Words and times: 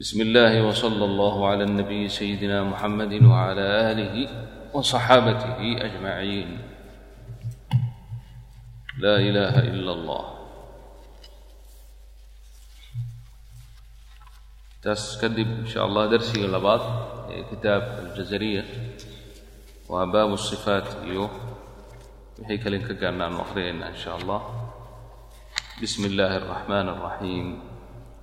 بسم 0.00 0.20
الله 0.20 0.62
وصلى 0.68 1.04
الله 1.04 1.48
على 1.48 1.64
النبي 1.64 2.08
سيدنا 2.08 2.64
محمد 2.64 3.12
وعلى 3.24 3.66
اله 3.92 4.14
وصحابته 4.74 5.56
اجمعين 5.86 6.48
لا 9.00 9.16
اله 9.16 9.54
الا 9.72 9.92
الله 9.92 10.24
taas 14.86 15.18
kadib 15.18 15.66
insha 15.66 15.82
allah 15.82 16.06
darsiga 16.12 16.46
labaad 16.46 16.82
ee 17.34 17.42
kitaabka 17.50 17.98
aljazariya 18.06 18.62
waa 19.90 20.06
baabu 20.14 20.36
sifaat 20.38 20.86
iyo 21.10 21.26
wixii 22.38 22.58
kalen 22.62 22.82
ka 22.88 22.94
gaarna 23.00 23.22
aanu 23.26 23.42
akhriyayna 23.42 23.86
insha 23.94 24.10
allah 24.18 24.40
bismi 25.82 26.06
illaahi 26.10 26.36
araxmaan 26.38 26.86
araxiim 26.94 27.48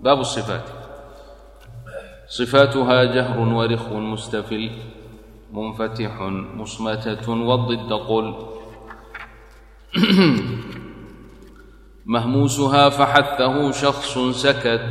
baabu 0.05 0.23
sifaati 0.35 0.71
صفاتها 2.27 3.03
جهر 3.03 3.39
ورخو 3.39 3.99
مستفل 3.99 4.69
منفتح 5.53 6.21
مصمتة 6.55 7.31
والضد 7.31 7.93
قل 7.93 8.35
مهموسها 12.05 12.89
فحثه 12.89 13.71
شخص 13.71 14.17
سكت 14.17 14.81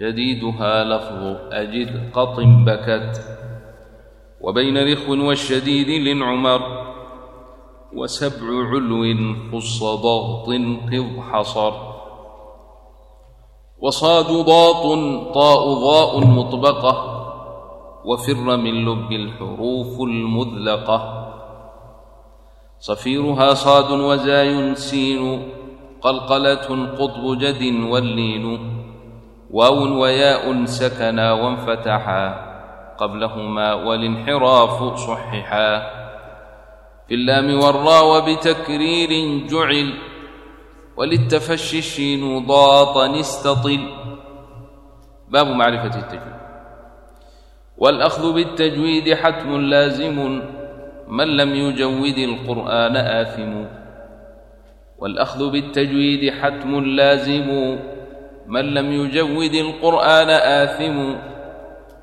شديدها 0.00 0.84
لفظ 0.84 1.36
أجد 1.52 2.10
قط 2.12 2.36
بكت 2.40 3.20
وبين 4.40 4.92
رخو 4.92 5.12
والشديد 5.28 6.08
لنعمر 6.08 6.86
وسبع 7.92 8.46
علو 8.70 9.04
خص 9.52 9.80
ضغط 9.84 10.48
قض 10.92 11.20
حصر 11.32 11.95
وصاد 13.80 14.26
ضاط 14.26 14.82
طاء 15.34 15.74
ضاء 15.74 16.20
مطبقة 16.26 17.12
وفر 18.04 18.56
من 18.56 18.84
لب 18.84 19.12
الحروف 19.12 20.00
المذلقة 20.00 21.26
صفيرها 22.78 23.54
صاد 23.54 23.90
وزاي 23.90 24.74
سين 24.74 25.48
قلقلة 26.02 26.86
قطب 26.98 27.38
جد 27.38 27.62
واللين 27.90 28.46
واو 29.50 30.00
وياء 30.02 30.64
سكنا 30.64 31.32
وانفتحا 31.32 32.46
قبلهما 32.98 33.74
والانحراف 33.74 34.98
صححا 34.98 35.78
في 37.08 37.14
اللام 37.14 37.58
والراء 37.58 38.04
وبتكرير 38.16 39.10
جعل 39.46 39.94
وللتفشش 40.96 42.00
نضاطا 42.00 43.20
استطل 43.20 43.80
باب 45.28 45.46
معرفة 45.46 45.98
التجويد 45.98 46.36
والأخذ 47.78 48.32
بالتجويد 48.32 49.14
حتم 49.14 49.60
لازم 49.60 50.40
من 51.08 51.36
لم 51.36 51.54
يجود 51.54 52.18
القرآن 52.18 52.96
آثم 52.96 53.64
والأخذ 54.98 55.50
بالتجويد 55.50 56.32
حتم 56.32 56.84
لازم 56.84 57.78
من 58.46 58.74
لم 58.74 58.92
يجود 58.92 59.54
القرآن 59.54 60.30
آثم 60.30 61.14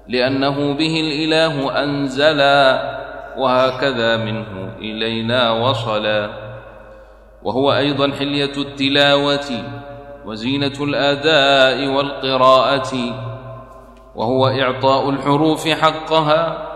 لأنه 0.07 0.73
به 0.73 1.00
الإله 1.00 1.83
أنزلا 1.83 2.94
وهكذا 3.38 4.17
منه 4.17 4.75
إلينا 4.80 5.52
وصلا 5.52 6.42
وهو 7.44 7.73
ايضا 7.73 8.11
حليه 8.11 8.53
التلاوه 8.58 9.49
وزينه 10.25 10.77
الاداء 10.81 11.88
والقراءه 11.88 12.94
وهو 14.16 14.47
اعطاء 14.47 15.09
الحروف 15.09 15.67
حقها 15.67 16.69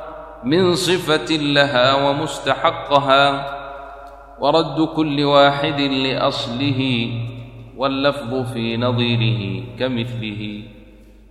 من 0.43 0.75
صفه 0.75 1.35
لها 1.35 2.09
ومستحقها 2.09 3.57
ورد 4.39 4.87
كل 4.95 5.23
واحد 5.23 5.81
لاصله 5.81 7.09
واللفظ 7.77 8.53
في 8.53 8.77
نظيره 8.77 9.63
كمثله 9.79 10.61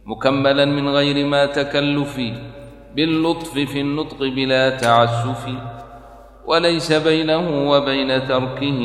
مكملا 0.07 0.65
من 0.65 0.89
غير 0.89 1.27
ما 1.27 1.47
تكلف 1.47 2.21
باللطف 2.97 3.53
في 3.59 3.81
النطق 3.81 4.19
بلا 4.19 4.71
تعسف 4.71 5.49
وليس 6.47 6.93
بينه 6.93 7.71
وبين 7.71 8.29
تركه 8.29 8.81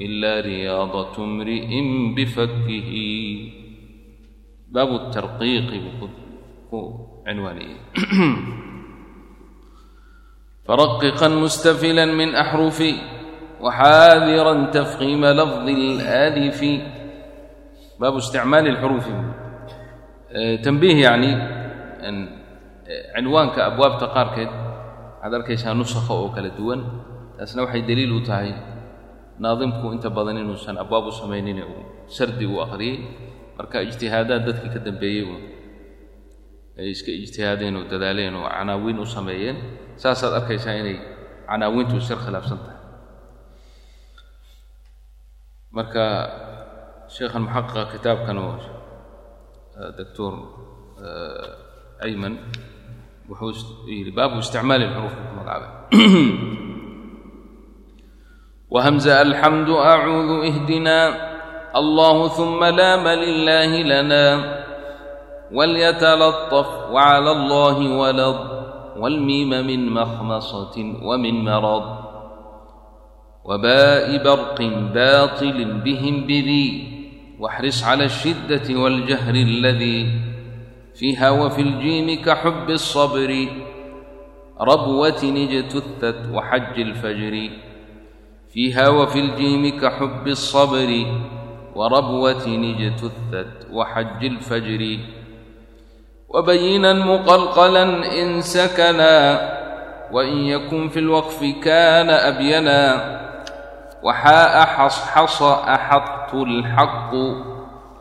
إلا 0.00 0.40
رياضة 0.40 1.24
امرئ 1.24 1.70
بفكه 2.16 2.90
باب 4.68 4.88
الترقيق 4.88 5.70
عنوانه 7.26 7.68
فرققا 10.64 11.28
مستفلا 11.28 12.04
من 12.04 12.34
أحرف 12.34 12.82
وحاذرا 13.60 14.70
تفخيم 14.70 15.24
لفظ 15.24 15.68
الآلف 15.68 16.64
باب 18.00 18.16
استعمال 18.16 18.68
الحروف 18.68 19.08
تنبيه 20.64 21.02
يعني 21.02 21.32
أن 22.08 22.28
عنوانك 23.16 23.58
أبواب 23.58 23.98
تقاركد 23.98 24.48
هذا 25.22 25.36
الكيس 25.36 25.66
نسخة 25.66 26.14
أو 26.18 26.32
كلا 26.34 26.48
دوان 26.48 26.84
taasna 27.34 27.66
waxay 27.66 27.82
daliil 27.82 28.14
naadimku 29.42 29.86
inta 29.94 30.08
badan 30.16 30.36
inuusan 30.42 30.76
abwaab 30.82 31.06
u 31.10 31.12
samaynin 31.20 31.58
uu 31.72 31.82
sardi 32.16 32.46
u 32.46 32.56
akhriyey 32.64 32.96
marka 33.58 33.76
ijtihaadaad 33.86 34.42
dadkii 34.48 34.70
ka 34.74 34.80
dambeeyey 34.86 35.22
uun 35.28 35.42
ay 36.78 36.88
iska 36.94 37.10
ijtihaadeen 37.22 37.74
oo 37.78 37.84
dadaaleen 37.92 38.34
oo 38.40 38.46
canaawiin 38.56 38.98
u 38.98 39.06
sameeyeen 39.16 39.56
saasaad 40.02 40.32
arkaysaa 40.38 40.74
inay 40.80 40.96
canaawiintu 41.48 41.94
isar 42.02 42.18
khilaafsan 42.24 42.58
tahay 42.64 42.78
marka 45.76 46.04
sheekhan 47.14 47.42
muxaqiqa 47.46 47.82
kitaabkan 47.94 48.36
oo 48.44 48.54
doctor 49.98 50.32
ayman 52.06 52.34
wuxuu 53.28 53.50
yidhi 53.90 54.12
baabu 54.18 54.36
isticmaali 54.42 54.84
lxuruuf 54.90 55.14
ku 55.18 55.32
magacaabay 55.38 55.70
وهمز 58.74 59.08
الحمد 59.08 59.70
أعوذ 59.70 60.30
اهدنا 60.46 60.98
الله 61.76 62.28
ثم 62.28 62.64
لا 62.64 62.96
من 62.96 63.18
لله 63.18 63.70
لنا 63.82 64.26
وليتلطف 65.52 66.68
وعلى 66.90 67.30
الله 67.30 67.78
ولض 67.98 68.38
والميم 68.96 69.50
من 69.50 69.90
مخمصة 69.90 70.76
ومن 71.02 71.44
مرض 71.44 71.86
وباء 73.44 74.24
برق 74.24 74.58
باطل 74.94 75.58
بهم 75.84 76.26
بذي 76.26 76.66
واحرص 77.40 77.84
على 77.84 78.04
الشدة 78.04 78.80
والجهر 78.80 79.34
الذي 79.34 80.00
فيها 80.94 81.30
وفي 81.30 81.62
الجيم 81.62 82.24
كحب 82.24 82.70
الصبر 82.70 83.30
ربوة 84.60 85.22
اجتثت 85.22 86.18
وحج 86.32 86.80
الفجر 86.80 87.63
فيها 88.54 88.88
وفي 88.88 89.18
الجيم 89.20 89.80
كحب 89.80 90.28
الصبر 90.28 91.06
وربوة 91.74 92.46
اجتثت 92.46 93.66
وحج 93.72 94.24
الفجر 94.24 94.98
وبينا 96.28 96.92
مقلقلا 96.92 97.82
إن 98.22 98.40
سكنا 98.40 99.40
وإن 100.12 100.36
يكن 100.36 100.88
في 100.88 100.98
الوقف 100.98 101.44
كان 101.62 102.10
أبينا 102.10 102.80
وحاء 104.02 104.66
حصحص 104.66 105.42
أحط 105.42 106.34
الحق 106.34 107.12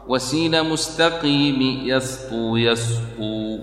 وسين 0.08 0.70
مستقيم 0.70 1.62
يسطو 1.88 2.58
يسطو 2.58 3.60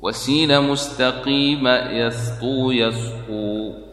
وسين 0.00 0.60
مستقيم 0.60 1.66
يسطو 1.90 2.70
يسطو 2.70 3.83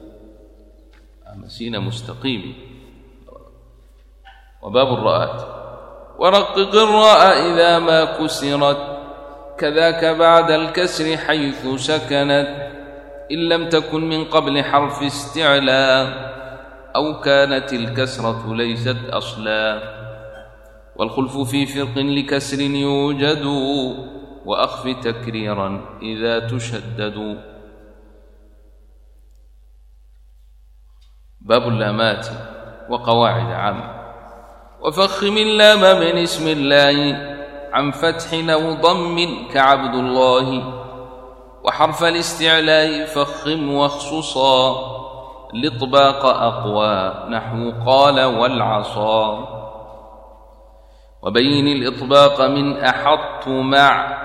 مسين 1.36 1.80
مستقيم 1.80 2.54
وباب 4.62 4.94
الراءات 4.94 5.42
ورقق 6.20 6.76
الراء 6.76 7.52
إذا 7.52 7.80
ما 7.80 8.06
كسرت 8.06 8.78
كذاك 9.58 10.06
بعد 10.06 10.52
الكسر 10.52 11.18
حيث 11.18 11.68
سكنت 11.76 12.72
إن 13.32 13.38
لم 13.50 13.70
تكن 13.70 14.10
من 14.10 14.26
قبل 14.26 14.64
حرف 14.64 15.04
استعلاء 15.04 16.32
أو 16.96 17.20
كانت 17.20 17.74
الكسرة 17.74 18.56
ليست 18.56 18.98
أصلا 19.10 19.82
والخلف 20.96 21.38
في 21.38 21.66
فرق 21.66 21.98
لكسر 21.98 22.62
يوجد 22.62 23.46
وأخف 24.46 24.88
تكريرا 25.04 26.00
إذا 26.02 26.40
تشدد 26.48 27.38
باب 31.46 31.68
اللامات 31.68 32.28
وقواعد 32.90 33.52
عامة 33.52 34.02
وفخم 34.82 35.38
اللام 35.38 36.00
من 36.00 36.18
اسم 36.18 36.48
الله 36.48 37.18
عن 37.74 37.92
فتح 37.92 38.34
أو 38.34 38.74
ضم 38.74 39.48
كعبد 39.54 39.94
الله 39.96 40.64
وحرف 41.64 42.04
الاستعلاء 42.04 43.06
فخم 43.06 43.74
واخصصا 43.74 44.92
لاطباق 45.54 46.26
أقوى 46.26 47.30
نحو 47.30 47.72
قال 47.86 48.26
والعصا 48.26 49.48
وبين 51.24 51.68
الإطباق 51.68 52.42
من 52.42 52.78
أحط 52.78 53.48
مع 53.48 54.18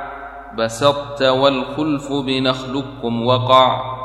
بسطت 0.59 1.23
والخلف 1.23 2.13
بنخلكم 2.13 3.27
وقع 3.27 3.97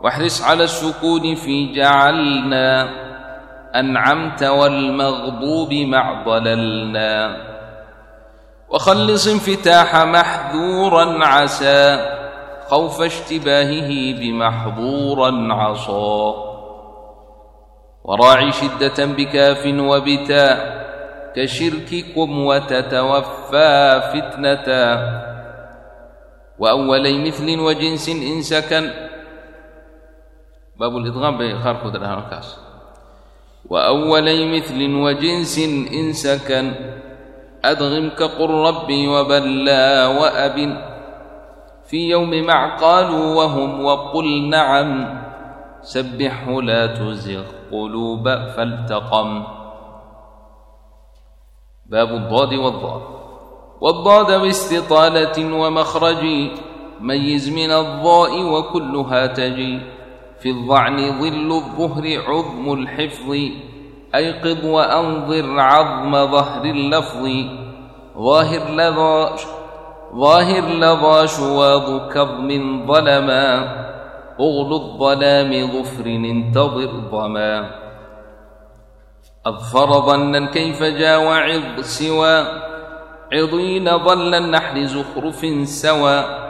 واحرص 0.00 0.42
على 0.42 0.64
السكون 0.64 1.34
في 1.34 1.72
جعلنا 1.72 2.88
أنعمت 3.74 4.42
والمغضوب 4.42 5.72
مع 5.74 6.24
ضللنا 6.24 7.36
وخلص 8.68 9.26
انفتاح 9.28 9.96
محذورا 9.96 11.24
عسى 11.26 12.10
خوف 12.68 13.02
اشتباهه 13.02 14.20
بمحظورا 14.20 15.52
عصى 15.54 16.34
وراعي 18.04 18.52
شدة 18.52 19.04
بكاف 19.06 19.66
وبتاء 19.66 20.84
كشرككم 21.36 22.46
وتتوفى 22.46 24.02
فتنة 24.12 24.68
وأولي 26.58 27.26
مثل 27.26 27.58
وجنس 27.58 28.08
إن 28.08 28.42
سكن 28.42 28.90
baabulidqaam 30.78 31.38
bay 31.38 31.54
qaarkooda 31.58 31.98
dhahaan 32.02 32.26
halkaas. 32.26 32.58
Wa 33.64 33.88
awalay 33.88 34.44
milin 34.44 34.92
wa 35.00 35.14
jinsin 35.16 35.88
in 35.88 36.12
sakan 36.12 36.74
adqimka 37.64 38.36
qul 38.36 38.52
rabbii 38.52 39.08
waballaa 39.08 40.12
wa 40.18 40.28
abin. 40.34 40.72
Fii 41.88 42.12
yowmi 42.12 42.42
mac 42.42 42.80
qaaluu 42.80 43.38
wahum 43.38 43.84
waqul 43.84 44.48
nacam 44.50 44.90
sabbixhu 45.84 46.60
laa 46.64 46.92
tuziq 46.96 47.70
quluuba 47.70 48.52
faltaqam. 48.56 49.46
Baabu 51.84 52.16
الضاد 52.16 52.52
والضاد 52.64 53.02
والضاد 53.80 54.40
باستطالة 54.40 55.36
ومخرج 55.36 56.24
ميز 57.00 57.44
من 57.52 57.70
الضاء 57.70 58.32
وكلها 58.42 59.26
تجي 59.26 59.93
في 60.44 60.50
الظعن 60.50 61.20
ظل 61.20 61.52
الظهر 61.52 62.22
عظم 62.28 62.72
الحفظ 62.72 63.30
أيقظ 64.14 64.64
وأنظر 64.64 65.60
عظم 65.60 66.12
ظهر 66.12 66.64
اللفظ 66.64 67.28
ظاهر 68.18 68.70
لظى 68.70 69.36
ظاهر 70.14 70.64
لظى 70.68 71.26
شواظ 71.26 72.12
كظم 72.12 72.48
ظلما 72.86 73.46
أغل 74.40 74.72
الظلام 74.72 75.72
ظفر 75.72 76.06
انتظر 76.06 76.90
ظما 77.10 77.70
أظفر 79.46 79.92
ظنا 80.00 80.46
كيف 80.46 80.82
جاوى 80.82 81.34
عض 81.34 81.80
سوى 81.80 82.44
عظين 83.32 83.98
ظل 83.98 84.34
النحل 84.34 84.86
زخرف 84.86 85.46
سوى 85.68 86.44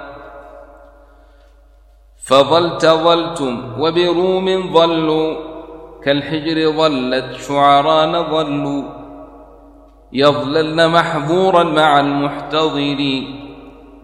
فظلت 2.26 2.86
ظلتم 2.86 3.72
وبروم 3.78 4.72
ظلوا 4.72 5.36
كالحجر 6.04 6.72
ظلت 6.72 7.34
شعران 7.34 8.12
ظلوا 8.30 8.82
يظللن 10.12 10.90
محظورا 10.90 11.62
مع 11.62 12.00
المحتضر 12.00 13.22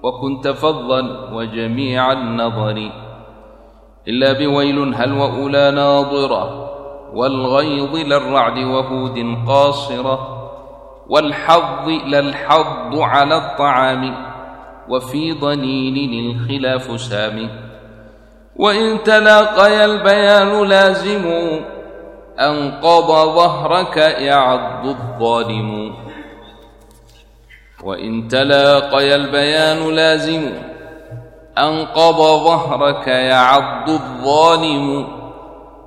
وكنت 0.03 0.49
فظا 0.49 1.31
وجميع 1.33 2.13
النظر 2.13 2.91
إلا 4.09 4.33
بويل 4.33 4.95
هل 4.95 5.13
وأولى 5.13 5.71
ناظرة 5.71 6.71
والغيظ 7.15 7.97
للرعد 7.97 8.59
وهود 8.59 9.37
قاصرة 9.49 10.41
والحظ 11.09 11.89
للحظ 11.89 12.99
على 12.99 13.37
الطعام 13.37 14.15
وفي 14.89 15.33
ضنين 15.33 16.31
الخلاف 16.31 17.01
سامي 17.01 17.70
وإن 18.57 19.03
تلاقيا 19.03 19.85
البيان 19.85 20.69
لازم 20.69 21.25
أنقض 22.41 23.07
ظهرك 23.35 23.97
يعض 23.97 24.87
الظالم 24.87 25.95
وإن 27.85 28.29
تلاقيا 28.29 29.17
البيان 29.17 29.95
لازم 29.95 30.53
أنقض 31.59 32.17
ظهرك 32.45 33.09
يعض 33.09 33.89
الظالم 33.91 35.09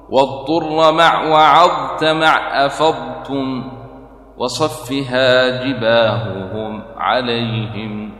والضر 0.10 0.92
مع 0.92 1.28
وعضت 1.28 2.04
مع 2.04 2.66
أفضتم 2.66 3.72
وصفها 4.38 5.50
جباههم 5.64 6.84
عليهم 6.98 8.13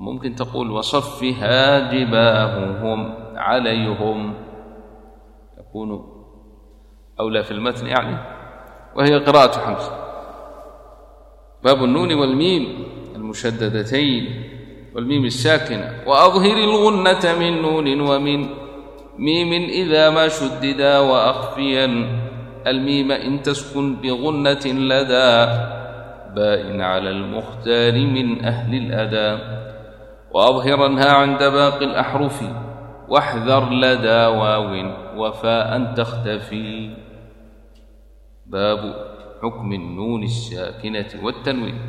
ممكن 0.00 0.34
تقول 0.34 0.70
وصفها 0.70 1.92
جباههم 1.92 3.14
عليهم 3.36 4.34
يكون 5.58 6.06
أولى 7.20 7.44
في 7.44 7.50
المتن 7.50 7.86
يعني 7.86 8.16
وهي 8.96 9.18
قراءة 9.18 9.58
حمزة 9.58 9.92
باب 11.64 11.84
النون 11.84 12.14
والميم 12.14 12.84
المشددتين 13.16 14.44
والميم 14.94 15.24
الساكنة 15.24 16.02
وأظهر 16.06 16.56
الغنة 16.56 17.38
من 17.38 17.62
نون 17.62 18.00
ومن 18.00 18.48
ميم 19.18 19.52
إذا 19.70 20.10
ما 20.10 20.28
شددا 20.28 20.98
وأخفيا 20.98 21.86
الميم 22.66 23.12
إن 23.12 23.42
تسكن 23.42 23.96
بغنة 23.96 24.66
لدى 24.66 25.60
باء 26.34 26.80
على 26.80 27.10
المختار 27.10 27.92
من 27.92 28.44
أهل 28.44 28.74
الأدى 28.74 29.60
وأظهرنها 30.32 31.12
عند 31.12 31.38
باقي 31.38 31.84
الأحرف 31.84 32.42
واحذر 33.08 33.70
لدى 33.70 34.26
واو 34.26 34.92
وفاء 35.16 35.94
تختفي 35.94 36.90
باب 38.46 38.94
حكم 39.42 39.72
النون 39.72 40.22
الساكنة 40.22 41.08
والتنوين 41.22 41.80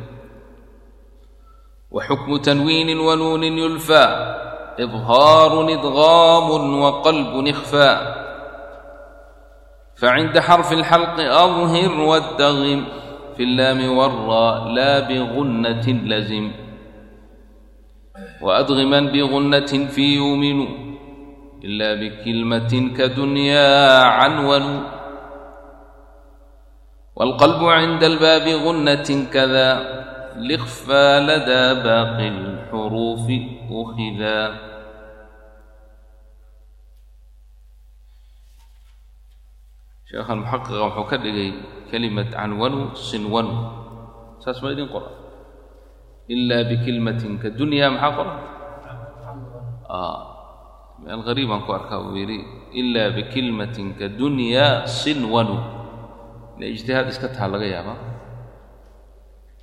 وحكم 1.90 2.36
تنوين 2.36 2.98
ونون 2.98 3.42
يلفى 3.42 4.36
إظهار 4.80 5.74
إضغام 5.74 6.80
وقلب 6.80 7.46
اخفاء 7.46 8.22
فعند 9.96 10.38
حرف 10.38 10.72
الحلق 10.72 11.20
أظهر 11.20 12.00
والدغم 12.00 12.84
في 13.36 13.42
اللام 13.42 13.96
والراء 13.96 14.68
لا 14.68 15.00
بغنة 15.00 15.86
لزم 15.88 16.52
وأدغما 18.40 19.00
بغنة 19.00 19.72
في 19.88 20.16
يؤمن 20.16 20.58
إلا 21.64 21.94
بكلمة 21.94 22.72
كدنيا 22.96 24.02
عنون 24.02 24.84
والقلب 27.16 27.64
عند 27.64 28.04
الباب 28.04 28.46
غنة 28.48 29.08
كذا 29.32 29.68
لخفى 30.36 31.06
لدى 31.28 31.64
باقي 31.82 32.28
الحروف 32.28 33.26
أخذا 33.70 34.38
شيخ 40.10 40.30
المحقق 40.30 40.84
وحكدقي 40.84 41.52
كلمة 41.90 42.36
عنون 42.36 42.94
صنون 42.94 43.46
ساسما 44.44 44.70
يدين 44.70 44.88
قرآن 44.88 45.21
ilaa 46.28 46.62
bikilmatin 46.70 47.38
kadunya 47.42 47.90
maxaa 47.94 48.12
qoran 48.18 48.38
meel 51.02 51.20
qariibaan 51.26 51.62
ku 51.66 51.70
arkaa 51.74 51.98
buu 52.04 52.14
yidhi 52.20 52.38
ilaa 52.80 53.10
bikilmatin 53.16 53.88
kadunyaa 54.00 54.86
sinwanu 54.86 55.56
inay 56.56 56.70
ijtihaad 56.76 57.06
iska 57.12 57.28
taha 57.34 57.48
laga 57.54 57.66
yaabaa 57.74 57.98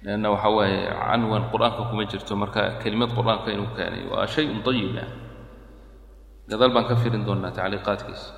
leanna 0.04 0.28
waxaa 0.36 0.52
waaye 0.58 0.80
canwan 1.08 1.44
qur'aanka 1.52 1.82
kuma 1.90 2.04
jirto 2.12 2.34
marka 2.42 2.62
kelimad 2.84 3.12
qur'aanka 3.18 3.48
inuu 3.56 3.72
keenay 3.78 4.04
waa 4.12 4.28
shayun 4.34 4.60
dayib 4.66 4.96
gadaal 6.50 6.72
baan 6.76 6.86
ka 6.90 6.96
firin 7.02 7.24
doonaa 7.28 7.56
tacliiqaadkiisa 7.58 8.30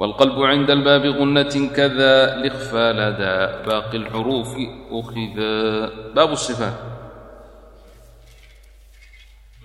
والقلب 0.00 0.38
عند 0.52 0.70
الباب 0.70 1.04
غنة 1.18 1.54
كذا 1.78 2.14
لإخفى 2.42 2.86
لدى 2.98 3.36
باقي 3.66 3.96
الحروف 4.02 4.52
أخذا 4.90 5.54
باب 6.18 6.30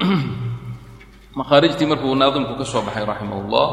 makhaarijtii 1.40 1.86
markuu 1.86 2.16
naadimku 2.16 2.56
ka 2.58 2.66
soo 2.66 2.82
baxay 2.82 3.06
raximahullah 3.06 3.68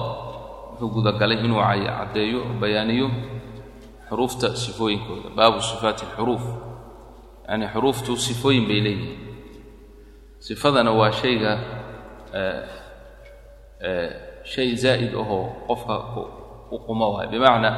wuxuu 0.71 0.90
gudagalay 0.95 1.38
inuu 1.45 1.61
caddeeyo 1.99 2.40
bayaaniyo 2.61 3.09
xuruufta 4.09 4.57
sifooyinkooda. 4.57 5.28
Baabu 5.37 5.62
sifaati 5.62 6.05
alxuruuf. 6.07 6.45
Yacnii 7.49 7.69
xuruuftu 7.75 8.16
sifooyin 8.16 8.69
bay 8.69 8.81
leeyihiin. 8.87 9.21
Sifadana 10.38 10.93
waa 10.93 11.12
shayga 11.12 11.52
eh, 12.33 12.62
eh, 13.81 14.11
shay 14.45 14.76
zaa'id 14.76 15.14
ahoo 15.14 15.66
qofka 15.66 15.95
u 16.71 16.78
quma 16.87 17.07
waay 17.09 17.28
bimacnaa 17.28 17.76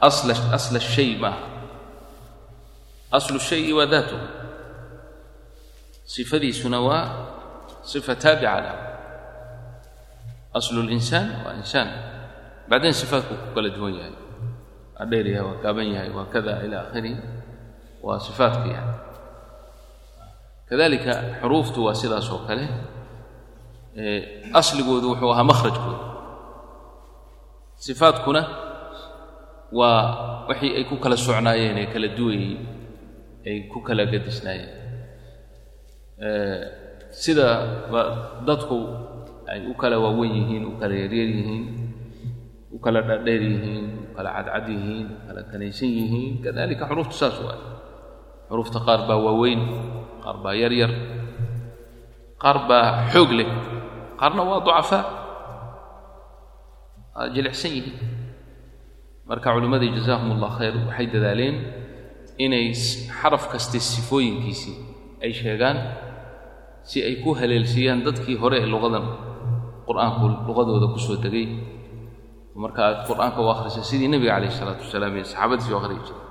asla 0.00 0.80
shay 0.80 1.16
maaha 1.20 1.58
aslu 3.10 3.40
shayi 3.40 3.72
waa 3.72 3.86
daatuhu 3.86 4.26
sifadiisuna 6.04 6.80
waa 6.80 7.04
taabica 8.22 8.54
lah 8.64 8.76
aslu 10.58 10.80
linsaan 10.90 11.26
waa 11.44 11.54
insaan 11.60 11.88
bacdayn 12.70 12.94
sifaatku 13.00 13.34
ku 13.42 13.46
kala 13.56 13.68
duwan 13.76 13.94
yahay 13.98 14.14
waa 14.96 15.04
dheer 15.10 15.26
yahay 15.34 15.44
waa 15.48 15.56
gaaban 15.64 15.88
yahay 15.94 16.10
waa 16.16 16.26
kada 16.34 16.52
ila 16.66 16.76
akhirihi 16.88 17.16
waa 18.06 18.18
sifaatka 18.26 18.68
yani 18.76 18.94
kadalika 20.68 21.12
xuruuftu 21.40 21.78
waa 21.86 21.94
wixii 30.48 30.72
ay 30.78 30.84
ku 30.90 30.96
kala 31.02 31.16
socnaayeen 31.26 31.76
ee 31.82 31.88
kala 31.94 32.08
duwayey 32.18 32.52
ay 33.48 33.56
ku 33.72 33.78
kala 33.86 34.02
sida 37.12 37.48
dadku 38.46 38.78
ay 39.48 39.64
u 39.70 39.74
kala 39.80 39.96
waawen 40.04 40.30
yihiin 40.38 40.62
u 40.68 40.72
kala 40.80 40.94
yaryar 40.94 41.28
yihiin 41.36 41.64
u 42.68 42.76
kala 42.84 43.00
dhadheer 43.08 43.42
yihiin 43.42 43.86
u 44.04 44.14
kala 44.16 44.30
cadcad 44.36 44.66
yihiin 44.68 45.06
u 45.08 45.16
kala 45.26 45.40
kanaysan 45.50 45.88
yihiin. 45.88 46.32
Kadalika 46.44 46.84
xuruuftu 46.88 47.16
saas 47.16 47.36
waay 47.40 47.60
xuruufta 48.48 48.78
qaar 48.86 49.00
baa 49.08 49.16
waaweyn 49.26 49.60
qaar 50.24 50.36
baa 50.44 50.54
yaryar 50.62 50.92
qaar 52.42 52.58
baa 52.68 53.08
xoog 53.12 53.30
leh 53.38 53.48
qaarna 54.20 54.42
waa 54.48 54.60
ducafaa. 54.66 55.04
Waa 57.16 57.28
jilicsan 57.34 57.72
yihiin. 57.76 57.96
Marka 59.28 59.48
culimmadii 59.54 59.92
jazaahum 59.96 60.28
allah 60.36 60.50
khayr 60.60 60.74
waxay 60.88 61.06
dadaaleen 61.12 61.56
inay 62.44 62.66
xaraf 63.20 63.44
kasta 63.52 63.76
sifooyinkiisii 63.80 64.76
ay 65.24 65.32
sheegaan 65.40 65.76
si 66.90 66.98
ay 67.08 67.14
ku 67.22 67.30
haleelsiiyaan 67.40 68.00
dadkii 68.06 68.36
hore 68.42 68.56
ee 68.62 68.68
luqadan. 68.74 69.04
Qur'aanku 69.88 70.24
luqadooda 70.48 70.86
ku 70.94 70.98
soo 71.06 71.16
degay 71.24 71.46
marka 72.62 72.80
aad 72.88 72.98
qur'aanka 73.08 73.38
u 73.44 73.48
akhrisa 73.54 73.80
sidii 73.90 74.08
nebiga 74.12 74.32
calayh 74.36 74.50
isalaatu 74.54 74.82
wasalaam 74.86 75.14
iyo 75.16 75.24
saxaabadiisi 75.30 75.70
u 75.72 75.76
akhriyi 75.80 76.00
jiray 76.06 76.22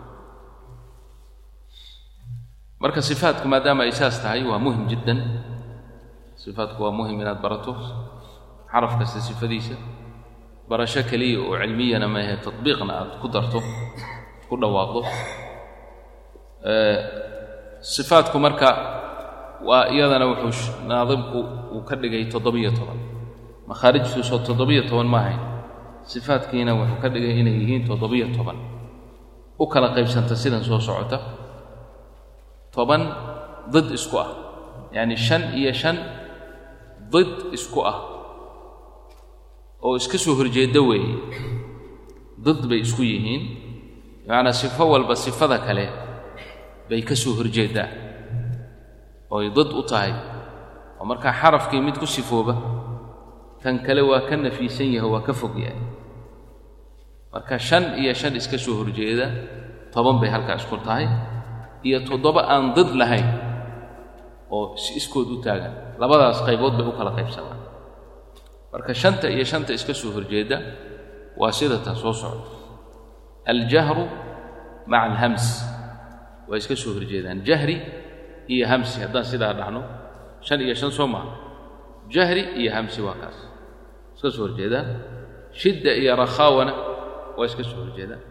marka 2.83 2.99
sifaatku 3.09 3.45
maadaama 3.53 3.81
ay 3.87 3.93
saas 3.99 4.17
tahay 4.23 4.41
waa 4.49 4.59
muhiim 4.65 4.85
jiddan. 4.91 5.19
Sifaatku 6.43 6.79
waa 6.85 6.93
muhiim 6.99 7.17
inaad 7.23 7.39
barato 7.45 7.73
xaraf 8.71 8.93
kasta 8.99 9.19
sifadiisa. 9.27 9.75
Barasho 10.69 11.01
keliya 11.09 11.39
oo 11.47 11.55
cilmiyana 11.61 12.07
maahe 12.15 12.35
tatbiiqna 12.45 12.93
aad 13.01 13.11
ku 13.21 13.27
darto 13.33 13.59
ku 14.47 14.53
dhawaaqdo. 14.61 15.01
Sifaatku 17.81 18.37
marka 18.45 18.69
waa 19.65 19.87
iyadana 19.89 20.25
wuxuu 20.27 20.85
naadimku 20.87 21.39
uu 21.75 21.81
ka 21.87 21.95
dhigay 21.95 22.25
toddobiyo 22.29 22.71
toban. 22.71 22.99
Makhaarijtuusoo 23.67 24.39
toddobiyo 24.47 24.83
toban 24.89 25.07
ma 25.07 25.17
ahayn. 25.19 25.41
Sifaatkiina 26.03 26.71
wuxuu 26.75 27.01
ka 27.01 27.09
dhigay 27.09 27.39
inay 27.41 27.55
yihiin 27.61 27.83
toddobiyo 27.87 28.27
toban. 28.37 28.57
U 29.59 29.65
kala 29.67 29.89
qaybsanta 29.95 30.35
sidan 30.35 30.63
soo 30.63 30.79
socota. 30.79 31.19
Toban 32.71 33.01
did 33.73 33.91
isku 33.97 34.17
ah. 34.19 34.29
Yacni 34.95 35.17
shan 35.17 35.43
iyo 35.57 35.73
shan 35.73 35.97
did 37.11 37.51
isku 37.57 37.81
ah. 37.81 37.97
Oo 39.81 39.95
iska 39.97 40.17
soo 40.17 40.35
horjeedda 40.37 40.81
weeye. 40.81 41.15
Did 42.45 42.59
bay 42.69 42.79
isku 42.85 43.01
yihiin. 43.03 43.43
Bimacnaa 44.23 44.53
sifo 44.53 44.83
walba 44.91 45.15
sifada 45.15 45.57
kale 45.59 45.85
bay 46.89 47.01
ka 47.01 47.15
soo 47.15 47.33
horjeeddaa 47.39 48.06
ooy 49.33 49.49
did 49.57 49.69
u 49.79 49.81
tahay 49.91 50.11
oo 50.99 51.05
markaa 51.11 51.33
xarafkii 51.41 51.81
mid 51.87 51.95
ku 52.01 52.05
sifooba 52.15 52.53
kan 53.63 53.75
kale 53.85 54.01
waa 54.09 54.21
ka 54.29 54.35
nafiisan 54.37 54.89
yahay 54.95 55.09
waa 55.13 55.25
ka 55.27 55.33
fog 55.33 55.55
yahay. 55.57 55.79
Marka 57.33 57.57
shan 57.59 57.83
iyo 58.01 58.13
shan 58.13 58.33
iska 58.39 58.57
soo 58.57 58.75
horjeeda 58.79 59.27
toban 59.93 60.17
bay 60.21 60.29
halkaa 60.29 60.55
isku 60.61 60.77
tahay 60.87 61.05
iyo 61.87 61.99
toddoba 62.07 62.41
aan 62.53 62.73
did 62.77 62.89
lahayn 62.99 63.27
oo 64.49 64.77
si 64.79 64.95
iskood 64.99 65.27
u 65.35 65.37
taagan 65.43 65.73
labadaas 66.01 66.39
qaybood 66.47 66.73
bay 66.77 66.85
u 66.87 66.93
kala 66.97 67.11
qaybsamaan. 67.17 67.59
Marka 68.71 68.93
shanta 68.93 69.27
iyo 69.29 69.43
shanta 69.51 69.71
iska 69.77 69.93
soo 69.93 70.11
horjeeda 70.15 70.57
waa 71.39 71.51
sida 71.51 71.77
tan 71.85 71.95
soo 71.95 72.13
socda. 72.13 72.45
Aljahru 73.51 74.05
maca 74.87 75.03
alhams 75.11 75.45
waa 76.47 76.57
iska 76.61 76.75
soo 76.75 76.93
horjeedaan. 76.97 77.43
Jahri 77.47 77.75
iyo 78.53 78.65
hamsi 78.71 78.95
haddaan 79.03 79.25
sidaa 79.31 79.53
dhahno 79.59 79.81
shan 80.45 80.59
iyo 80.65 80.75
shan 80.79 80.91
soo 80.97 81.07
maha 81.13 81.29
jahri 82.13 82.43
iyo 82.61 82.71
hamsi 82.77 82.99
waa 83.07 83.17
kaas. 83.21 83.37
Iska 84.15 84.29
soo 84.35 84.43
horjeedaan 84.47 84.87
shidda 85.59 85.91
iyo 86.01 86.15
rakhaawana 86.23 86.73
waa 87.37 87.45
iska 87.49 87.63
soo 87.69 87.79
horjeedaan 87.85 88.21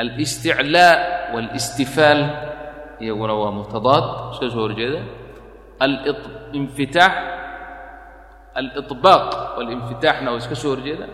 alisticlaa 0.00 0.92
waalistifaal 1.34 2.20
iyaguna 3.04 3.34
waa 3.40 3.52
mutadaad 3.58 4.04
iska 4.32 4.46
soo 4.54 4.62
horjeedaan 4.66 5.06
alinfitaax 5.84 7.14
aliطbaaq 8.58 9.24
walinfitaaxna 9.58 10.28
waa 10.32 10.40
iska 10.42 10.54
soo 10.62 10.70
horjeedaan 10.74 11.12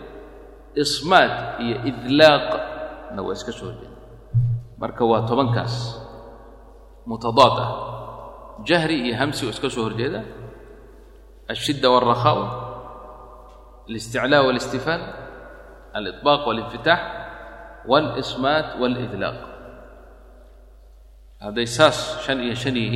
ismaad 0.83 1.31
iyo 1.65 1.75
idlaaqna 1.89 3.19
waa 3.27 3.35
iska 3.37 3.51
soo 3.57 3.67
horjeedaan 3.71 3.97
marka 4.81 5.03
waa 5.11 5.21
tobankaas 5.29 5.75
mutadaad 7.09 7.55
ah 7.65 7.69
jahri 8.68 8.96
iyo 9.06 9.14
hamsi 9.20 9.40
oo 9.46 9.50
iska 9.54 9.68
soo 9.76 9.84
horjeeda 9.88 10.22
الشدة 11.50 11.88
والرخاء 11.90 12.38
الاستعلاء 13.90 14.46
والاستفال 14.46 15.00
الإطباق 15.96 16.48
والانفتاح 16.48 17.00
والإصمات 17.90 18.68
والإذلاق 18.80 19.38
هذا 21.42 21.60
يساس 21.60 21.98
شن 22.26 22.40
إيه 22.40 22.54
شنيه 22.54 22.94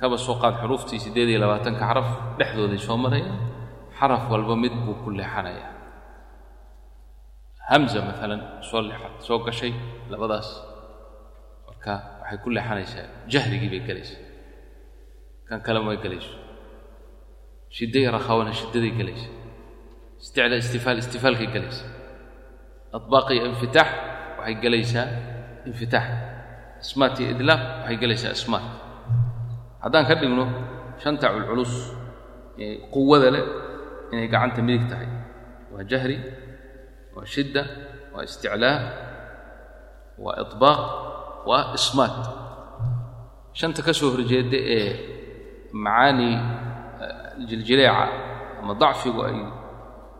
كما 0.00 0.16
سوقات 0.16 0.54
حروفتي 0.54 0.98
سيديدي 0.98 1.38
لباتن 1.38 1.74
كحرف 1.80 2.06
لحظو 2.40 2.66
دي 2.66 2.78
سومريا 2.78 3.32
حرف 3.98 4.30
والبمد 4.30 4.74
بكل 4.86 5.18
حنايا 5.24 5.68
همزة 7.70 8.08
مثلا 8.08 8.60
صلحت 8.72 9.10
سوق 9.20 9.50
شيء 9.50 9.74
لبداس 10.10 10.48
marka 11.68 11.94
waxay 12.22 12.38
ku 12.42 12.48
leexanaysaa 12.56 13.06
jahrigii 13.32 13.70
bay 13.72 13.80
gelaysaa 13.88 14.20
kan 15.51 15.59
kale 15.65 15.79
may 15.83 15.97
gelayso 16.03 16.31
shidday 17.75 18.07
rakhawana 18.15 18.51
shiddaday 18.59 18.91
isticlaa 20.23 20.59
istifaal 20.63 20.97
istifaalkay 21.03 21.49
gelaysaa 21.55 21.89
adbaaq 22.97 23.27
iyo 23.35 23.43
waxay 24.37 24.55
gelaysaa 24.63 25.07
infitaax. 25.69 26.07
Ismaat 26.85 27.15
idlaaq 27.35 27.61
waxay 27.83 27.97
gelaysaa 28.03 28.33
ismaat 28.39 28.65
haddaan 29.83 30.05
ka 30.09 30.13
dhigno 30.21 30.45
shanta 31.03 31.27
culculus 31.35 31.73
quwada 32.93 33.27
leh 33.35 33.45
inay 34.13 34.27
gacanta 34.33 34.61
midig 34.67 34.85
tahay. 34.91 35.09
Waa 35.73 35.83
jahri 35.91 36.17
waa 37.15 37.25
shidda 37.33 37.61
waa 38.13 38.23
isticlaa 38.29 38.77
waa 40.23 40.35
iطbaaq 40.43 40.81
waa 41.49 41.63
ismaad 41.79 42.15
shanta 43.59 43.79
ka 43.85 43.91
soo 43.99 44.09
horjeedda 44.15 44.57
ee 44.77 44.89
macaani 45.73 46.29
jiljileeca 47.47 48.05
ama 48.61 48.73
dacfigu 48.81 49.21
ay 49.25 49.37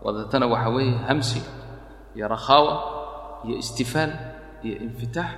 wadatana 0.04 0.46
waxa 0.52 0.68
weeye 0.70 0.96
hamsi 1.08 1.40
iyo 2.16 2.26
rakhaawa 2.28 2.72
iyo 3.46 3.56
istifaal 3.62 4.10
iyo 4.62 4.76
infitaax 4.86 5.30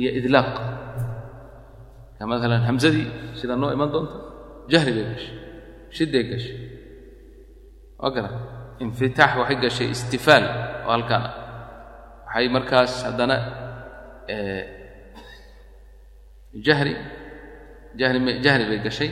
iyo 0.00 0.10
idlaaq. 0.18 0.54
Ka 2.18 2.26
maalan 2.28 2.62
hamsadii 2.68 3.08
sida 3.38 3.56
noo 3.56 3.72
iman 3.72 3.88
doonta 3.92 4.16
jahri 4.72 4.92
bay 4.96 5.04
gashay 5.12 5.36
shidday 5.96 6.22
gashay 6.30 6.56
waa 8.00 8.30
infitaax 8.84 9.32
waxay 9.40 9.56
gashay 9.64 9.88
istifaal 9.96 10.44
oo 10.86 10.92
halkaan 10.94 11.24
ah. 11.28 11.34
Waxay 12.26 12.48
markaas 12.56 12.92
haddana 13.06 13.36
jahri 16.66 16.94
jahri 17.98 18.18
jahri 18.44 18.64
bay 18.70 18.80
gashay 18.86 19.10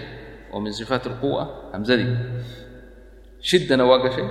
oo 0.53 0.59
min 0.65 0.73
sifaat 0.79 1.05
alquwa 1.11 1.43
hamsadii 1.75 2.11
shiddana 3.49 3.85
waa 3.91 4.01
gashay. 4.05 4.29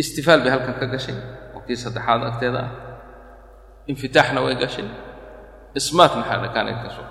Istifaal 0.00 0.40
bay 0.44 0.50
halkan 0.54 0.74
ka 0.80 0.86
gashay 0.94 1.16
oo 1.54 1.60
kii 1.66 1.76
saddexaad 1.84 2.22
agteeda 2.30 2.60
ah. 2.66 2.70
Infitaaxna 3.90 4.40
way 4.44 4.54
gashay. 4.62 4.86
Ismaat 5.78 6.12
maxaa 6.18 6.38
dhakaanay 6.44 6.74
ka 6.78 6.82
gashay? 6.88 7.06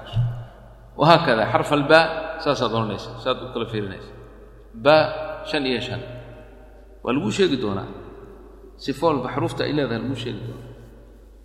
Wahaakada 1.00 1.44
xarf 1.52 1.70
albaa 1.78 2.06
saasaad 2.44 2.72
odhanaysa 2.78 3.10
saad 3.24 3.38
u 3.44 3.48
kala 3.54 3.66
fiirinaysa. 3.72 4.12
Baa 4.86 5.04
shan 5.50 5.64
iyo 5.70 5.82
shan. 5.88 6.02
Waa 7.04 7.14
laguu 7.16 7.32
sheegi 7.38 7.58
doonaa. 7.64 7.88
Sifo 8.84 9.04
walba 9.12 9.28
xuruufta 9.36 9.62
ay 9.68 9.74
leedahay 9.78 10.00
laguu 10.04 10.18
sheegi 10.24 10.42
doonaa. 10.48 10.68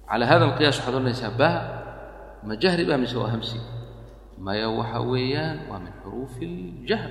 Calaa 0.09 0.29
hada 0.31 0.45
alqiyaas 0.49 0.77
waxaad 0.79 0.95
odhanaysaa 0.99 1.33
baa 1.41 1.57
ma 2.47 2.55
jahri 2.63 2.85
baa 2.89 2.99
mise 3.03 3.17
waa 3.23 3.31
hamsi 3.35 3.59
maya 4.45 4.69
waxa 4.79 4.99
weeyaan 5.11 5.57
waa 5.71 5.79
min 5.85 5.93
xuruufi 6.03 6.45
aljahr 6.83 7.11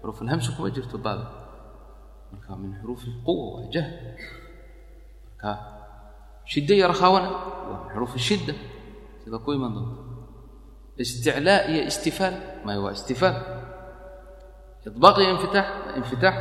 xuruuf 0.00 0.18
alhamsi 0.24 0.48
kuma 0.56 0.68
jirto 0.76 0.96
baada 1.06 1.26
marka 2.32 2.50
min 2.62 2.70
xuruufi 2.80 3.06
alquwa 3.14 3.44
waa 3.54 3.64
jahr 3.74 3.90
marka 5.26 5.50
shidda 6.52 6.72
iyo 6.78 6.86
rakhaawana 6.92 7.28
waa 7.68 7.78
min 7.82 7.88
xuruufi 7.94 8.18
shidda. 8.28 8.54
Sida 9.22 9.38
ku 9.44 9.48
iman 9.56 9.70
doonta 9.76 11.00
isticlaa 11.02 11.60
iyo 11.72 11.82
istifaal 11.90 12.34
maya 12.66 12.78
waa 12.84 12.92
istifaal 12.98 13.36
iطbaaq 14.88 15.16
iyo 15.22 15.30
infitaax 15.36 15.68
infitaax. 16.00 16.36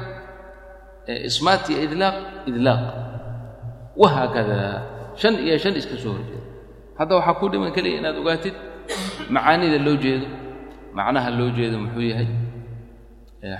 Ismaat 1.29 1.63
iyo 1.71 1.79
idlaaq 1.87 2.15
idlaaq. 2.49 2.81
Wahaakada 4.01 4.59
shan 5.21 5.33
iyo 5.45 5.55
shan 5.63 5.73
iska 5.79 5.95
soo 6.03 6.11
horjeeda. 6.15 6.43
Hadda 6.99 7.13
waxaa 7.19 7.39
ku 7.39 7.45
dhiman 7.51 7.71
keliya 7.75 7.97
inaad 8.03 8.17
ogaatid 8.21 8.55
macaanida 9.35 9.77
loo 9.85 9.97
jeedo 10.03 10.27
macnaha 10.97 11.29
loo 11.39 11.49
jeedo 11.57 11.77
muxuu 11.83 12.05
yahay 12.11 12.29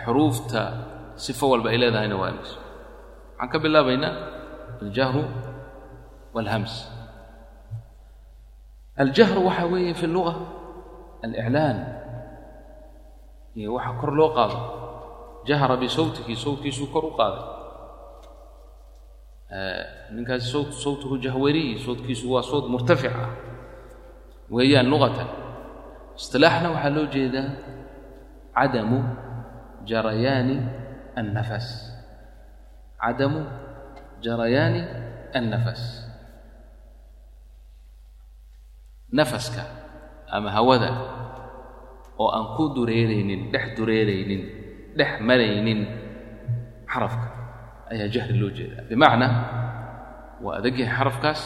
xuruufta 0.04 0.62
sifo 1.24 1.46
walba 1.52 1.70
ay 1.74 1.78
leedahayna 1.84 2.16
waa 2.22 2.30
imis 2.34 2.52
waxaan 2.58 3.50
ka 3.52 3.58
bilaabaynaa 3.64 4.14
aljahru 4.84 5.24
waalhams 6.36 6.74
aljahru 9.04 9.40
waxaa 9.48 9.68
weeye 9.74 9.94
fi 10.00 10.06
اlluga 10.10 10.34
aliclaan 11.26 11.78
waxa 13.76 13.92
kor 14.02 14.12
loo 14.20 14.30
qaado. 14.38 14.58
Jahra 15.50 15.76
bisawtihi 15.78 16.34
sawtkiisuu 16.44 16.88
kor 16.94 17.06
u 17.06 17.12
qaaday. 17.20 17.44
Ninkaasi 20.16 20.48
sawt 20.54 20.72
sawtuhu 20.84 21.18
jahwariy 21.26 21.78
sawtkiisu 21.86 22.26
waa 22.34 22.42
sawt 22.52 22.66
murtafic 22.74 23.12
ah 23.12 23.30
weeyaan 24.52 24.88
luqatan 24.92 25.28
isilaaxna 26.18 26.68
waxaa 26.76 26.96
loo 26.96 27.08
jeedaa 27.14 27.50
cadamu 28.56 29.00
jarayaani 29.90 30.56
annafas. 31.20 31.68
Cadamu 33.02 33.42
jarayaani 34.24 34.82
annafas. 35.38 35.82
Nafaska 39.14 39.64
ama 40.36 40.50
hawada 40.52 40.90
oo 42.18 42.30
aan 42.34 42.58
ku 42.58 42.74
dureeraynin 42.76 43.52
dhex 43.54 43.66
dureeraynin 43.78 44.42
dhex 44.98 45.12
maraynin 45.22 45.82
xarafka 46.90 47.28
ayaa 47.94 48.10
jahri 48.10 48.38
loo 48.42 48.50
jeedaa. 48.58 48.86
Bimacnaa 48.90 49.34
waa 50.44 50.58
adagyahay 50.62 50.94
xarafkaas 50.98 51.42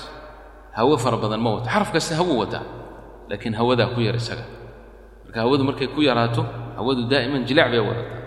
hawo 0.77 0.95
fara 0.97 1.17
badan 1.17 1.39
ma 1.43 1.49
wato 1.59 1.67
xaraf 1.69 1.91
kasta 1.91 2.15
wataa 2.21 2.65
laakiin 3.29 3.53
hawadaa 3.59 3.93
ku 3.95 3.99
yar 4.01 4.15
isaga. 4.15 4.45
Marka 5.25 5.39
hawadu 5.43 5.63
markay 5.67 5.87
ku 5.91 6.01
yaraato 6.01 6.41
hawadu 6.77 7.01
daa'iman 7.11 7.43
jilaac 7.47 7.69
bay 7.71 7.81
wadataa. 7.83 8.21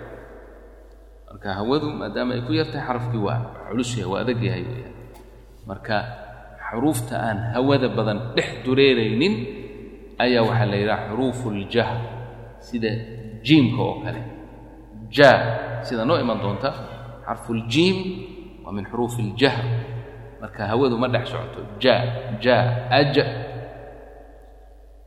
Marka 1.30 1.48
hawadu 1.58 1.86
maadaama 2.00 2.32
ay 2.36 2.42
ku 2.46 2.52
yartahay 2.52 2.84
xarafkii 2.86 3.22
waa 3.26 3.38
culus 3.70 3.90
yahay 3.96 4.08
waa 4.12 4.20
adag 4.24 4.38
yahay 4.42 4.62
weeyaan. 4.68 4.94
Marka 5.68 5.96
xuruufta 6.70 7.14
aan 7.26 7.38
hawada 7.56 7.88
badan 7.96 8.18
dhex 8.36 8.48
dureeraynin 8.64 9.34
ayaa 10.20 10.42
waxaa 10.48 10.68
la 10.70 10.76
yidhaha 10.76 11.02
xuruufu 11.10 11.44
uljahr 11.48 11.96
sida 12.60 12.90
jiimka 13.46 13.80
oo 13.82 13.96
kale. 14.04 14.20
Jaa 15.10 15.38
sida 15.86 16.04
noo 16.04 16.18
iman 16.20 16.38
doonta 16.42 16.68
xarfuljiim 17.26 17.96
waa 18.64 18.72
min 18.76 18.84
xuruufi 18.90 19.22
iljahr 19.32 19.64
marka 20.40 20.62
hawadu 20.70 20.94
ma 21.00 21.08
dhex 21.08 21.24
socoto 21.32 21.60
ja 21.82 21.94
ja 22.44 22.56
aja 22.90 23.24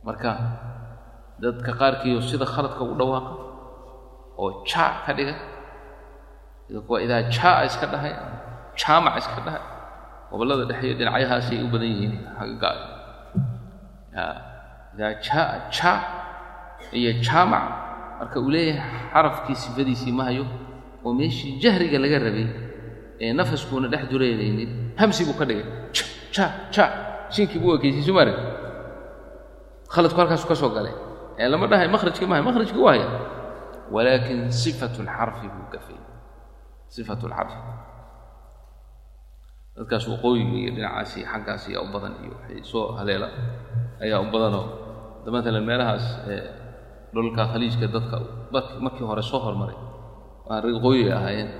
marka 0.06 0.30
dadka 1.42 1.70
qaarkiiyo 1.80 2.18
sida 2.30 2.46
khaladka 2.52 2.82
u 2.84 2.94
dhawaaqa 3.00 3.32
oo 4.42 4.48
ja 4.70 4.84
ka 5.06 5.12
dhiga 5.18 5.34
sida 6.66 6.80
kuwa 6.86 6.98
idaa 7.04 7.22
jaa 7.36 7.58
iska 7.68 7.86
dhahay 7.92 8.12
jaamac 8.80 9.14
iska 9.22 9.40
dhahay 9.46 9.62
gobollada 10.30 10.64
dhexe 10.70 10.84
iyo 10.88 10.94
dhinacyahaasay 11.00 11.58
u 11.64 11.68
badan 11.72 11.88
yihiin 11.92 12.14
xagga 12.38 12.70
idaa 14.94 15.12
jaa 15.26 15.48
ja 15.76 15.92
iyo 16.98 17.10
jaamac 17.26 17.64
marka 18.18 18.36
uu 18.44 18.50
leeyahay 18.54 18.98
xarafkii 19.12 19.56
sifadiisii 19.62 20.12
ma 20.18 20.24
hayo 20.28 20.44
oo 21.04 21.12
meeshii 21.18 21.52
jahriga 21.62 21.98
laga 22.04 22.18
rabay 22.26 22.46
ee 23.24 23.32
nafaskuuna 23.38 23.88
dhex 23.92 24.04
dureeraynin 24.12 24.70
hamsi 25.00 25.22
buu 25.26 25.36
ka 25.40 25.44
dhigay 25.48 25.66
ja 26.34 26.44
ja 26.74 26.84
shinkii 27.34 27.58
buu 27.62 27.72
ekaysiisu 27.78 28.12
maarag 28.18 28.38
khaladku 29.94 30.18
halkaasu 30.20 30.46
ka 30.50 30.54
soo 30.62 30.70
galay 30.76 30.94
ee 31.42 31.48
lama 31.52 31.66
dhahay 31.70 31.88
makhrajkii 31.94 32.26
maahay 32.30 32.44
makhrajkii 32.48 32.82
waa 32.86 32.92
haya 32.94 33.08
walaakin 33.94 34.40
sifatu 34.62 34.98
lxarfi 35.06 35.46
buu 35.54 35.66
gafay 35.74 35.98
sifatu 36.94 37.24
lxarfi 37.32 37.58
dadkaas 39.76 40.04
waqooyiga 40.12 40.56
iyo 40.62 40.70
dhinacaasi 40.76 41.20
xaggaas 41.32 41.62
ayaa 41.70 41.82
u 41.82 41.88
badan 41.94 42.12
iyo 42.22 42.32
waxay 42.38 42.60
soo 42.70 42.84
haleela 42.98 43.28
ayaa 44.04 44.20
u 44.24 44.26
badanoo 44.34 44.66
da 45.24 45.28
maalan 45.34 45.64
meelahaas 45.68 46.04
dhulka 47.14 47.42
khaliijka 47.52 47.86
dadka 47.94 48.16
markii 48.84 49.06
hore 49.10 49.22
soo 49.30 49.40
hormaray 49.46 49.76
waa 50.48 50.60
waqooyi 50.76 51.02
ahaayeen 51.18 51.50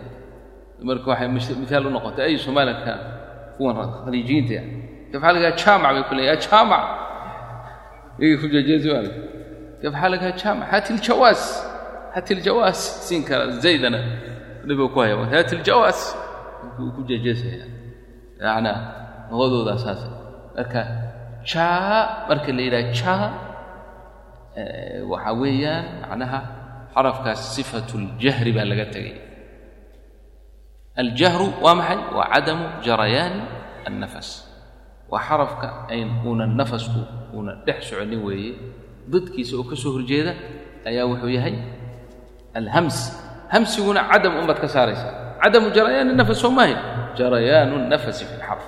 marka 0.88 1.06
waxay 1.12 1.28
miaal 1.62 1.86
u 1.86 1.90
noqotay 1.96 2.24
ay 2.30 2.36
somalilanka 2.46 2.92
kuwan 3.58 3.76
khaliijiyiinta 4.04 4.52
yani 4.58 4.72
kafxaligaa 5.12 5.52
jaamac 5.62 5.90
bay 5.96 6.04
ku 6.08 6.14
leeyahay 6.18 6.38
jaamac 6.46 6.82
kafxaligaa 9.82 10.32
jaamac 10.42 10.66
haatiljawaas 10.72 11.42
haatiljawaas 12.14 12.80
siin 13.08 13.22
kara 13.28 13.44
zaydana 13.64 14.00
dhibuu 14.68 14.88
ku 14.94 14.98
haya 15.00 15.16
haatiljawaas 15.34 16.00
ku 16.96 17.00
jeejeesaya 17.10 17.66
yacnaa 18.40 18.78
luqadoodaa 19.30 19.78
saasa 19.84 20.06
marka 20.56 20.80
jaa 21.52 22.26
marka 22.28 22.50
la 22.56 22.62
yidhaha 22.66 22.92
jaa 23.00 23.26
waxaa 25.10 25.34
weeyaan 25.42 25.84
macnaha 26.02 26.40
xarafkaas 26.94 27.40
sifatu 27.54 27.94
ljahri 28.20 28.52
baa 28.56 28.66
laga 28.72 28.86
tegay 28.94 29.16
aljahru 31.02 31.46
waa 31.64 31.74
maxay 31.74 31.98
waa 32.16 32.28
cadamu 32.32 32.64
jarayaani 32.86 33.42
annafas 33.88 34.28
waa 35.14 35.22
xarafka 35.28 35.66
ayn 35.94 36.08
uuna 36.26 36.44
nafasku 36.58 37.00
uuna 37.34 37.52
dhex 37.66 37.78
soconin 37.88 38.18
weeye 38.26 38.52
dadkiisa 39.12 39.54
oo 39.60 39.64
ka 39.70 39.76
soo 39.82 39.92
horjeeda 39.96 40.32
ayaa 40.88 41.06
wuxuu 41.10 41.30
yahay 41.38 41.54
alhams. 42.58 42.98
Hamsiguna 43.54 44.00
cadam 44.10 44.34
unbaad 44.40 44.58
ka 44.64 44.68
saaraysaa. 44.74 45.12
Cadamu 45.42 45.68
jarayaani 45.76 46.12
nafas 46.20 46.38
soo 46.42 46.50
maahay 46.56 46.74
jarayaanu 47.18 47.74
nafasi 47.92 48.24
fi 48.28 48.34
lxarf 48.40 48.64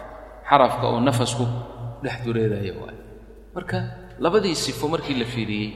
xarafka 0.48 0.84
oo 0.92 1.00
nafasku 1.08 1.44
dhex 2.04 2.16
dureeraya 2.24 2.72
waay 2.80 2.96
marka 3.56 3.78
labadii 4.24 4.54
sifo 4.64 4.84
markii 4.92 5.16
la 5.20 5.26
fiiriyey 5.32 5.70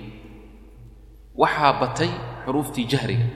waxaa 1.42 1.72
batay 1.80 2.10
xuruuftii 2.44 2.84
jahriga 2.92 3.26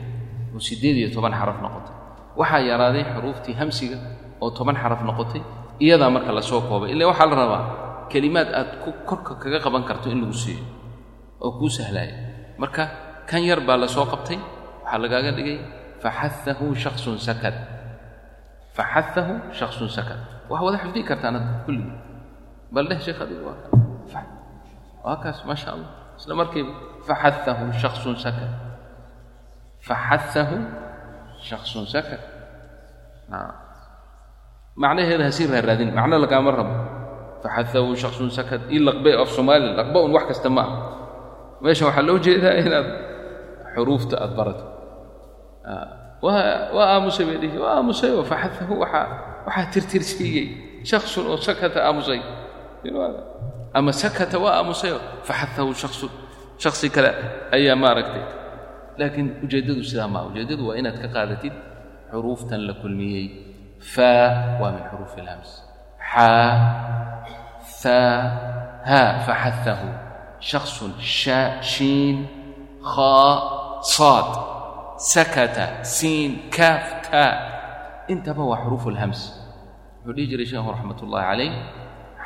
oo 0.54 0.60
siddeed 0.66 0.96
iyo 1.00 1.08
toban 1.14 1.32
xaraf 1.40 1.58
noqotay. 1.64 1.94
Waxaa 2.40 2.60
yaraaday 2.70 3.04
xuruuftii 3.14 3.54
hamsiga 3.60 3.98
oo 4.42 4.50
toban 4.58 4.76
xaraf 4.82 5.00
noqotay 5.08 5.42
iyadaa 5.80 6.10
marka 6.10 6.32
la 6.32 6.42
soo 6.42 6.60
koobay. 6.68 6.90
Illa 6.92 7.06
waxaa 7.10 7.26
la 7.30 7.36
rabaa 7.42 7.62
kelimaad 8.10 8.48
aad 8.54 8.70
ku 8.84 8.90
korka 9.08 9.34
kaga 9.42 9.58
qaban 9.64 9.84
karto 9.88 10.10
in 10.10 10.20
lagu 10.22 10.32
siiyo 10.32 10.64
oo 11.40 11.50
kuu 11.58 11.68
sahlaaya 11.68 12.14
marka 12.58 12.82
kan 13.26 13.42
yar 13.42 13.60
baa 13.66 13.76
la 13.76 13.88
soo 13.88 14.06
qabtay 14.12 14.38
waxaa 14.84 14.98
lagaaga 15.02 15.30
dhigay 15.36 15.58
faxaahu 16.02 16.74
shaksun 16.76 17.16
sakad. 17.18 17.54
Faxaahu 18.76 19.34
shaksun 19.58 19.88
sakad. 19.88 20.20
Wax 20.50 20.60
wada 20.66 20.78
xifdii 20.82 21.04
kartaan 21.08 21.36
ad 21.40 21.46
kulligii 21.64 21.96
bal 22.74 22.84
dheh 22.90 23.00
sheekh 23.00 23.20
adigu 23.24 23.42
waa 23.48 23.58
kan 24.12 24.26
waa 25.04 25.16
kaas 25.22 25.38
maa 25.48 25.58
allah. 25.74 25.90
Isla 26.18 26.34
markiiba 26.40 26.72
faxaahu 27.08 27.64
shaksun 27.82 28.14
sakad. 28.24 28.50
Faxaahu 29.86 30.56
shaksun 31.48 31.84
sakad 31.94 32.20
macnaheeda 34.82 35.24
hasii 35.28 35.46
raaraadin 35.52 35.90
macno 35.98 36.16
lagaama 36.24 36.50
rabo. 36.58 36.74
Faxaahu 37.42 37.92
shaksun 38.02 38.28
sakad 38.38 38.62
ii 38.74 38.80
laqbe 38.88 39.10
af 39.22 39.28
soomaali 39.36 39.68
laqba 39.78 39.98
un 40.06 40.12
wax 40.16 40.24
kasta 40.30 40.48
ma 40.56 40.62
ah. 40.62 40.70
Meesha 41.62 41.84
waxaa 41.88 42.04
loo 42.08 42.18
jeedaa 42.24 42.54
inaad 42.62 42.88
xuruufta 43.74 44.16
aad 44.24 44.32
barato. 44.38 44.64
Waa 46.24 46.86
aamusay 46.94 47.24
bay 47.28 47.38
dhihi 47.42 47.58
waa 47.64 47.72
aamusay 47.78 48.10
oo 48.18 48.24
faxaahu 48.32 48.74
waxaa 48.82 49.06
waxaa 49.46 49.66
tirtirsiiyey. 49.72 50.46
Shaksun 50.90 51.24
oo 51.30 51.36
sakata 51.46 51.78
aamusay. 51.88 52.20
Ama 53.78 53.92
sakata 53.92 54.36
waa 54.44 54.54
aamusayo 54.60 54.98
faxaahu 55.28 55.72
shaksun 55.82 56.10
shaksi 56.62 56.86
kale 56.94 57.10
ayaa 57.56 57.76
maaragtay. 57.82 58.24
Laakiin 58.98 59.28
ujeeddadu 59.44 59.82
sidaa 59.90 60.08
maa 60.14 60.24
ujeeddadu 60.30 60.62
waa 60.68 60.76
inaad 60.80 60.96
ka 61.02 61.08
qaadatid 61.14 61.52
xuruuftan 62.10 62.60
la 62.68 62.74
kulmiyey 62.80 63.26
faa 63.92 64.58
waa 64.60 64.70
min 64.76 64.84
xuruufi 64.90 65.16
ilhams 65.22 65.50
xaa 66.12 66.50
haa 68.90 69.10
shaksun 70.50 70.92
shaa 71.00 71.62
shiin 71.72 72.16
khaa 72.92 73.32
saad 73.96 74.28
sakata 75.12 75.84
siin 75.96 76.52
kaaf 76.56 76.84
taa 77.08 77.32
intaba 78.12 78.44
waa 78.50 78.60
xuruufu 78.64 78.92
lhams 78.96 79.20
wuxuu 80.04 80.12
dhihi 80.16 80.28
jiray 80.32 80.46
sheekhu 80.52 80.68
raxmat 80.76 80.98
ullaahi 81.04 81.26
calayh 81.30 81.52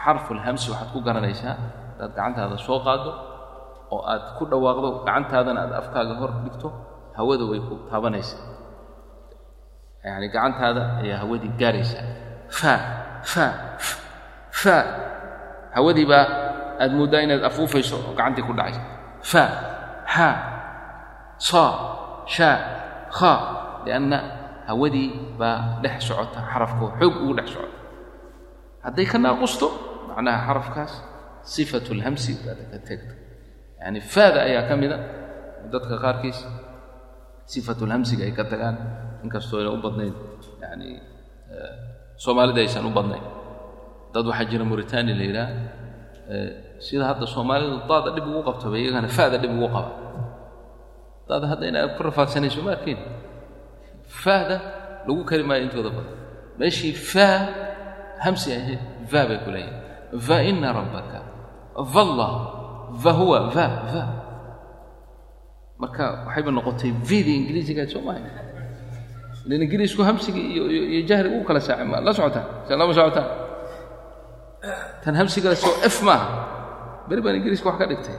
xarfu 0.02 0.30
lhamsi 0.34 0.66
waxaad 0.72 0.90
ku 0.94 0.98
garanaysaa 1.06 1.54
hadaad 1.94 2.12
gacantaada 2.16 2.56
soo 2.66 2.78
qaaddo 2.86 3.10
oo 3.94 4.02
aad 4.12 4.24
ku 4.38 4.42
dhawaaqdo 4.50 4.88
gacantaadana 5.06 5.60
aad 5.64 5.72
afkaaga 5.80 6.14
hor 6.20 6.30
dhigto 6.44 6.68
hawada 7.18 7.44
way 7.50 7.60
ku 7.68 7.74
yacni 10.08 10.28
gacantaada 10.34 10.82
ayaa 11.02 11.18
hawadii 11.22 11.52
gaaraysaa 11.60 12.04
fa 12.58 12.72
fa 13.32 13.46
fa. 14.62 14.76
Hawadii 15.76 16.06
baa 16.12 16.24
aad 16.82 16.92
mooddaa 16.98 17.20
inaad 17.26 17.44
afuufayso 17.48 17.96
oo 18.06 18.12
gacantii 18.18 18.44
ku 18.48 18.52
dhacaysa. 18.58 18.82
Fa 19.30 19.44
xa 20.14 20.28
sa 21.48 21.62
sha 22.34 22.50
kha. 23.18 23.32
Lianna 23.86 24.18
hawadii 24.68 25.08
baa 25.40 25.56
dhex 25.82 25.96
socota 26.08 26.40
xarafkoo 26.50 26.88
xoog 26.98 27.14
ugu 27.22 27.34
dhex 27.38 27.48
socota. 27.54 27.78
Hadday 28.84 29.06
ka 29.10 29.18
naaqusto 29.24 29.66
macnaha 30.08 30.38
xarafkaas 30.48 30.92
sifatu 31.52 31.90
lhamsi 32.00 32.32
baad 32.44 32.58
ka 32.72 32.78
tegto 32.88 33.14
yacni 33.80 34.00
faada 34.12 34.40
ayaa 34.48 34.64
ka 34.68 34.74
mida 34.80 34.96
dadka 35.72 35.94
qaarkiis 36.04 36.38
sifatulhamsiga 37.52 38.22
ay 38.28 38.32
ka 38.38 38.44
tagaan 38.50 38.76
inkastoo 39.24 39.58
ayna 39.60 39.70
u 39.76 39.80
badnayn 39.84 40.14
yacni 40.62 40.88
soomaalida 42.24 42.60
aysan 42.64 42.84
u 42.86 42.92
badnayn. 42.98 43.24
Dad 44.14 44.24
waxaa 44.30 44.48
jira 44.50 44.64
mauritania 44.70 45.14
la 45.20 45.24
yidhaah 45.28 45.50
sida 46.86 47.04
hadda 47.10 47.26
soomaalidu 47.34 47.76
daada 47.90 48.10
dhib 48.16 48.24
ugu 48.30 48.40
qabto 48.48 48.66
ba 48.72 48.76
iyagana 48.82 49.08
faada 49.18 49.36
dhib 49.42 49.52
ugu 49.56 49.68
qaba. 49.74 49.90
Daada 51.28 51.46
hadda 51.52 51.64
inaad 51.70 51.90
ku 51.96 52.02
rafaadsanayso 52.08 52.60
ma 52.66 52.70
arkin. 52.76 52.98
Faada 54.22 54.56
lagu 55.06 55.22
kari 55.28 55.42
maayo 55.48 55.62
intooda 55.66 55.90
badan. 55.96 56.16
Meeshii 56.58 56.94
faa 57.12 57.38
hamsi 58.24 58.48
ahayd 58.56 58.80
va 59.12 59.20
bay 59.28 59.38
ku 59.44 59.50
leeyihiin 59.54 59.76
va 60.28 60.36
ina 60.50 60.68
rabbaka 60.78 61.18
vallah 61.94 62.32
va 63.04 63.12
huwa 63.20 63.38
va 63.54 63.66
va 63.92 64.04
marka 65.82 66.04
waxayba 66.26 66.50
noqotay 66.58 66.90
vida 67.10 67.30
ingiliisigaad 67.38 67.88
soo 67.94 68.02
ilan 69.48 69.62
ingiliisku 69.64 70.02
hamsigii 70.04 70.46
iyo 70.52 71.02
jahriga 71.08 71.36
u 71.40 71.44
kala 71.48 71.60
saaci 71.60 71.88
la 72.06 72.12
socotaan 72.12 72.46
se 72.68 72.72
lama 72.76 72.92
socotaan 72.92 73.28
tan 75.04 75.14
hamsiga 75.16 75.56
soo 75.56 75.72
f 75.88 75.96
maaha 76.04 76.28
beri 77.08 77.20
baan 77.24 77.36
ingiliiska 77.40 77.68
wax 77.68 77.78
ka 77.80 77.86
dhigtay 77.90 78.18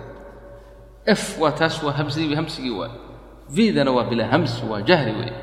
f 1.05 1.23
waa 1.41 1.53
taas 1.59 1.77
waa 1.85 1.93
hamsigii 1.93 2.33
hamsigii 2.39 2.73
waay 2.79 2.93
vidana 3.55 3.91
waa 3.93 4.09
bilaa 4.09 4.29
hams 4.33 4.53
waa 4.69 4.81
jahri 4.89 5.13
weeye 5.19 5.35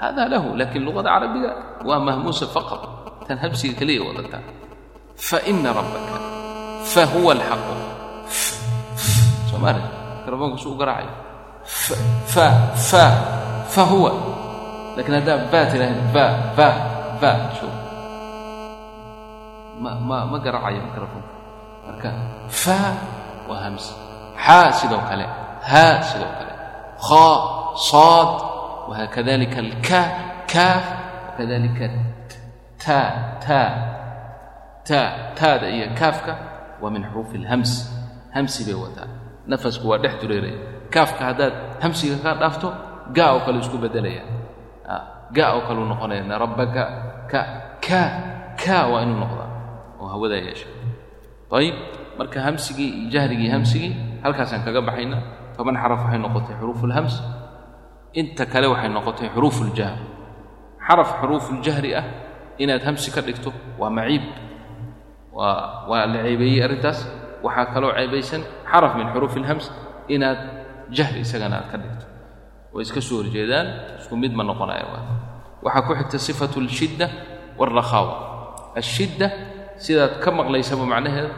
hada 0.00 0.24
lahu 0.32 0.56
laakiin 0.56 0.84
luqada 0.88 1.08
carabiga 1.14 1.50
waa 1.88 2.00
mahmuusa 2.00 2.46
faqad 2.56 2.82
tan 3.28 3.36
hamsiga 3.38 3.74
keliya 3.80 4.02
wadataa 4.08 4.40
faina 5.28 5.68
rabbaka 5.78 6.16
fahuwa 6.92 7.32
alxaqu 7.36 7.74
soomaali 9.50 9.82
mikrofoonka 10.24 10.56
suu 10.62 10.72
u 10.72 10.78
garaacayo 10.80 11.12
fa 12.32 12.46
fa 12.88 13.04
fahuwa 13.74 14.10
لكن 14.96 15.12
هذا 15.14 15.46
فا 15.52 15.64
تلاهي 15.64 15.94
فا 16.14 16.26
فا 16.56 16.68
فا 17.20 17.32
شوف 17.60 17.74
ما 19.80 19.94
ما 19.94 20.24
ما 20.24 20.38
قرعايا 20.38 20.80
ميكروفون 20.80 21.22
marka 21.86 22.10
faa 22.62 22.92
waa 23.48 23.60
hamse 23.64 23.92
xaa 24.46 24.72
sidoo 24.78 25.02
kale 25.08 25.26
haa 25.70 26.02
sidoo 26.10 26.32
kale. 26.38 26.52
Kha 27.08 27.26
saad 27.90 28.30
wakadalika 28.90 29.58
alka 29.66 30.00
kaaf 30.52 30.84
wakadalika 31.28 31.86
ta 32.84 32.98
ta. 33.46 33.60
Ta 34.88 35.00
taada 35.38 35.66
iyo 35.76 35.86
kaafka 36.00 36.32
waa 36.82 36.90
min 36.94 37.02
xuruufi 37.08 37.36
alhams 37.42 37.72
hamsi 38.36 38.60
bay 38.66 38.76
wataa 38.84 39.08
nafasku 39.50 39.84
waa 39.90 39.98
dhex 40.02 40.14
dureeraya 40.22 40.58
kaafka 40.94 41.22
haddaad 41.28 41.54
hamsiga 41.82 42.16
ka 42.24 42.30
dhaafto 42.42 42.68
gaa 43.16 43.30
oo 43.34 43.40
kale 43.46 43.58
isku 43.64 43.76
beddelaya 43.84 44.22
ga 45.36 45.44
oo 45.54 45.62
kale 45.66 45.80
u 45.82 45.86
rabbaka 46.42 46.82
ka 47.30 47.40
ka 47.82 48.02
ka 48.56 48.78
waa 48.90 49.02
inuu 49.02 49.18
noqdaa 49.22 49.50
oo 50.00 50.08
hawadaa 50.12 50.40
yeesha. 50.46 50.68
Ayib 51.50 51.74
marka 52.18 52.40
hamsigii 52.46 52.90
iyo 53.06 53.10
jahrigii 53.14 53.50
hamsigii 53.54 53.92
halkaasaan 54.22 54.64
kaga 54.66 54.80
baxayna 54.82 55.18
toban 55.56 55.76
xaraf 55.76 56.00
waxay 56.04 56.18
noqotay 56.18 56.54
xuruufulhams 56.60 57.14
inta 58.20 58.44
kale 58.46 58.66
waxay 58.72 58.90
noqotay 58.96 59.28
xuruufuuljahr 59.34 59.96
xaraf 60.86 61.08
xuruufuljahri 61.20 61.90
ah 62.00 62.06
inaad 62.62 62.82
hamsi 62.88 63.08
ka 63.14 63.20
dhigto 63.26 63.50
waa 63.80 63.90
maciib 63.90 64.24
waa 65.32 65.86
waa 65.90 66.06
la 66.06 66.18
ceebeeyey 66.24 66.62
arrintaas. 66.64 66.98
Waxaa 67.44 67.66
kaloo 67.74 67.92
ceebaysan 67.94 68.42
xaraf 68.70 68.92
min 68.98 69.06
xuruufi 69.12 69.38
ilhams 69.40 69.66
inaad 70.08 70.38
jahri 70.96 71.20
isagana 71.26 71.56
aad 71.62 71.68
ka 71.72 71.76
dhigto 71.82 72.05
way 72.76 72.82
iska 72.86 73.00
soo 73.00 73.16
horjeedaan 73.24 73.66
isku 74.00 74.14
mid 74.22 74.32
ma 74.38 74.42
noqonaya 74.44 74.84
waxaa 75.64 75.82
ku 75.88 75.92
xigta 75.98 76.18
sifatu 76.28 76.56
alshidda 76.64 77.06
waalrakhaawa 77.58 78.12
ashidda 78.80 79.26
sidaad 79.84 80.12
ka 80.22 80.28
maqlaysaba 80.38 80.84
macnaheeda 80.92 81.30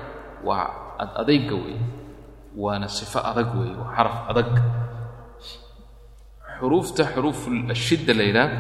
waa 0.49 0.67
ad 1.03 1.11
adayga 1.23 1.55
weeye 1.63 1.79
waana 2.63 2.89
sifo 2.99 3.19
adag 3.31 3.49
weeye 3.59 3.75
waa 3.81 3.91
xaraf 3.97 4.17
adag. 4.31 4.51
Xuruufta 6.59 7.03
xuruuf 7.15 7.41
ashidda 7.75 8.13
la 8.19 8.25
yidhaah 8.29 8.51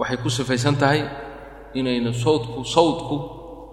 waxay 0.00 0.18
ku 0.24 0.28
sifaysan 0.38 0.76
tahay 0.82 1.00
inaynu 1.80 2.12
sawdku 2.24 2.60
sawdku 2.76 3.16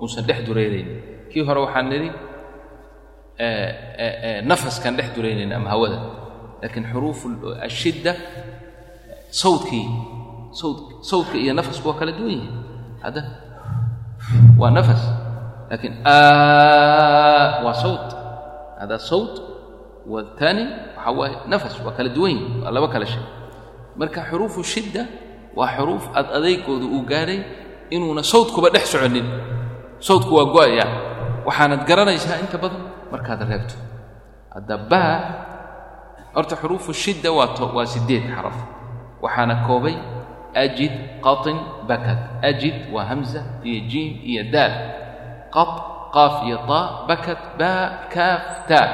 uusan 0.01 0.23
dhex 0.27 0.39
dureynaynin 0.47 0.87
kii 1.31 1.43
hore 1.47 1.59
waxaan 1.67 1.85
nidhi 1.91 2.09
nafaskaan 4.49 4.95
dhex 4.97 5.09
duraynayn 5.15 5.51
ama 5.57 5.69
hawada 5.73 5.99
laakiin 6.61 6.85
xuruuf 6.91 7.19
ashidda 7.67 8.13
sawdkii 9.41 9.87
sawdka 11.09 11.35
iyo 11.43 11.53
nafasku 11.53 11.85
waa 11.89 11.97
kala 11.99 12.11
duwan 12.17 12.31
yihi 12.33 12.49
hadda 13.03 13.21
waa 14.59 14.71
nafas 14.77 15.01
laakiin 15.69 15.95
waa 17.65 17.73
sawt 17.83 18.07
hada 18.79 18.97
sawt 18.99 19.33
wataani 20.09 20.63
waxaa 20.97 21.11
waaye 21.19 21.35
nafas 21.51 21.73
waa 21.85 21.93
kala 21.97 22.09
duwan 22.09 22.31
yihi 22.31 22.61
waa 22.63 22.71
laba 22.75 22.87
kala 22.93 23.05
shay 23.05 23.23
marka 23.99 24.21
xuruufu 24.29 24.63
shidda 24.63 25.03
waa 25.55 25.69
xuruuf 25.77 26.03
ad 26.17 26.27
adeygooda 26.37 26.85
uu 26.85 27.01
gaadhay 27.11 27.39
inuuna 27.93 28.23
sawdkuba 28.23 28.69
dhex 28.73 28.85
soconin 28.91 29.25
sawdku 30.07 30.31
waa 30.35 30.45
go'aya 30.55 30.85
waxaanad 31.45 31.81
garanaysaa 31.89 32.37
inta 32.43 32.57
badan 32.63 32.81
markaad 33.13 33.41
reebto 33.49 33.75
hadda 34.53 34.75
baa 34.91 35.13
horta 36.35 36.55
xuruufu 36.61 36.91
shidda 36.93 37.29
waa 37.31 37.85
siddeed 37.93 38.23
xaraf. 38.35 38.57
Waxaana 39.23 39.55
koobay 39.67 39.95
ajid 40.63 40.93
qatin 41.25 41.57
bakad. 41.89 42.19
Ajid 42.49 42.75
waa 42.93 43.05
hamza 43.11 43.41
iyo 43.67 43.79
jiim 43.91 44.11
iyo 44.31 44.43
daal. 44.53 44.73
Qat 45.55 45.71
qaaf 46.15 46.35
iyo 46.47 46.57
taa 46.69 47.05
bakad 47.09 47.39
baa 47.59 47.83
kaaf 48.13 48.43
taa 48.69 48.87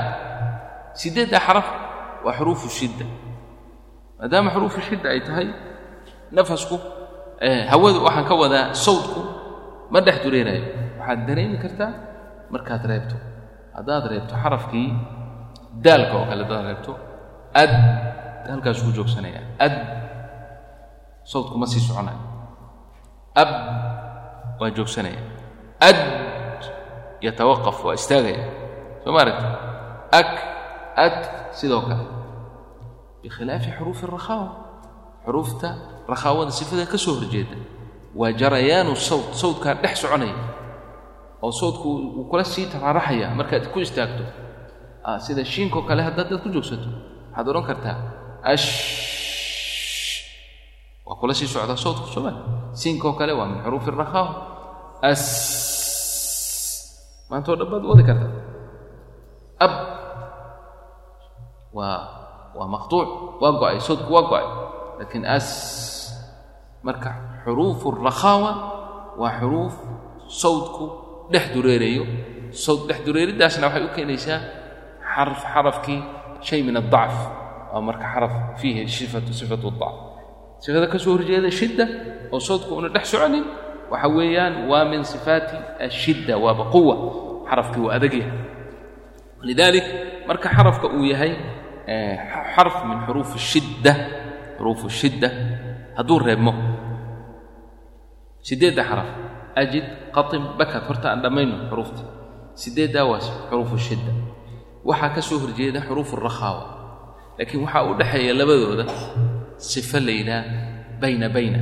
siddeedda 0.99 1.37
xaraf 1.45 1.67
waa 2.25 2.33
xuruufu 2.37 2.67
shidda. 2.77 3.05
Maadaama 4.19 4.49
xuruufu 4.55 4.79
shidda 4.87 5.07
ay 5.13 5.21
tahay 5.27 5.47
nafasku 6.35 6.75
hawadu 7.71 7.99
waxaan 8.07 8.25
ka 8.29 8.35
wadaa 8.41 8.65
sawdku 8.85 9.21
ma 9.91 9.99
dhex 10.05 10.17
dureerayo 10.23 10.63
waxaad 10.99 11.19
dareemi 11.27 11.57
kartaa 11.63 11.91
markaad 12.53 12.83
reebto. 12.89 13.17
Haddaad 13.75 14.03
reebto 14.11 14.33
xarafkii 14.43 14.89
daalka 15.85 16.13
oo 16.19 16.25
kale 16.29 16.43
haddaad 16.43 16.65
reebto 16.71 16.93
ad. 17.63 17.73
Halkaas 18.51 18.79
ku 18.83 18.91
joogsanaya. 18.97 19.41
Ad. 19.65 19.75
Sawdku 21.31 21.57
ma 21.57 21.65
sii 21.65 21.79
soconayo 21.87 22.19
ab. 23.41 23.51
Waa 24.59 24.69
joogsanaya. 24.75 25.21
Ad. 25.89 25.99
Yatawaqaf 27.25 27.77
waa 27.85 27.95
istaagaya. 27.99 28.43
Soo 29.03 29.11
ma 29.15 29.19
aragti 29.23 29.47
ak. 30.19 30.31
Ad. 31.05 31.17
Sidoo 31.57 31.81
kale. 31.87 32.05
Bikhilaafi 33.23 33.69
xuruufi 33.77 34.05
اrakhaawa 34.05 34.49
xuruufta 35.25 35.69
rakhaawada 36.11 36.51
sifada 36.51 36.85
ka 36.85 36.97
soo 36.97 37.15
horjeeda. 37.19 37.57
Waa 38.15 38.31
jarayaanu 38.31 38.93
sawd 38.95 39.33
sawdkaa 39.41 39.73
dhex 39.81 39.95
soconaya. 40.03 40.35
Oo 41.41 41.51
soodku 41.51 41.87
wuu 42.15 42.25
kula 42.29 42.43
sii 42.43 42.65
taraaraxaya 42.71 43.33
markaad 43.39 43.65
ku 43.73 43.79
istaagto. 43.79 44.23
Sida 45.25 45.43
shiinkoo 45.45 45.81
kale 45.87 46.01
haddaad 46.03 46.29
dad 46.29 46.41
ku 46.43 46.49
joogsato 46.49 46.89
waxaad 47.35 47.47
odhan 47.51 47.65
kartaa 47.69 47.97
ash. 48.53 48.67
Waa 51.05 51.15
kula 51.19 51.33
sii 51.37 51.47
socdaa 51.53 51.75
soodku 51.83 52.07
sooma 52.13 52.31
siinkoo 52.79 53.13
kale 53.19 53.33
waa 53.39 53.47
min 53.51 53.59
xuruufi 53.63 53.91
rakhaa 53.91 54.27
as. 55.09 55.23
Maantao 57.29 57.55
dhan 57.59 57.67
baad 57.71 57.83
wadi 57.89 58.03
kartaa 58.09 58.31
ab. 59.65 59.73
Waa 61.77 61.97
waa 62.57 62.67
maqtuuc 62.75 63.09
waa 63.41 63.51
go'ay 63.61 63.77
soodku 63.87 64.09
waa 64.15 64.25
go'ay. 64.31 64.45
Laakiin 64.99 65.25
as. 65.37 65.47
Marka 66.85 67.11
xuruufu 67.43 67.87
rakhaawa 68.07 68.51
waa 69.21 69.33
xuruuf 69.39 69.73
sawdku 70.41 70.85
dhex 71.33 71.45
dureerayo 71.53 72.03
sawd 72.63 72.81
dhex 72.89 72.99
dureeriddaasna 73.05 73.65
waxay 73.67 73.83
u 73.85 73.89
keenaysaa 73.95 74.39
xarf 75.13 75.39
xarafkii 75.53 75.99
shay 76.47 76.61
min 76.67 76.75
adacf 76.83 77.15
waa 77.73 77.81
marka 77.87 78.05
xaraf 78.13 78.33
fiihi 78.61 78.87
sifatu 78.87 79.69
dacf 79.81 79.95
sifada 80.63 80.87
ka 80.93 80.97
soo 81.03 81.13
horjeeda 81.17 81.49
shidda 81.59 81.85
oo 82.33 82.39
sawdku 82.47 82.71
una 82.79 82.89
dhex 82.95 83.05
soconin 83.13 83.45
waxa 83.91 84.07
weeyaan 84.17 84.53
waa 84.71 84.85
min 84.91 85.01
sifaati 85.03 85.55
ashidda 85.87 86.33
waaba 86.43 86.63
quwa 86.73 86.95
xarafkii 87.49 87.81
waa 87.85 87.95
adag 87.97 88.13
yahay. 88.21 88.39
Lidalik 89.47 89.85
marka 90.27 90.47
xarafka 90.57 90.87
uu 90.97 91.05
yahay 91.13 91.31
xarf 92.55 92.75
min 92.89 92.97
xuruufi 93.05 93.37
shidda 93.51 93.91
xuruufu 94.57 94.87
shidda 94.99 95.29
hadduu 95.97 96.19
reebmo 96.27 96.53
sideedda 98.47 98.81
xaraf 98.89 99.09
ajid 99.61 99.85
qatim 100.15 100.43
bakad 100.59 100.83
horta 100.89 101.07
aan 101.11 101.21
dhammayno 101.23 101.55
xuruufta 101.69 102.01
sideeddaa 102.61 103.05
waa 103.11 103.21
xuruufu 103.49 103.77
shidda 103.87 104.11
waxaa 104.89 105.09
ka 105.15 105.21
soo 105.27 105.39
horjeeda 105.43 105.79
xuruufu 105.87 106.15
rakhaawa. 106.27 106.63
Laakiin 107.37 107.61
waxaa 107.65 107.83
u 107.89 107.93
dhexeeya 107.99 108.33
labadooda 108.39 108.85
sifo 109.57 109.97
la 110.07 110.11
yidhaha 110.19 110.43
bayna 111.01 111.27
bayna. 111.35 111.59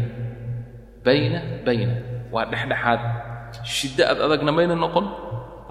Bayna 1.06 1.40
bayna. 1.66 1.94
Waa 2.34 2.46
dhexdhexaad. 2.52 3.02
Shiddo 3.76 4.04
ad 4.12 4.18
adagna 4.26 4.52
mayna 4.58 4.76
noqon 4.84 5.06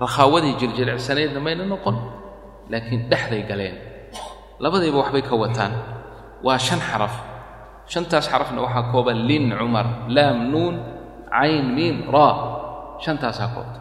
rakhaawadii 0.03 0.55
jiljilicsanaydna 0.61 1.41
mayna 1.47 1.65
noqon 1.73 1.97
laakiin 2.71 3.03
dhexday 3.11 3.43
galeen. 3.51 3.77
Labadiiba 4.63 4.99
waxbay 5.03 5.23
ka 5.29 5.35
wataan. 5.43 5.73
Waa 6.47 6.59
shan 6.67 6.81
xaraf. 6.89 7.15
Shantaas 7.93 8.27
xarafna 8.33 8.61
waxaa 8.67 8.85
kooban 8.93 9.19
lin 9.29 9.45
cumar 9.59 9.87
laam 10.17 10.39
nuun 10.53 10.75
cayn 11.35 11.67
miim 11.77 11.97
raa 12.15 12.35
shantaasaa 13.05 13.49
koobta 13.55 13.79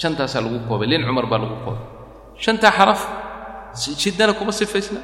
shantaasaa 0.00 0.42
lagu 0.44 0.58
koobay. 0.68 0.86
Lin 0.92 1.02
cumar 1.06 1.26
baa 1.30 1.38
lagu 1.42 1.56
koobay 1.64 1.86
shantaa 2.42 2.70
xaraf 2.78 3.00
shiddana 4.02 4.32
kuma 4.38 4.52
sifaysna 4.52 5.00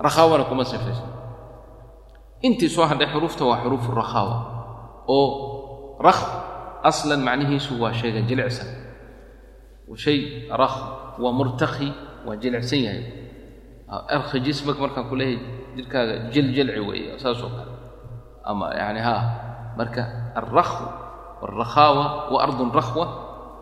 rakhaawana 0.00 0.44
kuma 0.50 0.64
sifaysna 0.64 1.08
intii 2.46 2.68
soo 2.68 2.86
hadhay 2.90 3.08
xuruufta 3.12 3.44
waa 3.44 3.60
xuruufu 3.64 3.90
rakhaawa 4.00 4.36
oo 5.08 5.26
rakh 6.06 6.22
aslan 6.88 7.20
macnihiisu 7.24 7.72
waa 7.82 7.92
shayga 7.92 8.20
jilicsan 8.28 8.68
shay 10.04 10.18
rakh 10.50 10.76
waa 11.22 11.32
murtakhi 11.38 11.88
waa 12.26 12.36
jilicsan 12.42 12.80
yahay 12.86 13.04
arkhi 14.16 14.40
jismag 14.46 14.76
markaan 14.82 15.06
ku 15.08 15.14
leeyahay 15.16 15.76
jirkaaga 15.76 16.14
jiljilci 16.32 16.80
weeye 16.88 17.18
saasoo 17.22 17.48
kale 17.56 17.72
ama 18.44 18.66
yani 18.80 19.00
haa 19.00 19.22
marka 19.78 20.02
alrakhu 20.34 20.84
waalrakhaawa 21.42 22.04
wa 22.32 22.38
ardun 22.44 22.70
rakhwa 22.78 23.04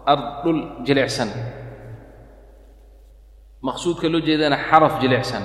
ard 0.06 0.24
dhul 0.44 0.60
jilicsan 0.86 1.28
maqsuudka 3.66 4.06
loo 4.12 4.20
jeedana 4.26 4.56
xaraf 4.68 4.94
jilicsan. 5.02 5.42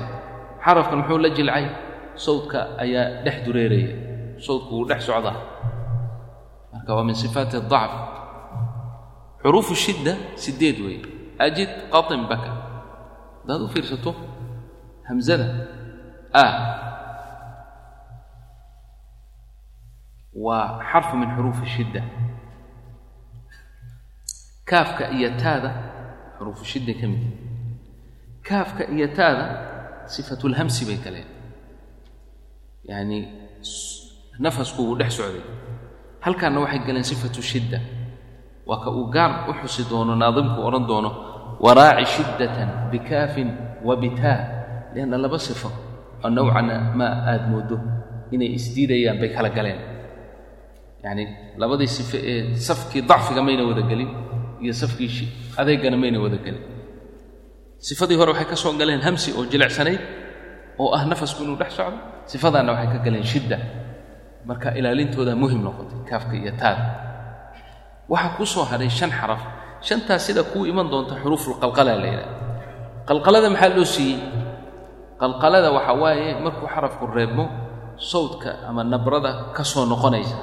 Xarafkan 0.65 0.97
muxuu 1.01 1.17
la 1.23 1.29
jilcay? 1.37 1.65
Sawdka 2.25 2.59
ayaa 2.83 3.23
dhex 3.25 3.37
dureeraya. 3.45 3.89
Sawdku 4.45 4.71
wuu 4.75 4.85
dhex 4.89 5.01
socdaa. 5.07 5.37
Marka 6.73 6.91
waa 6.95 7.05
min 7.09 7.15
sifaati 7.15 7.55
adacf 7.61 7.93
xuruufu 9.41 9.73
shidda 9.83 10.13
sideed 10.43 10.77
weeye. 10.85 11.01
Ajid 11.45 11.69
qatim 11.93 12.21
baka. 12.31 12.51
Haddaad 13.41 13.61
u 13.61 13.67
fiirsato? 13.73 14.11
Hamzada. 15.07 15.47
A. 16.33 16.45
Waa 20.45 20.79
xarfu 20.91 21.13
min 21.21 21.29
xuruufi 21.35 21.65
shidda. 21.75 22.01
Kaafka 24.69 25.03
iyo 25.15 25.29
taada 25.41 25.69
xuruufu 26.37 26.63
shidda 26.71 26.93
ka 26.99 27.07
mid 27.07 27.23
kaafka 28.47 28.83
iyo 28.95 29.07
taada 29.17 29.45
sifatulhamsi 30.13 30.81
bay 30.87 30.97
galeen 31.05 31.27
yacni 32.89 33.19
nafasku 34.39 34.81
wuu 34.85 34.95
dhex 34.99 35.11
socday. 35.17 35.41
Halkaanna 36.25 36.59
waxay 36.63 36.79
galeen 36.87 37.03
sifatu 37.03 37.41
shidda. 37.41 37.79
Waa 38.67 38.79
ka 38.83 38.89
uu 38.91 39.05
gaar 39.15 39.31
u 39.49 39.53
xusi 39.61 39.83
doono 39.89 40.15
naadimku 40.15 40.59
odhan 40.67 40.85
doono 40.89 41.09
waraaci 41.63 42.05
shiddatan 42.15 42.69
bikaafin 42.91 43.49
wa 43.87 43.95
bitaa. 44.01 44.39
Lianna 44.93 45.17
laba 45.17 45.39
sifo 45.39 45.69
oo 46.23 46.29
nowcana 46.29 46.75
ma 46.99 47.07
aad 47.31 47.43
mooddo 47.51 47.77
inay 48.33 48.49
isdiidayaan 48.57 49.17
bay 49.21 49.29
kala 49.35 49.49
galeen. 49.57 49.79
Yacni 51.03 51.23
labadii 51.57 51.87
sifo 51.87 52.17
ee 52.31 52.55
safkii 52.67 53.01
dacfiga 53.09 53.41
mayna 53.43 53.63
wada 53.69 53.81
gelin 53.89 54.09
iyo 54.63 54.73
safkii 54.73 55.27
adeegana 55.57 55.97
mayna 55.97 56.19
wada 56.23 56.37
gelin 56.45 56.61
sifadii 57.79 58.17
hore 58.17 58.31
waxay 58.33 58.47
ka 58.51 58.55
soo 58.55 58.73
galeen 58.77 59.01
hamsi 59.01 59.31
oo 59.37 59.45
jilicsanayd 59.45 59.99
oo 60.79 60.93
ah 60.95 61.05
nafasku 61.05 61.43
inuu 61.43 61.57
dhex 61.61 61.71
socdo 61.77 61.97
sifadaanna 62.25 62.71
waxay 62.73 62.89
ka 62.93 62.99
galeen 63.05 63.23
shidda. 63.23 63.57
Marka 64.47 64.71
ilaalintooda 64.79 65.35
muhiim 65.35 65.61
noqotay 65.63 65.99
kaafka 66.09 66.33
iyo 66.35 66.51
taada 66.61 66.83
waxaa 68.09 68.35
ku 68.37 68.45
soo 68.45 68.63
hadhay 68.63 68.89
shan 68.89 69.11
xaraf. 69.11 69.41
Shantaas 69.81 70.25
sida 70.25 70.41
kuu 70.43 70.65
iman 70.65 70.89
doonta 70.89 71.15
xuruufulqalqala 71.21 71.93
la 72.01 72.07
yidhaha 72.07 72.31
qalqalada 73.07 73.49
maxaa 73.53 73.75
loo 73.77 73.85
siiyey? 73.85 74.19
Qalqalada 75.21 75.69
waxa 75.77 75.93
waaye 76.01 76.27
markuu 76.43 76.67
xarafku 76.73 77.05
reebmo 77.15 77.45
sawdka 78.11 78.65
ama 78.69 78.83
nabrada 78.83 79.31
ka 79.55 79.63
soo 79.63 79.85
noqonaysa. 79.85 80.37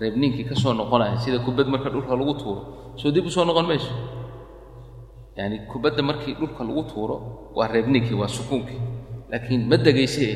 Reebniinkii 0.00 0.44
ka 0.50 0.54
soo 0.54 0.72
noqonaya 0.74 1.18
sida 1.18 1.38
kubad 1.42 1.66
marka 1.66 1.88
dhulka 1.90 2.14
lagu 2.14 2.34
tuuro. 2.38 2.62
Soo 3.00 3.10
dib 3.10 3.26
u 3.26 3.30
soo 3.30 3.44
noqon 3.44 3.66
mayso 3.66 3.90
yacni 5.36 5.56
kubadda 5.70 6.02
markii 6.08 6.34
dhulka 6.38 6.62
lagu 6.68 6.82
tuuro 6.90 7.16
waa 7.56 7.68
reebniinkii 7.74 8.16
waa 8.20 8.28
sukuunkii. 8.36 8.80
Laakiin 9.30 9.62
ma 9.70 9.76
degaysee 9.76 10.32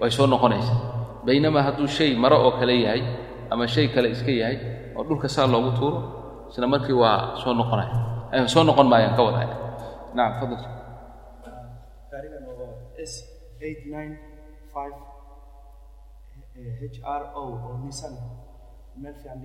way 0.00 0.10
soo 0.10 0.26
noqonaysaa. 0.26 0.78
Baynamaa 1.26 1.62
hadduu 1.66 1.86
shay 1.96 2.10
maro 2.22 2.36
oo 2.46 2.52
kale 2.58 2.74
yahay 2.84 3.02
ama 3.52 3.64
shay 3.74 3.86
kale 3.94 4.08
iska 4.14 4.32
yahay 4.42 4.56
oo 4.96 5.02
dhulka 5.08 5.28
saa 5.28 5.46
loogu 5.52 5.70
tuuro 5.78 5.98
isla 6.50 6.66
markii 6.66 6.96
waa 7.02 7.36
soo 7.42 7.54
noqonaya. 7.60 7.94
Soo 8.52 8.64
noqon 8.68 8.86
maayaan 8.90 9.14
ka 9.18 9.22
wadaya 9.26 9.48
nacam 10.16 10.50
fadal 10.50 10.58
gaarigan 12.10 12.44
oo 17.38 17.78
nisan 17.84 18.14
meel 19.00 19.14
fiican 19.22 19.40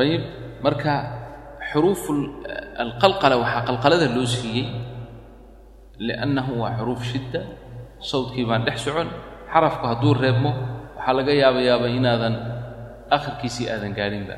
ayib 0.00 0.22
marka 0.64 0.92
xuruuf 1.70 2.02
alqalqala 2.84 3.34
waxaa 3.42 3.62
qalqalada 3.68 4.06
loo 4.16 4.26
siiyey 4.26 4.66
liannahu 6.06 6.52
waa 6.62 6.72
xuruuf 6.78 7.02
shidda 7.10 7.40
sawdkii 8.10 8.44
baan 8.48 8.62
dhex 8.66 8.78
socon 8.86 9.08
xarafku 9.52 9.84
hadduu 9.90 10.12
reebmo 10.22 10.50
waxaa 10.96 11.14
laga 11.18 11.32
yaabayaaba 11.42 11.86
inaadan 11.98 12.34
akhirkiisii 13.16 13.66
aadan 13.72 13.92
gaadhinba 13.98 14.36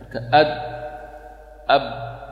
marka 0.00 0.18
ad 0.40 0.50
ab 1.76 1.82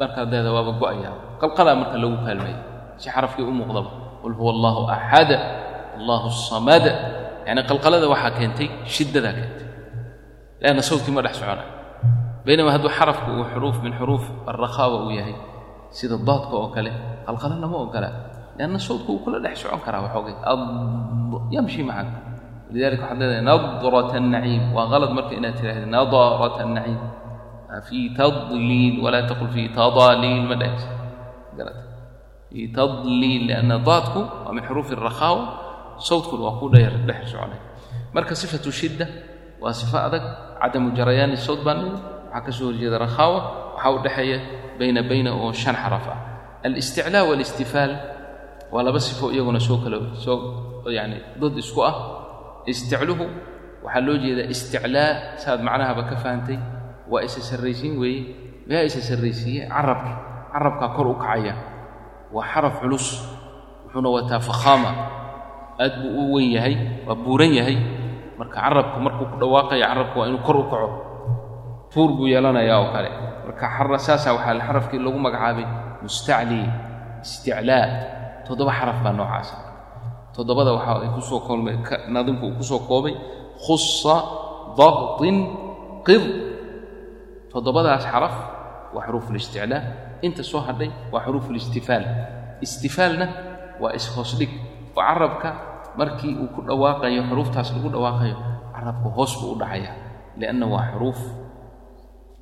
markaad 0.00 0.28
leeda 0.32 0.50
waaba 0.56 0.72
go'ayaa 0.82 1.14
qalqalaa 1.42 1.76
marka 1.82 1.96
lagu 2.02 2.16
kaalmaya 2.26 2.58
si 3.00 3.08
xarafkii 3.14 3.44
u 3.44 3.52
muuqdaba. 3.60 3.90
Qul 4.22 4.34
huwa 4.38 4.50
allahu 4.54 4.80
axad 4.96 5.30
allahu 5.98 6.30
samad 6.30 6.84
yacni 7.46 7.62
qalqalada 7.70 8.06
waxaa 8.12 8.32
keentay 8.38 8.68
shiddadaa 8.94 9.34
keentay. 9.38 9.66
Leanna 10.62 10.82
sawdkii 10.90 11.10
ma 11.16 11.22
dhex 11.26 11.34
soconay 11.42 11.66
baynama 12.46 12.70
hadduu 12.74 12.90
xarafku 12.98 13.28
uu 13.38 13.44
xuruuf 13.52 13.76
min 13.84 13.92
xuruuf 13.98 14.24
alrakhawa 14.50 14.96
uu 15.06 15.12
yahay 15.18 15.36
sida 15.98 16.16
daadka 16.28 16.54
oo 16.60 16.68
kale 16.74 16.90
qalqala 17.26 17.54
lama 17.62 17.76
ogolaa 17.86 18.14
lianna 18.58 18.78
sawdku 18.88 19.10
uu 19.14 19.20
kula 19.24 19.38
dhex 19.44 19.54
socon 19.62 19.80
karaa 19.86 20.02
waxoogay 20.06 20.34
yamshi 21.54 21.80
macan 21.88 22.08
lidalika 22.72 23.04
waxaad 23.04 23.18
leedahay 23.20 23.44
nadrat 23.50 24.10
annaciim 24.20 24.62
waa 24.76 24.86
qalad 24.92 25.10
marka 25.16 25.32
inaad 25.38 25.54
tidhaahda 25.58 25.86
nadarat 25.96 26.56
annaciim 26.64 27.00
fii 27.88 28.06
tadliil 28.20 28.94
walaa 29.04 29.24
taqul 29.30 29.48
fii 29.54 29.68
tadaliil 29.78 30.44
ma 30.50 30.56
dhehs 30.62 30.82
garata 31.56 31.82
fii 32.50 32.66
tadliil 32.78 33.42
lianna 33.48 33.76
daadku 33.88 34.20
waa 34.44 34.52
min 34.56 34.62
xuruufi 34.68 34.92
alrakhawa 34.98 35.42
sawdkuna 36.08 36.42
waa 36.48 36.56
ku 36.60 36.66
dheer 36.74 36.92
dhex 37.08 37.20
soconay 37.32 37.60
marka 38.14 38.34
sifatu 38.42 38.68
shidda 38.80 39.06
waa 39.62 39.72
sifo 39.80 39.96
adag 40.06 40.24
cadamu 40.60 40.88
jarayaan 40.98 41.32
sawd 41.46 41.60
baan 41.66 41.80
waxaa 42.32 42.44
ka 42.46 42.50
soo 42.52 42.66
horjeeda 42.72 42.98
rakhaawa 43.04 43.38
waxaa 43.76 43.92
u 43.92 43.98
dhexeeya 44.04 44.38
bayna 44.78 45.00
bayna 45.10 45.30
oo 45.36 45.52
shan 45.52 45.76
xaraf 45.76 46.06
ah. 46.08 46.18
Alisticlaa 46.66 47.24
waalistifaal 47.28 47.92
waa 48.72 48.82
laba 48.86 49.00
sifo 49.00 49.28
iyaguna 49.34 49.60
soo 49.60 49.78
kala 49.84 49.98
soo 50.24 50.38
yani 50.98 51.16
dad 51.40 51.54
isku 51.62 51.80
ah. 51.84 51.94
Isticluhu 52.66 53.24
waxaa 53.84 54.00
loo 54.06 54.16
jeedaa 54.22 54.48
isticlaa 54.54 55.36
saaad 55.42 55.60
macnahaba 55.66 56.02
ka 56.10 56.16
fahantay 56.22 56.58
waa 57.10 57.22
isa 57.26 57.40
sarraysiin 57.48 57.94
weeye 58.00 58.22
yaa 58.70 58.82
isa 58.88 59.00
sarraysiiye 59.08 59.62
carabka 59.68 60.12
carabkaa 60.52 60.88
kor 60.96 61.06
u 61.10 61.14
kacaya. 61.22 61.54
Waa 62.32 62.46
xaraf 62.52 62.74
culus 62.80 63.06
wuxuuna 63.84 64.08
wataa 64.16 64.40
fakhaama. 64.48 64.90
Aad 65.82 65.94
buu 66.00 66.12
u 66.30 66.38
weyn 66.38 66.50
yahay 66.56 66.74
waa 67.06 67.16
buuran 67.24 67.52
yahay. 67.58 67.76
Marka 68.38 68.56
carabku 68.60 68.96
markuu 69.04 69.26
ku 69.32 69.36
dhawaaqaya 69.42 69.84
carabka 69.90 70.16
waa 70.20 70.28
inuu 70.30 70.42
kor 70.46 70.56
u 70.56 70.64
kaco 70.70 70.88
tuur 71.92 72.10
buu 72.16 72.26
yeelanayaa 72.32 72.78
oo 72.82 72.88
kale. 72.94 73.10
Marka 73.46 73.98
saasaa 74.06 74.32
waxaa 74.36 74.60
xarafkii 74.66 74.98
lagu 75.04 75.18
magacaabay 75.18 75.66
mustacli 76.02 76.60
isticlaa 77.22 77.86
toddoba 78.46 78.72
xaraf 78.78 78.98
baa 79.04 79.12
noocaasa 79.18 79.56
toddobada 80.34 80.72
waxa 80.76 80.92
ay 81.04 81.10
ku 81.16 81.20
soo 81.20 81.40
koolmay 81.46 81.76
naadimku 82.14 82.44
uu 82.46 82.56
ku 82.58 82.64
soo 82.70 82.80
koobay 82.88 83.14
khusa 83.64 84.16
daqtin 84.78 85.36
qid 86.06 86.24
toddobadaas 87.52 88.04
xaraf 88.12 88.34
waa 88.94 89.04
xuruufulisticlaa 89.06 89.82
inta 90.26 90.42
soo 90.42 90.60
hadhay 90.68 90.90
waa 91.12 91.22
xuruufulistifaal 91.26 92.04
istifaalna 92.64 93.26
waa 93.82 93.92
ishoosdhig 93.98 94.50
oo 94.96 95.02
carabka 95.08 95.48
markii 96.00 96.34
uu 96.42 96.48
ku 96.54 96.60
dhawaaqayo 96.68 97.22
xuruuftaas 97.30 97.68
lagu 97.76 97.88
dhawaaqayo 97.94 98.36
carabka 98.74 99.08
hoos 99.16 99.32
buu 99.40 99.52
u 99.54 99.58
dhacaya 99.62 99.90
lianna 100.40 100.66
waa 100.74 100.84
xuruuf 100.92 101.20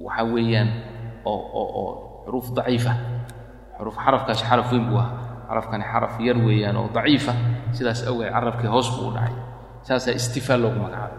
waxaa 0.04 0.26
weeyaan 0.34 0.68
oo 1.30 1.38
oo 1.60 1.66
oo 1.82 1.90
xuruuf 2.24 2.46
daciifa 2.56 2.92
xuruuf 3.78 3.96
xarafkaasi 4.04 4.42
xaraf 4.50 4.68
weyn 4.72 4.84
buu 4.88 4.98
ahaa. 5.02 5.18
Xarafkani 5.48 5.84
xaraf 5.92 6.14
yar 6.26 6.38
weeyaan 6.46 6.76
oo 6.80 6.86
daciifa 6.96 7.32
sidaas 7.76 8.00
awgeed 8.08 8.30
carabkii 8.36 8.70
hoos 8.74 8.88
buu 8.96 9.08
u 9.10 9.12
dhacay. 9.16 9.34
Saasaa 9.86 10.14
istifaal 10.20 10.60
loogu 10.62 10.78
magacaabay. 10.84 11.18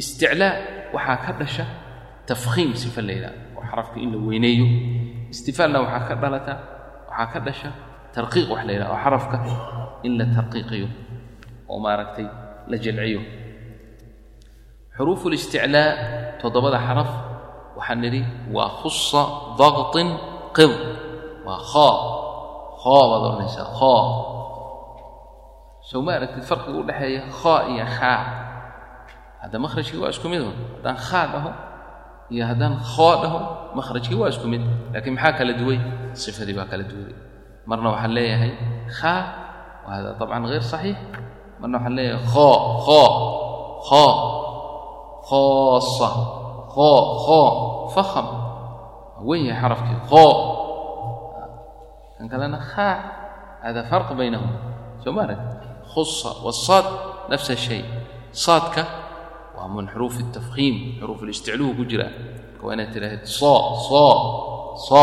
Isticlaa 0.00 0.52
waxaa 0.94 1.16
ka 1.24 1.32
dhasha 1.40 1.64
tafkhiim 2.28 2.70
sifa 2.82 3.00
la 3.06 3.12
yidhaha 3.16 3.34
oo 3.56 3.62
xarafka 3.70 3.96
in 4.04 4.08
la 4.14 4.18
weyneeyo. 4.28 4.66
Istifaalna 5.34 5.78
waxaa 5.84 6.02
ka 6.08 6.14
dhalata 6.22 6.54
waxaa 7.10 7.26
ka 7.32 7.38
dhasha 7.46 7.70
tarqiiq 8.14 8.46
wax 8.52 8.62
la 8.68 8.72
yidhaha 8.74 8.90
oo 8.94 9.00
xarafka 9.04 9.36
in 10.06 10.12
la 10.18 10.24
tarqiiqiyo 10.36 10.88
oo 11.70 11.78
maaragtay 11.84 12.26
la 12.70 12.76
jelciyo 12.84 13.20
xuruufu 14.96 15.26
listiclaa 15.32 15.88
toddobada 16.40 16.78
xaraf 16.86 17.10
waxaan 17.77 17.99
nidhi 18.03 18.21
waa 18.55 18.69
khusa 18.81 19.21
daqtin 19.59 20.07
qid 20.57 20.73
waa 21.47 21.59
khaa 21.71 21.95
khaa 22.83 23.03
baad 23.11 23.21
odhanaysaa 23.29 23.67
khaa 23.79 24.03
sow 25.89 25.99
ma 26.05 26.11
aragtid 26.17 26.43
farqiga 26.49 26.77
u 26.79 26.83
dhexeeya 26.89 27.21
khaa 27.41 27.59
iyo 27.73 27.85
khaa 27.97 28.19
hadda 29.43 29.57
makhrajkii 29.65 29.99
waa 30.03 30.11
isku 30.15 30.27
mid 30.31 30.41
un 30.47 30.53
haddaan 30.79 30.97
khaa 31.07 31.25
dhaho 31.33 31.51
iyo 32.33 32.43
haddaan 32.49 32.75
khoo 32.91 33.13
dhaho 33.23 33.39
makhrajkii 33.77 34.15
waa 34.21 34.29
isku 34.33 34.47
mid 34.53 34.63
laakiin 34.93 35.13
maxaa 35.17 35.33
kala 35.37 35.53
duway 35.59 35.79
sifadii 36.23 36.55
baa 36.59 36.67
kala 36.71 36.83
duway 36.91 37.13
marna 37.69 37.87
waxaan 37.93 38.11
leeyahay 38.17 38.51
khaa 38.99 39.21
wa 39.85 39.89
hada 39.95 40.09
طabcan 40.19 40.43
غayr 40.49 40.63
صaxiix 40.73 40.97
marna 41.59 41.75
waxaan 41.77 41.95
leeyahay 41.99 42.23
khoo 42.33 42.55
khoo 42.87 43.09
khoo 43.89 44.11
khoosa 45.27 46.07
khoo 46.15 46.23
khoo 46.23 46.23
fakham 46.23 46.27
waa 46.78 48.48
wen 49.28 49.46
yahay 49.50 49.60
xarafkii 49.62 49.98
oo 50.14 50.34
kan 52.18 52.26
kalena 52.30 52.58
haa 52.58 52.96
hada 53.62 53.82
farq 53.90 54.14
baynahum 54.14 54.50
soo 55.02 55.12
ma 55.12 55.22
arag 55.26 55.40
khusa 55.92 56.30
wsaad 56.46 56.86
nafsa 57.30 57.56
shay 57.56 57.82
saadka 58.30 58.82
waa 59.56 59.68
min 59.74 59.90
xuruuf 59.90 60.14
الtafkiim 60.22 61.02
xuruuf 61.02 61.20
اlisticluhu 61.26 61.74
ku 61.78 61.84
jira 61.90 62.06
waa 62.62 62.74
inaad 62.74 62.90
tidhaahdeed 62.94 63.26
so 63.26 63.52
so 63.88 64.04
so 64.86 65.02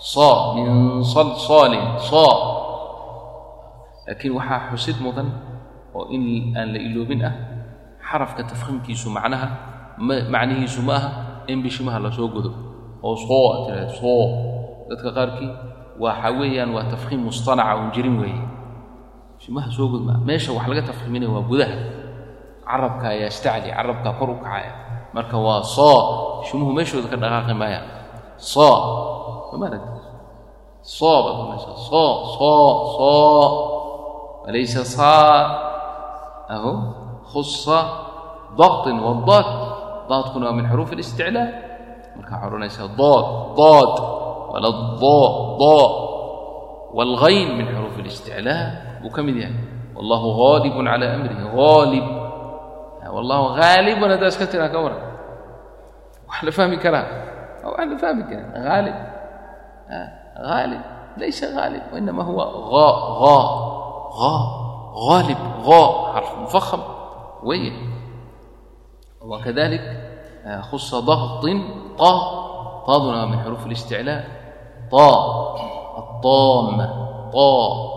so 0.00 0.28
min 0.56 1.04
salsalin 1.04 2.00
so 2.00 2.24
laakiin 4.08 4.32
waxaa 4.40 4.72
xusid 4.72 4.96
mudan 5.04 5.28
oo 5.92 6.08
in 6.08 6.56
aan 6.56 6.72
la 6.72 6.80
iloobin 6.80 7.20
ah 7.28 7.34
xarafka 8.00 8.48
tafkhiimkiisu 8.48 9.12
macnaha 9.12 9.71
macnihiisu 9.98 10.80
ma 10.82 10.94
aha 10.96 11.10
in 11.48 11.62
bishimaha 11.62 11.98
la 12.00 12.10
soo 12.12 12.28
godo. 12.28 12.50
Oo 13.02 13.16
soo 13.16 13.44
aad 13.52 13.60
tidhahid 13.68 13.92
soo. 14.00 14.24
Dadka 14.88 15.08
qaarkii 15.16 15.50
waxa 15.98 16.28
weeyaan 16.38 16.70
waa 16.74 16.84
tafkhiim 16.92 17.20
mustanaca 17.26 17.74
un 17.82 17.90
jirin 17.94 18.16
weeye. 18.20 18.42
Bishimaha 19.38 19.68
soo 19.76 19.88
god 19.92 20.02
maa 20.08 20.18
meesha 20.28 20.52
wax 20.56 20.66
laga 20.70 20.82
tafkhiiminaya 20.90 21.30
waa 21.36 21.44
gudaha. 21.50 21.76
Carabka 22.66 23.06
ayaa 23.14 23.28
istacli 23.28 23.70
carabkaa 23.76 24.14
kor 24.18 24.30
u 24.30 24.36
kacaya 24.40 24.72
marka 25.14 25.36
waa 25.46 25.60
soo 25.62 26.42
shimuhu 26.46 26.72
meeshooda 26.72 27.08
ka 27.12 27.16
dhaqaaqi 27.22 27.54
maayaan 27.60 27.86
soo. 28.38 28.76
Somaarag 29.50 29.82
soo 30.80 31.16
baad 31.24 31.36
oranaysaa 31.42 31.76
soo 31.90 32.10
soo 32.38 32.68
soo. 32.96 33.44
Walaysa 34.46 34.82
saa. 34.86 35.36
Aho? 36.54 36.72
Khusa 37.30 37.78
daqtin 38.58 38.98
wadaad 39.00 39.48
daadkuna 40.12 40.44
waa 40.48 40.56
min 40.58 40.66
xuruuf 40.70 40.90
اlisticlaa 40.96 41.46
marka 42.16 42.32
waxaa 42.34 42.46
odhanaysaa 42.48 42.88
dood 43.00 43.26
dood 43.60 43.92
wala 44.52 44.70
do 45.02 45.18
do 45.62 45.78
wاlhayn 46.96 47.48
min 47.58 47.66
xuruuf 47.74 47.96
اlisticlaa 48.02 48.64
buu 49.02 49.10
ka 49.16 49.20
mid 49.26 49.36
yahay. 49.42 49.56
Wallahu 49.96 50.28
haalibun 50.40 50.84
calaa 50.90 51.14
amrihi 51.16 51.44
haalib 51.56 52.06
wallahu 53.16 53.46
haalibun 53.58 54.08
haddaa 54.14 54.30
iska 54.32 54.46
tiraa 54.52 54.70
ka 54.74 54.78
waran. 54.84 55.02
Wax 56.28 56.38
la 56.46 56.52
fahmi 56.58 56.76
karaa 56.84 57.06
wax 57.74 57.86
la 57.92 57.96
fahmi 58.02 58.22
karaa 58.30 58.60
haalib 58.68 58.96
haalib 60.48 60.82
laysa 61.20 61.46
haalib 61.56 61.82
wainama 61.92 62.22
huwa 62.28 62.44
غالب 64.92 65.38
غاء 65.64 66.12
حرف 66.12 66.38
مفخم 66.38 66.80
وين 67.42 67.74
وكذلك 69.20 69.80
خص 70.72 70.94
ضغط 70.94 71.46
طا 71.98 72.42
طادنا 72.86 73.26
من 73.26 73.38
حروف 73.38 73.66
الاستعلاء 73.66 74.24
طا 74.90 75.12
الطام 75.98 76.80
طا 77.32 77.92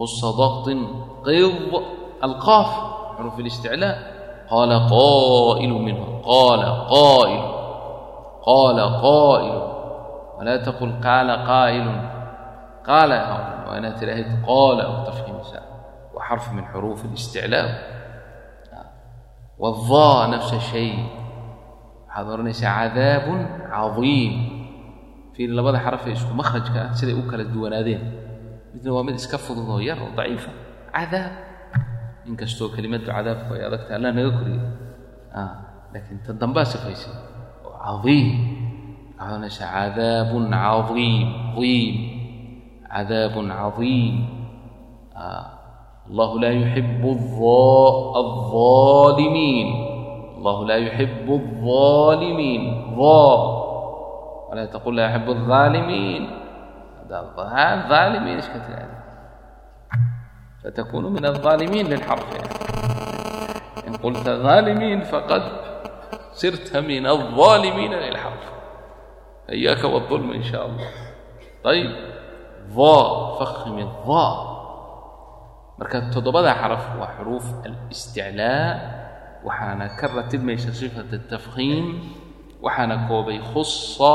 خص 0.00 0.24
ضغط 0.24 0.68
قض 1.24 1.82
القاف 2.24 2.66
حروف 3.18 3.38
الاستعلاء 3.38 3.98
قال 4.50 4.88
قائل 4.88 5.72
منهم 5.72 6.22
قال 6.22 6.64
قائل 6.88 7.42
قال 8.46 8.80
قائل 8.80 9.62
ولا 10.38 10.56
تقل 10.56 11.00
قال 11.04 11.30
قائل 11.30 12.10
قال 12.86 13.10
وأنا 13.68 13.90
تلاهيت 13.90 14.46
قال 14.46 14.80
أو 14.80 15.04
تفخيم 15.04 15.30
وحرف 16.14 16.52
من 16.52 16.64
حروف 16.64 17.04
الاستعلاء 17.04 17.99
wadaa 19.62 20.20
nafsa 20.32 20.58
shay 20.70 20.90
waxaad 22.08 22.26
odhanaysaa 22.34 22.72
cadaabun 22.80 23.40
cadiim 23.72 24.32
fiil 25.34 25.50
labada 25.58 25.78
xarafee 25.84 26.12
isku 26.18 26.32
makhrajka 26.40 26.78
ah 26.84 26.90
siday 26.98 27.14
u 27.20 27.22
kala 27.30 27.44
duwanaadeen 27.54 28.02
midna 28.74 28.90
waa 28.96 29.04
mid 29.06 29.16
iska 29.20 29.36
fudud 29.44 29.66
oo 29.74 29.80
yar 29.88 29.98
oo 30.04 30.10
daciifa 30.18 30.50
cadaab 30.96 31.32
inkastoo 32.28 32.68
kelimadu 32.74 33.06
cadaabku 33.16 33.50
ay 33.56 33.62
adagta 33.68 33.90
allah 33.96 34.10
naga 34.16 34.30
koriyay 34.38 34.62
laakiin 35.92 36.18
ta 36.26 36.30
dambaa 36.40 36.66
sifaysay 36.72 37.14
oo 37.66 37.72
cadiim 37.84 38.28
waxaad 39.18 39.28
odhanaysaa 39.28 39.68
allahu 46.10 46.38
laa 46.42 46.50
yuxibu 46.50 47.10
alaalimiin 48.18 49.68
allahu 50.38 50.64
laa 50.68 50.80
yuxibu 50.86 51.34
alaalimiin 51.38 52.62
oo 52.98 53.36
walaa 54.50 54.66
taqul 54.66 54.94
laa 54.98 55.10
yuxibu 55.14 55.32
alaalimiin 55.38 56.40
الظالمين 57.10 58.36
ايش 58.36 58.46
كنت 58.46 58.68
يعني 58.68 58.92
فتكون 60.64 61.12
من 61.12 61.26
الظالمين 61.26 61.86
للحرف 61.86 62.26
يعني. 62.32 62.48
ان 63.88 63.96
قلت 63.96 64.28
ظالمين 64.28 65.00
فقد 65.00 65.42
صرت 66.32 66.76
من 66.76 67.06
الظالمين 67.06 67.94
للحرف 67.94 68.52
اياك 69.50 69.84
والظلم 69.84 70.32
ان 70.32 70.42
شاء 70.42 70.66
الله 70.66 70.88
طيب 71.64 71.90
ظا 72.70 73.34
فخم 73.38 73.78
الظا 73.78 74.59
marka 75.80 75.98
toddobadaa 76.14 76.56
xaraf 76.62 76.84
waa 77.00 77.10
xuruuf 77.16 77.46
alisticlaa 77.66 78.68
waxaana 79.46 79.86
ka 79.98 80.06
ratibmaysa 80.16 80.70
sifat 80.80 81.08
atafkhiim 81.18 81.86
waxaana 82.64 82.96
koobay 83.08 83.38
khusa 83.52 84.14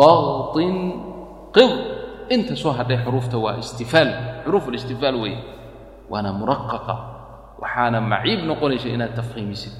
daqtin 0.00 0.74
qid 1.56 1.72
inta 2.34 2.54
soo 2.62 2.72
hadhay 2.78 2.98
xuruufta 3.04 3.36
waa 3.44 3.56
istifaal 3.64 4.10
xuruuf 4.44 4.64
alistifaal 4.70 5.16
weeye 5.24 5.40
waana 6.12 6.30
muraqaqa 6.40 6.94
waxaana 7.62 7.98
maciib 8.12 8.40
noqonaysa 8.50 8.88
inaad 8.96 9.12
tafkhiimisid 9.18 9.74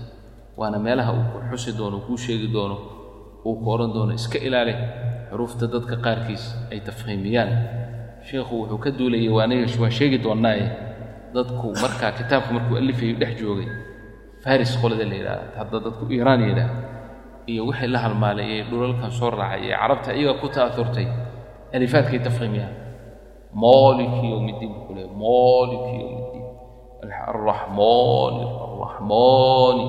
waana 0.60 0.78
meelaha 0.86 1.10
uu 1.18 1.24
ku 1.32 1.38
xusi 1.52 1.70
doono 1.78 1.98
kuu 2.06 2.16
sheegi 2.24 2.48
doono 2.56 2.76
uu 3.46 3.54
ku 3.60 3.66
odhan 3.74 3.90
doono 3.96 4.12
iska 4.20 4.38
ilaali 4.46 4.74
xuruufta 5.30 5.64
dadka 5.74 5.96
qaarkiis 6.04 6.44
ay 6.72 6.80
tafkhiimiyaan. 6.88 7.50
Sheikhu 8.28 8.54
wuxuu 8.64 8.78
ka 8.84 8.90
duulayay 8.98 9.28
waaniga 9.36 9.68
waan 9.82 9.92
sheegi 9.98 10.18
doonnaaye 10.24 10.64
dadku 11.34 11.66
markaa 11.82 12.12
kitaabku 12.18 12.50
markuu 12.56 12.76
alifayu 12.82 13.14
dhex 13.20 13.32
joogay 13.40 13.68
faris 14.44 14.72
qolada 14.82 15.04
la 15.10 15.14
yidhahda 15.20 15.46
hadda 15.60 15.76
dadku 15.86 16.02
iiraan 16.16 16.40
yidhaah 16.48 16.70
iyo 17.52 17.62
wixii 17.68 17.90
la 17.94 17.98
halmaalay 18.04 18.46
ee 18.56 18.62
dhulalkan 18.70 19.10
soo 19.18 19.30
raacay 19.38 19.62
ee 19.70 19.76
carabta 19.80 20.10
iyaga 20.18 20.34
ku 20.42 20.48
ta'aurtay 20.56 21.06
alifaadkay 21.76 22.18
tafkhiimiyaan 22.26 22.74
maliki 23.64 24.26
yowmiddiin 24.32 24.70
buu 24.74 24.82
ku 24.88 24.92
leeyahy 24.96 25.14
maliki 25.24 25.92
yowmiddiin 26.02 26.46
alraxmaani 27.32 28.44
alraxmaani 28.66 29.86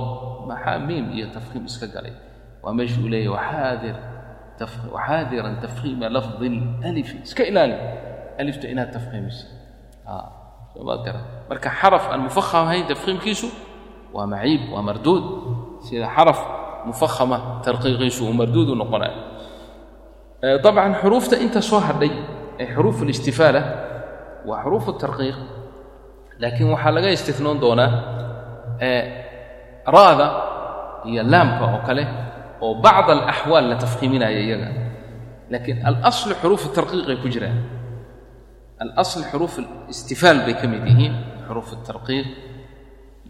maxaa 0.49 0.77
miim 0.87 1.05
iyo 1.17 1.27
tafkhiim 1.35 1.63
iska 1.69 1.87
galay. 1.95 2.13
Waa 2.63 2.73
meesha 2.77 2.97
uu 3.03 3.09
leeyahy 3.13 3.31
waxaadir 3.37 3.95
waxaadiran 4.95 5.55
tafkhiima 5.65 6.07
lafdi 6.15 6.47
lalifi 6.83 7.15
iska 7.27 7.43
ilaali 7.49 7.75
alifta 8.41 8.65
inaad 8.73 8.89
tafkhiimiso 8.97 9.45
somaad 10.75 10.99
kara 11.05 11.19
marka 11.49 11.69
xaraf 11.79 12.03
aan 12.11 12.21
mufaham 12.27 12.67
ahayn 12.67 12.85
waa 14.15 14.25
maciib 14.33 14.61
waa 14.73 14.81
marduud. 14.89 15.23
Sida 15.85 16.07
xaraf 16.15 16.39
mufahama 16.87 17.37
tarqiiqiisu 17.65 18.21
uu 18.27 18.33
marduud 18.33 18.69
u 18.69 18.75
noqonaya 18.75 19.13
abcan 20.41 20.93
xuruufta 21.01 21.35
inta 21.45 21.61
soo 21.61 21.79
hadhay 21.87 22.11
ee 22.61 22.67
xuruuf 22.75 22.97
اlistifaala 23.05 23.61
waa 24.47 24.63
xuruuf 24.63 24.85
اtarqiiq 24.93 25.37
laakiin 26.41 26.69
waxaa 26.73 26.91
laga 26.97 27.09
istinoon 27.17 27.57
doonaa 27.63 27.91
ra'da 29.95 30.27
iyo 31.09 31.21
laamka 31.33 31.63
oo 31.73 31.79
kale 31.87 32.03
oo 32.61 32.73
bacd 32.85 33.07
alaxwaal 33.15 33.65
la 33.71 33.75
tafhiiminaya 33.83 34.39
iyaga. 34.47 34.69
Laakiin 35.51 35.77
alaslu 35.89 36.33
xuruuf 36.41 36.63
tarqiiqay 36.77 37.17
ku 37.21 37.27
jiraan 37.33 37.57
alasl 38.82 39.22
xuruuf 39.30 39.54
اlistifaal 39.62 40.38
bay 40.46 40.54
ka 40.60 40.66
mid 40.72 40.82
yihiin 40.90 41.14
xuruuf 41.46 41.68
الtarqiiq 41.76 42.26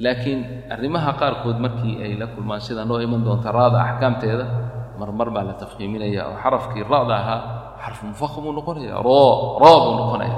laakiin 0.05 0.41
arrimaha 0.75 1.11
qaarkood 1.21 1.59
markii 1.65 1.95
ay 2.05 2.13
la 2.21 2.27
kulmaan 2.35 2.61
sida 2.61 2.85
noo 2.85 2.99
iman 3.07 3.21
doonta 3.27 3.49
ra'da 3.53 3.79
axkaamteeda 3.89 4.47
marmar 5.01 5.29
baa 5.35 5.45
la 5.51 5.55
tafkiiminaya 5.63 6.23
oo 6.31 6.37
xarafkii 6.43 6.83
ra'da 6.93 7.15
ahaa 7.23 7.41
xarfu 7.85 8.03
mufaham 8.13 8.45
uu 8.49 8.53
noqonaya 8.59 8.97
ro 9.07 9.21
raa 9.63 9.79
buu 9.85 9.95
noqonaya 10.01 10.37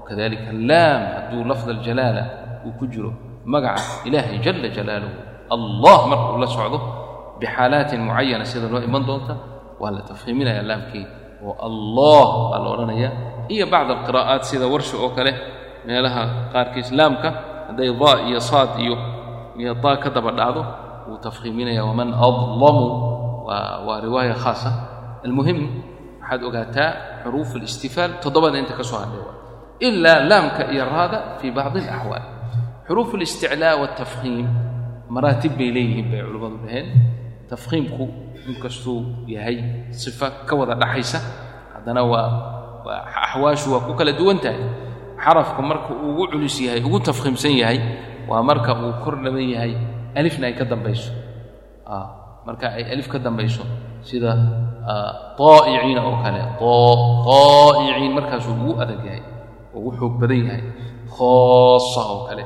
wakadalika 0.00 0.50
laam 0.70 1.00
hadduu 1.14 1.42
lafd 1.50 1.68
aljalaala 1.76 2.22
uu 2.66 2.72
ku 2.78 2.84
jiro 2.92 3.10
magaca 3.44 3.82
ilaahay 4.08 4.38
jala 4.46 4.68
jalaaluhu 4.76 5.14
allah 5.56 5.98
markuu 6.10 6.38
la 6.42 6.48
socdo 6.56 6.78
bixaalaatin 7.40 8.00
mucayana 8.08 8.44
sida 8.50 8.66
noo 8.72 8.80
iman 8.88 9.02
doonta 9.08 9.34
waa 9.80 9.90
la 9.96 10.02
tafhiiminaya 10.10 10.62
laamkii 10.70 11.06
oo 11.45 11.53
allah 11.67 12.27
baa 12.51 12.59
la 12.63 12.69
odhanaya. 12.75 13.09
Iyo 13.53 13.65
bacd 13.73 13.89
alqiraa'aat 13.95 14.43
sida 14.49 14.65
warsha 14.73 14.95
oo 15.03 15.09
kale 15.17 15.31
meelaha 15.87 16.23
qaarkiis 16.53 16.89
laamka 16.97 17.29
hadday 17.69 17.89
daa 18.01 18.17
iyo 18.29 18.39
saad 18.49 18.71
iyo 18.83 18.95
iyo 19.59 19.73
daa 19.83 19.97
ka 20.03 20.09
daba 20.15 20.31
dhacdo 20.39 20.61
wuu 21.09 21.17
tafhiiminaya 21.25 21.83
waman 21.89 22.09
adlamu 22.13 22.85
waa 23.47 23.83
waa 23.87 23.99
riwaaya 24.05 24.35
khaasa. 24.43 24.69
Almuhim 25.25 25.59
waxaad 26.21 26.41
ogaataa 26.47 26.89
xuruuf 27.23 27.49
alistifaal 27.59 28.11
toddobada 28.23 28.57
inta 28.61 28.73
ka 28.79 28.83
soo 28.89 28.99
hadhay 29.03 29.21
ilaa 29.87 30.19
laamka 30.29 30.63
iyo 30.73 30.85
raada 30.93 31.17
fii 31.41 31.51
bacdi 31.57 31.79
alaxwaal 31.89 32.25
xuruuf 32.87 33.09
اlisticlaa 33.17 33.75
wاtafhiim 33.81 34.47
maraatib 35.15 35.53
bay 35.59 35.69
leeyihiin 35.75 36.07
bay 36.11 36.21
culimmadu 36.25 36.57
dhaheen 36.65 36.87
tafhiimku 37.51 38.03
inkastuu 38.49 39.27
yahay 39.27 39.57
sifa 39.91 40.47
ka 40.47 40.53
wada 40.55 40.75
dhaxaysa 40.81 41.19
haddana 41.75 42.01
waa 42.11 42.29
waa 42.87 43.01
axwaashu 43.27 43.67
waa 43.75 43.83
ku 43.85 43.93
kala 43.99 44.11
duwan 44.15 44.39
tahay. 44.39 44.57
Xarafka 45.21 45.61
marka 45.61 45.91
uu 45.93 46.15
ugu 46.17 46.23
culus 46.33 46.55
yahay 46.65 46.81
ugu 46.81 46.97
tafhiimsan 47.03 47.53
yahay 47.61 47.79
waa 48.29 48.41
marka 48.41 48.71
uu 48.73 48.93
kor 49.03 49.15
dhaban 49.21 49.45
yahay 49.53 49.73
alifna 50.17 50.47
ay 50.49 50.55
ka 50.57 50.65
dambayso. 50.65 51.11
Marka 52.47 52.73
ay 52.73 52.83
alif 52.89 53.05
ka 53.11 53.19
dambayso 53.21 53.61
sida 54.01 54.33
طaa'iciina 55.37 56.01
oo 56.01 56.17
kale 56.25 56.41
طaa'iciin 56.57 58.11
markaasuu 58.17 58.53
ugu 58.57 58.71
adag 58.81 59.01
yahay 59.05 59.21
ugu 59.77 59.89
xoog 59.99 60.13
badan 60.17 60.41
yahay 60.49 60.63
khaasa 61.05 62.01
oo 62.11 62.19
kale 62.27 62.43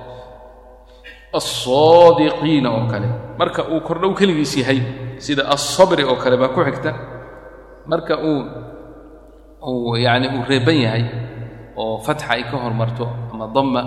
alsaadiqiina 1.40 2.70
oo 2.78 2.86
kale. 2.92 3.08
Marka 3.40 3.62
uu 3.74 3.82
kordhow 3.88 4.12
keligiis 4.20 4.54
yahay 4.62 4.80
sida 5.26 5.44
alsabri 5.54 6.04
oo 6.04 6.16
kale 6.24 6.36
baa 6.42 6.54
ku 6.56 6.62
xigta. 6.68 6.92
Marka 7.92 8.16
uu 8.30 8.40
uu 9.70 9.96
yacni 10.06 10.28
uu 10.36 10.44
reeban 10.50 10.78
yahay 10.86 11.04
oo 11.82 12.00
fatxa 12.06 12.28
ay 12.36 12.44
ka 12.50 12.58
hormarto 12.64 13.06
ama 13.34 13.46
damma 13.56 13.82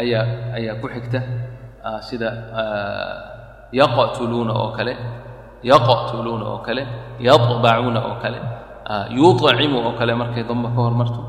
ayaa 0.00 0.24
ayaa 0.58 0.80
ku 0.82 0.86
xigta. 0.94 1.20
Sida 2.08 2.28
yaqtuluuna 3.72 4.52
oo 4.62 4.70
kale 4.76 4.92
yaqtuluuna 5.70 6.44
oo 6.52 6.60
kale 6.66 6.82
yadbacuuna 7.26 8.00
oo 8.08 8.16
kale 8.22 8.38
yuطcimu 9.16 9.78
oo 9.86 9.92
kale 9.98 10.12
markay 10.20 10.44
damma 10.50 10.68
ka 10.74 10.80
hormarto. 10.86 11.20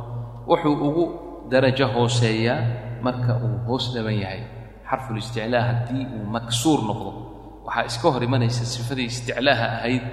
Wuxuu 0.49 0.75
ugu 0.87 1.03
darajo 1.51 1.85
hooseeyaa 1.95 2.59
marka 3.05 3.31
uu 3.45 3.57
hoos 3.67 3.85
dhaban 3.93 4.17
yahay 4.23 4.41
xarfulisticlaa 4.89 5.63
haddii 5.69 6.03
uu 6.17 6.25
maksuur 6.35 6.79
noqdo. 6.89 7.11
Waxaa 7.65 7.85
iska 7.91 8.07
hor 8.13 8.23
imanaysa 8.27 8.63
sifadii 8.73 9.07
isticlaaha 9.13 9.65
ahayd 9.77 10.03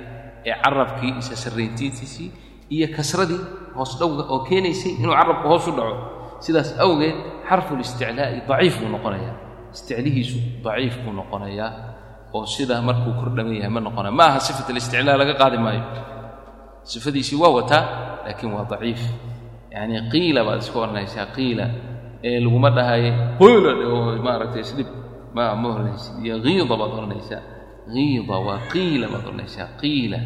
ee 0.48 0.54
carabkii 0.62 1.12
isa 1.20 1.34
sarrayntiisii 1.44 2.28
iyo 2.74 2.86
kasradii 2.96 3.40
hoos 3.76 3.92
dhowga 4.00 4.22
oo 4.34 4.38
keenaysay 4.48 4.92
inuu 5.00 5.14
carabku 5.20 5.46
hoos 5.52 5.66
u 5.68 5.72
dhaco. 5.78 5.94
Sidaas 6.44 6.70
awgeed 6.84 7.16
xarfulisticlaa'i 7.48 8.36
daciif 8.48 8.74
buu 8.80 8.88
noqonayaa. 8.96 9.34
Isticlihiisu 9.74 10.38
daciif 10.64 10.94
buu 11.04 11.12
noqonayaa 11.20 11.70
oo 12.36 12.46
sida 12.54 12.76
markuu 12.88 13.12
kor 13.18 13.28
dhaban 13.36 13.54
yahay 13.58 13.70
ma 13.76 13.80
noqonaya 13.86 14.12
ma 14.18 14.24
aha 14.30 14.40
sifat 14.46 14.66
alisticlaa 14.72 15.16
laga 15.20 15.34
qaadi 15.40 15.58
maayo. 15.64 15.82
Sifadiisii 16.92 17.38
waa 17.42 17.52
wataa 17.58 17.82
laakiin 18.26 18.52
waa 18.56 18.66
daciif. 18.72 19.00
Yacni 19.74 19.98
qiila 20.12 20.40
baad 20.46 20.58
iska 20.62 20.78
odhanaysaa 20.82 21.26
qiila 21.36 21.64
laguma 22.44 22.70
dhahaye 22.76 23.10
qoyla 23.40 23.70
oo 23.92 24.16
maaragtay 24.26 24.62
islib 24.66 24.88
ma 25.36 25.42
ma 25.60 25.66
odhanaysid 25.74 26.14
iyo 26.24 26.34
hiida 26.46 26.64
baad 26.70 26.80
odhanaysaa 26.98 27.40
hiida 27.94 28.36
waa 28.46 28.58
qiila 28.72 29.06
baad 29.12 29.24
odhanaysaa 29.30 29.66
qiila 29.82 30.18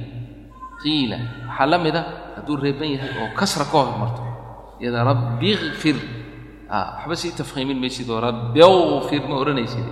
qiila. 0.83 1.17
Waxaa 1.49 1.67
la 1.73 1.79
mida 1.85 2.01
hadduu 2.37 2.57
reeban 2.65 2.89
yahay 2.95 3.11
oo 3.23 3.29
kasra 3.39 3.65
ka 3.73 3.77
hormarto 3.83 4.23
iyada 4.83 5.01
rabbi 5.11 5.49
ikfir 5.57 5.97
waxba 6.71 7.15
sii 7.21 7.33
tafhiimin 7.41 7.79
maysid 7.83 8.07
oo 8.15 8.21
rabbi 8.29 8.61
ikfir 8.63 9.23
ma 9.31 9.35
odhanaysid 9.43 9.87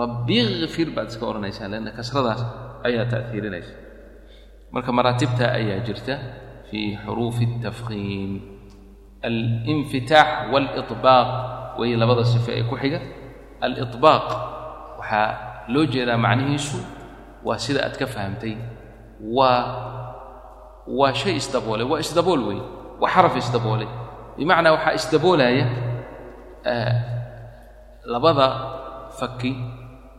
rabbi 0.00 0.36
ikfir 0.64 0.88
baad 0.96 1.08
iska 1.12 1.24
odhanaysaa 1.30 1.68
leanna 1.72 1.90
kasradaas 1.98 2.40
ayaa 2.86 3.04
ta'hiirinaysa 3.12 3.72
marka 4.74 4.90
maraatibta 4.98 5.44
ayaa 5.58 5.80
jirta 5.86 6.14
fii 6.68 6.88
xuruufi 7.04 7.44
الtafhiim 7.50 8.30
alinfitaax 9.22 10.28
waaliطbaaq 10.52 11.28
way 11.78 11.96
labada 11.96 12.24
sife 12.24 12.52
ee 12.58 12.62
ku 12.70 12.76
xiga. 12.82 13.00
Aliطbaaq 13.60 14.26
waxaa 14.98 15.28
loo 15.72 15.84
jeedaa 15.92 16.16
macnihiisu 16.26 16.78
waa 17.46 17.58
sida 17.64 17.80
aad 17.86 17.96
ka 18.00 18.06
fahamtay. 18.06 18.54
Waa 19.36 19.60
waa 20.98 21.12
shay 21.20 21.34
isdaboolay 21.36 21.86
waa 21.90 22.00
isdabool 22.04 22.40
weeye 22.48 22.62
waa 23.00 23.10
xaraf 23.14 23.34
isdaboolay 23.36 23.88
bimacnaa 24.38 24.72
waxaa 24.76 24.94
isdaboolaya 25.00 25.66
labada 28.12 28.46
faki 29.18 29.52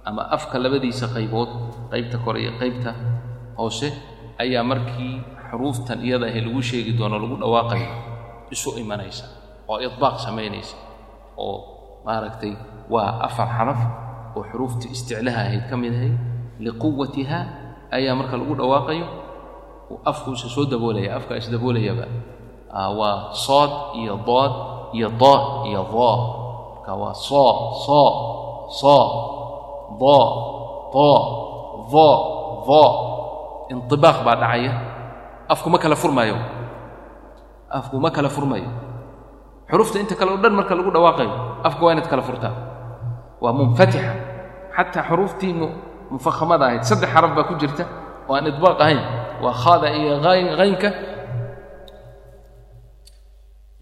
ama 0.05 0.23
afka 0.35 0.55
labadiisa 0.63 1.07
qaybood 1.15 1.49
qaybta 1.91 2.17
kore 2.23 2.39
iyo 2.43 2.51
qaybta 2.61 2.91
hoose 3.57 3.87
ayaa 4.43 4.63
markii 4.71 5.13
xuruuftan 5.49 5.99
iyada 6.05 6.25
ahe 6.29 6.41
lagu 6.45 6.61
sheegi 6.69 6.91
doono 6.99 7.15
lagu 7.23 7.35
dhawaaqayo 7.41 7.89
isu 8.53 8.69
imanaysa 8.81 9.25
oo 9.69 9.77
idbaaq 9.87 10.15
samaynaysa 10.25 10.75
oo 11.37 11.57
maaragtay 12.05 12.53
waa 12.93 13.11
afar 13.27 13.47
xaraf 13.57 13.81
oo 14.37 14.43
xuruuftii 14.51 14.91
isticlaha 14.95 15.39
ahayd 15.45 15.63
ka 15.69 15.75
mid 15.81 15.93
ahayd 15.99 16.15
liquwatiha 16.65 17.39
ayaa 17.97 18.15
marka 18.19 18.35
lagu 18.39 18.53
dhawaaqayo 18.59 19.07
afkuusa 20.11 20.47
soo 20.55 20.65
daboolaya 20.71 21.15
afkaa 21.17 21.37
isdaboolayaba 21.41 22.05
waa 22.99 23.33
sood 23.45 23.71
iyo 24.01 24.15
dood 24.27 24.53
iyo 24.97 25.09
daa 25.21 25.41
iyo 25.69 25.81
daa 25.93 26.17
marka 26.75 26.91
waa 27.01 27.13
soo 27.27 27.51
soo 27.85 28.09
soo 28.79 29.05
do 30.01 30.17
do 30.93 31.09
vo 31.91 32.07
vo 32.67 32.83
indibaaq 33.73 34.17
baa 34.25 34.35
dhacaya 34.41 34.73
afku 35.53 35.67
ma 35.73 35.77
kala 35.81 35.95
furmaayo 35.97 36.37
afku 37.77 37.95
ma 38.03 38.09
kala 38.15 38.29
furmayo 38.29 38.69
xurufta 39.69 39.97
inta 40.01 40.15
kale 40.19 40.31
o 40.33 40.37
dhan 40.43 40.53
marka 40.57 40.73
lagu 40.77 40.89
dhawaaqayo 40.95 41.31
afka 41.67 41.81
waa 41.85 41.93
inaad 41.93 42.07
kala 42.11 42.23
furtaa. 42.27 42.53
Waa 43.43 43.53
munfatixa. 43.53 44.11
Xataa 44.75 45.03
xuruuftii 45.09 45.53
mufakhamada 46.11 46.65
ahayd. 46.67 46.83
Saddex 46.89 47.09
xaraf 47.13 47.31
baa 47.37 47.47
ku 47.49 47.53
jirta 47.61 47.83
oo 48.27 48.33
aan 48.35 48.47
idbaaq 48.51 48.77
ahayn. 48.83 49.01
Waa 49.43 49.53
khaada 49.61 49.87
iyo 49.99 50.13
haynka 50.59 50.89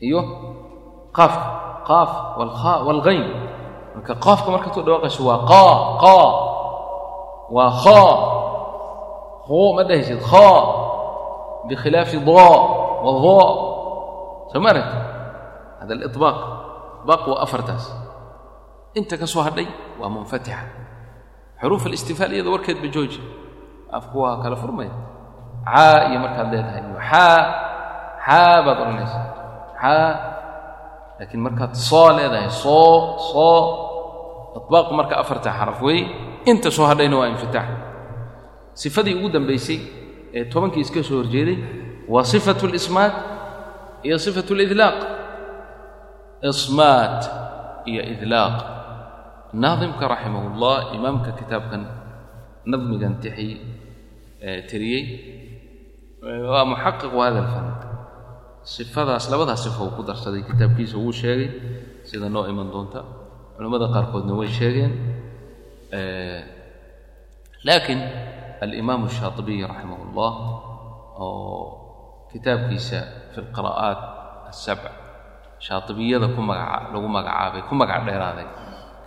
iyo 0.07 0.19
qaafka. 1.17 1.47
Qaaf 1.87 2.11
walkha 2.39 2.73
walghayn 2.87 3.23
marka 3.95 4.13
qaafka 4.25 4.47
markaad 4.53 4.73
ku 4.75 4.81
dhawaaqayso 4.85 5.21
waa 5.29 5.39
qaa 5.51 5.73
qaa. 6.03 6.27
Waa 7.55 7.71
khaa 7.83 8.11
hoo 9.47 9.69
ma 9.75 9.83
dhahaysid 9.87 10.19
khaa 10.29 10.59
bikhilaafi 11.71 12.19
daa 12.27 12.55
wa 13.05 13.11
daa 13.25 13.47
soo 14.52 14.60
ma 14.64 14.68
aragti 14.72 14.96
hada 15.80 15.92
aliطbaaq 15.96 16.38
iطbaaq 17.02 17.22
waa 17.30 17.40
afartaas 17.46 17.84
inta 18.98 19.14
ka 19.20 19.26
soo 19.26 19.42
hadhay 19.46 19.66
waa 20.00 20.08
munfatixa 20.16 20.58
xuruuf 21.60 21.86
alistifaal 21.86 22.32
iyada 22.34 22.50
warkeed 22.54 22.78
ba 22.84 22.88
jooji 22.94 23.20
afku 23.98 24.16
waa 24.22 24.42
kala 24.42 24.56
furmaya 24.62 24.92
caa 25.64 26.10
iyo 26.10 26.18
markaad 26.24 26.48
leedahay 26.52 26.82
iyo 26.88 26.98
xaa 27.10 27.38
xaa 28.26 28.56
baad 28.66 28.78
odhanaysa 28.82 29.20
xaa 29.82 30.10
laakiin 31.18 31.42
markaad 31.46 31.72
soo 31.88 32.08
leedahay 32.18 32.50
soo 32.62 33.18
soo 33.30 33.58
iطbaaqu 34.58 34.92
marka 35.00 35.14
afarta 35.22 35.50
xaraf 35.58 35.78
weeye 35.86 36.04
inta 36.50 36.68
soo 36.76 36.86
hadhayna 36.90 37.16
waa 37.20 37.28
infitaax 37.34 37.68
sifadii 38.82 39.14
ugu 39.18 39.28
dambaysay 39.34 39.78
ee 40.36 40.44
tobankii 40.52 40.82
iska 40.86 41.00
soo 41.08 41.16
horjeeday 41.22 41.58
waa 42.12 42.24
sifatu 42.32 42.66
اlismaat 42.66 43.14
iyo 44.06 44.16
sifatu 44.24 44.50
اlidlaaq 44.56 44.98
ismaat 46.50 47.20
iyo 47.90 48.02
idlaaq 48.14 48.56
naadimka 49.62 50.04
raximah 50.12 50.42
اllah 50.50 50.76
imaamka 50.96 51.30
kitaabkan 51.40 51.82
nadmigan 52.70 53.14
tixi 53.22 53.48
tiriyey 54.70 55.04
waa 56.52 56.64
muxaqiqu 56.72 57.16
hada 57.24 57.38
alfan 57.44 57.66
sifadaas 58.74 59.24
labadaas 59.32 59.60
sifa 59.66 59.80
uu 59.86 59.92
ku 59.96 60.02
darsaday 60.08 60.42
kitaabkiisa 60.50 60.96
wuu 61.02 61.14
sheegay 61.22 61.48
sida 62.08 62.26
noo 62.34 62.44
iman 62.52 62.68
doonta 62.74 63.00
culimmada 63.54 63.86
qaarkoodna 63.94 64.32
way 64.40 64.50
sheegeen 64.58 64.92
laakiin 67.66 68.00
alimaam 68.64 69.00
الshaaطibiy 69.08 69.60
raximah 69.70 69.98
اllah 70.06 70.32
oo 71.24 71.75
kitaabkiisa 72.32 72.98
fi 73.32 73.38
اlqira'aat 73.44 74.00
asabc 74.50 74.84
shaaطibiyada 75.62 76.26
ku 76.34 76.40
magaca 76.42 76.90
lagu 76.92 77.08
magacaabay 77.08 77.62
ku 77.68 77.74
magac 77.80 78.00
dheeraaday 78.08 78.48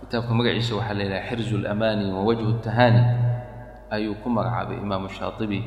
kitaabka 0.00 0.32
magaciisa 0.38 0.72
waxaa 0.78 0.96
la 0.98 1.02
yidhaha 1.04 1.26
xirzu 1.28 1.54
اlamani 1.60 2.04
wa 2.14 2.20
wajhu 2.28 2.48
الtahani 2.56 3.02
ayuu 3.94 4.14
ku 4.22 4.28
magacaabay 4.36 4.76
imaamu 4.84 5.08
shaatibi 5.08 5.60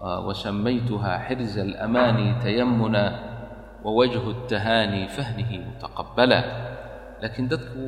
wasamaytuha 0.00 1.12
xirza 1.28 1.62
alamani 1.62 2.34
tayamuna 2.42 3.02
wawajhu 3.84 4.28
الtahani 4.36 5.08
fahnihi 5.08 5.56
mutaqabala 5.66 6.38
laakiin 7.20 7.48
dadku 7.52 7.82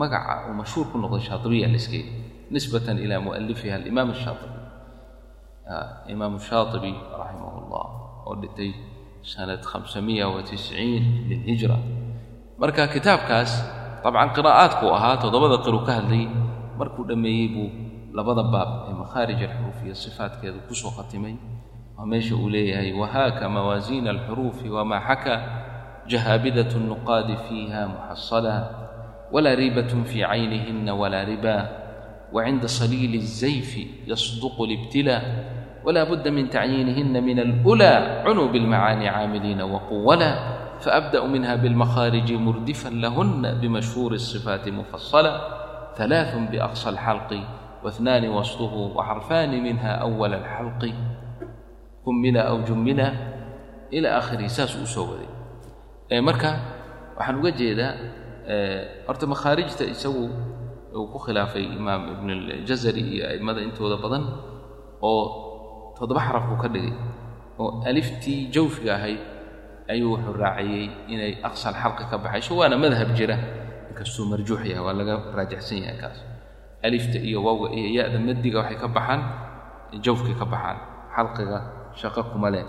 magaca 0.00 0.48
uu 0.48 0.54
mashhuur 0.60 0.86
ku 0.92 0.96
noqday 0.98 1.22
shaatibiya 1.28 1.68
la 1.68 1.76
iska 1.80 1.96
yidhi 1.96 2.12
nisbatan 2.52 2.96
ila 3.04 3.20
mualifiha 3.20 3.76
alimaam 3.80 4.10
الshaatibi 4.16 4.56
imaamu 6.12 6.40
shaatibi 6.40 6.92
raximah 7.20 7.52
اllah 7.60 7.86
oo 8.28 8.34
dhintay 8.40 8.70
sanad 9.32 9.62
hamsamiya 9.72 10.24
watisciin 10.34 11.04
lilhijra 11.28 11.76
marka 12.60 12.82
kitaabkaas 12.94 13.50
dabcan 14.04 14.30
qiraa'aadkuu 14.36 14.90
ahaa 14.98 15.16
toddobada 15.22 15.56
qiru 15.64 15.80
ka 15.86 15.92
hadlayay 15.98 16.26
markuu 16.78 17.04
dhammeeyey 17.10 17.46
buu 17.54 17.68
labada 18.16 18.42
baab 18.54 18.70
ee 18.88 18.94
makhaarij 19.02 19.40
alxuruuf 19.46 19.78
iyo 19.86 19.94
sifaatkeedu 20.04 20.58
ku 20.68 20.74
soo 20.80 20.90
khatimay 20.96 21.34
waa 21.96 22.06
meesha 22.10 22.34
uu 22.42 22.48
leeyahay 22.54 22.92
wahaaka 23.00 23.44
mawaasiina 23.56 24.08
alxuruufi 24.14 24.66
wamaa 24.76 25.02
xaka 25.08 25.34
jahaabidat 26.10 26.70
الnuqaadi 26.80 27.34
fiiha 27.46 27.80
muxasala 27.92 28.54
walaa 29.34 29.54
riibatun 29.60 30.02
fii 30.10 30.22
caynihina 30.30 30.92
walaa 31.02 31.24
riba 31.32 31.56
وعند 32.36 32.60
صليل 32.80 33.12
الزيف 33.24 33.70
يصدق 34.10 34.56
الابتلاء 34.68 35.22
ولا 35.85 36.03
بد 36.03 36.27
من 36.27 36.49
تعيينهن 36.49 37.23
من 37.23 37.39
الأولى 37.39 38.23
عنوا 38.25 38.47
بالمعاني 38.47 39.07
عاملين 39.09 39.61
وقولا 39.61 40.31
فأبدأ 40.79 41.27
منها 41.27 41.55
بالمخارج 41.55 42.33
مردفا 42.33 42.89
لهن 42.89 43.59
بمشهور 43.61 44.11
الصفات 44.13 44.69
مفصلة 44.69 45.33
ثلاث 45.97 46.31
بأقصى 46.51 46.89
الحلق 46.89 47.31
واثنان 47.83 48.29
وسطه 48.29 48.73
وحرفان 48.95 49.63
منها 49.63 49.91
أول 50.07 50.33
الحلق 50.33 50.81
كملا 52.05 52.41
أو 52.41 52.61
جملا 52.63 53.09
إلى 53.93 54.07
آخره 54.07 54.47
saas 54.47 54.73
uu 54.79 54.87
soo 54.87 55.05
waday 55.13 56.21
marka 56.23 56.51
waxaan 57.17 57.35
uga 57.39 57.51
jeedaa 57.59 57.93
horta 59.07 59.25
makhaarijta 59.27 59.83
isagu 59.93 60.25
uu 60.95 61.05
ku 61.13 61.19
khilaafay 61.25 61.65
imaam 61.77 62.01
ibn 62.13 62.29
toddoba 66.03 66.19
xaraf 66.27 66.43
buu 66.51 66.59
ka 66.63 66.67
dhigay 66.73 66.91
oo 67.61 67.79
aliftii 67.89 68.51
jawfiga 68.51 68.91
ahayd 68.99 69.21
ayuu 69.87 70.11
wuxuu 70.19 70.35
raaciyey 70.43 70.85
inay 71.13 71.31
aqsal 71.47 71.71
xalqi 71.81 72.03
ka 72.11 72.17
baxayso 72.23 72.51
waana 72.59 72.75
madhab 72.83 73.09
jira. 73.17 73.37
Inkastuu 73.93 74.25
marjuux 74.31 74.59
yahay 74.67 74.83
waa 74.85 74.95
laga 74.99 75.15
raajixsan 75.37 75.77
yahay 75.85 75.97
kaas. 76.01 76.17
Alifta 76.83 77.17
iyo 77.27 77.39
wawga 77.45 77.67
iyo 77.77 77.87
ya-da 78.03 78.19
madiga 78.27 78.57
waxay 78.59 78.77
ka 78.83 78.87
baxaan 78.95 79.21
jawfkay 80.05 80.35
ka 80.39 80.45
baxaan 80.53 80.77
xalqiga 81.15 81.57
shaqo 81.99 82.21
kuma 82.35 82.49
leh. 82.53 82.65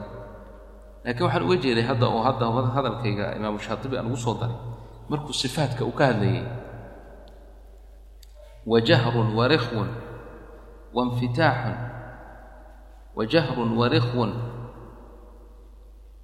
Laakiin 1.05 1.25
waxaan 1.27 1.43
uga 1.49 1.57
jeeday 1.65 1.85
hadda 1.91 2.07
oo 2.15 2.23
hadda 2.29 2.45
hadalkayga 2.77 3.27
imaamu 3.39 3.59
shaatibi 3.67 3.97
aan 3.99 4.07
ugu 4.11 4.19
soo 4.25 4.35
daray 4.41 4.59
markuu 5.11 5.33
sifaatka 5.43 5.83
uu 5.85 5.97
ka 5.99 6.05
hadlayay 6.13 6.45
wajahrun 8.71 9.29
warikhwun 9.39 9.89
wainfitaaxun 13.17 13.71
wajahrun 13.71 13.71
warikhwun 13.79 14.31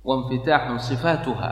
wainfitaaxun 0.05 0.78
sifaatuha 0.78 1.51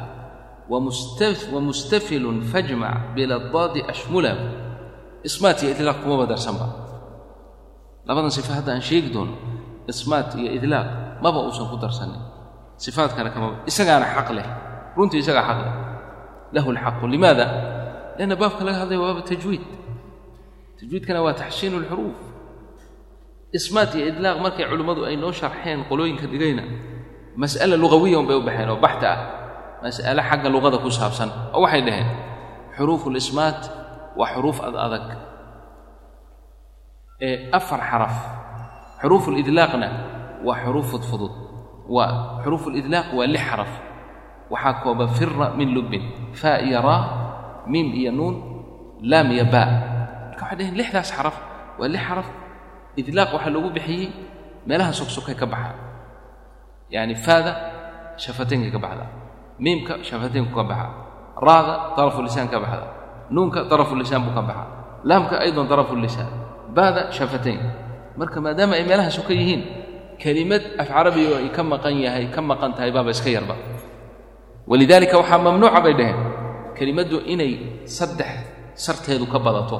wamustafilun 1.52 2.42
fajmac 2.42 3.14
biladaadi 3.14 3.82
ashmula. 3.88 4.36
Ismaat 5.24 5.62
iyo 5.62 5.70
idlaaq 5.74 5.98
kuma 6.02 6.16
badarsanba 6.22 6.66
labadan 8.06 8.30
sifa 8.30 8.54
hadda 8.54 8.72
aan 8.72 8.82
sheegi 8.82 9.10
doono 9.10 9.34
ismaat 9.88 10.34
iyo 10.38 10.52
idlaaq 10.58 11.18
maba 11.22 11.38
uusan 11.46 11.66
ku 11.70 11.76
darsanin. 11.76 12.22
Sifaadkana 12.78 13.30
kama 13.34 13.66
isagaana 13.66 14.06
xaq 14.14 14.28
leh. 14.38 14.46
Runtii 14.96 15.18
isagaa 15.18 15.42
xaq 15.42 15.58
leh. 15.66 15.74
Lahu 16.54 16.70
alxaqu 16.70 17.06
limaada? 17.10 17.46
Lianna 18.16 18.36
baabka 18.38 18.62
laga 18.64 18.78
hadlaya 18.86 19.00
waaba 19.02 19.22
tajwiid. 19.26 19.64
Tajwiidkana 20.78 21.18
waa 21.22 21.34
taxsiinu 21.34 21.76
alxuruuf 21.82 22.18
ismaat 23.56 23.90
iyo 23.96 24.06
idlaaq 24.12 24.36
markay 24.44 24.64
culimmadu 24.70 25.02
ay 25.08 25.16
noo 25.16 25.32
sharxeen 25.40 25.80
qolooyinka 25.88 26.26
dhigayna 26.32 26.62
mas'ala 27.42 27.74
lugawiya 27.82 28.18
unbay 28.22 28.36
u 28.36 28.42
baxeen 28.48 28.68
oo 28.74 28.80
baxta 28.86 29.06
ah. 29.14 29.20
Mas'ale 29.82 30.22
xagga 30.28 30.48
luqada 30.54 30.78
ku 30.82 30.90
saabsan 30.90 31.30
oo 31.54 31.60
waxay 31.64 31.82
dhaheen 31.86 32.08
xuruufu 32.76 33.06
lismaat 33.16 33.60
waa 34.18 34.26
xuruuf 34.34 34.58
ad 34.66 34.74
adag. 34.86 35.04
Ee 37.26 37.34
afar 37.58 37.80
xaraf 37.90 38.16
xuruufu 39.02 39.28
lidlaaqna 39.38 39.88
waa 40.46 40.58
xuruuf 40.64 40.86
fudfudud 40.92 41.34
waa 41.94 42.42
xuruufu 42.42 42.68
lidlaaq 42.76 43.08
waa 43.18 43.26
lix 43.34 43.42
xaraf. 43.50 43.72
Waxaa 44.52 44.74
kooba 44.82 45.06
fira 45.16 45.46
min 45.58 45.68
lubbin 45.76 46.02
faa 46.40 46.58
iyo 46.66 46.80
raa 46.82 47.02
miim 47.70 47.88
iyo 48.00 48.10
nuun 48.18 48.34
laam 49.10 49.28
iyo 49.36 49.44
baa 49.54 49.68
marka 50.28 50.42
waxay 50.42 50.56
dhaheen 50.58 50.76
lixdaas 50.80 51.08
xaraf 51.16 51.36
waa 51.78 51.88
lix 51.94 52.02
xaraf 52.08 52.28
idlaaq 53.00 53.30
waxaa 53.34 53.52
loogu 53.54 53.70
bixiyey 53.76 54.08
meelaha 54.68 54.92
sogsokay 55.00 55.34
ka 55.40 55.46
baxaa 55.52 55.74
yacni 56.94 57.14
faada 57.26 57.52
shafateenkay 58.22 58.70
ka 58.74 58.78
baxdaa 58.84 59.08
miimka 59.64 59.94
shafateynku 60.08 60.52
ka 60.58 60.64
baxaa 60.70 60.90
raada 61.46 61.74
darafulisaan 61.96 62.48
ka 62.52 62.58
baxdaa 62.64 62.90
nuunka 63.34 63.60
darafulisaan 63.70 64.22
buu 64.26 64.34
ka 64.38 64.42
baxaa 64.48 64.66
laamka 65.08 65.34
aydan 65.44 65.66
darafulisaan 65.72 66.30
baada 66.76 67.02
shafateyn. 67.16 67.60
Marka 68.18 68.40
maadaama 68.44 68.74
ay 68.78 68.84
meelaha 68.88 69.10
soka 69.18 69.32
yihiin 69.32 69.62
kelimad 70.22 70.62
af 70.82 70.88
carabiga 70.90 71.38
ay 71.40 71.48
ka 71.56 71.62
maqan 71.62 71.94
yahay 72.04 72.26
ka 72.34 72.40
maqan 72.50 72.72
tahay 72.76 72.90
baaba 72.96 73.10
iska 73.14 73.30
yarba. 73.36 73.54
Walidaalika 74.70 75.16
waxaa 75.20 75.38
mamnuuca 75.38 75.80
bay 75.84 75.94
dhaheen. 75.98 76.18
Kelimaddu 76.76 77.16
inay 77.32 77.52
saddex 77.96 78.30
sarteedu 78.84 79.24
ka 79.32 79.38
badato. 79.38 79.78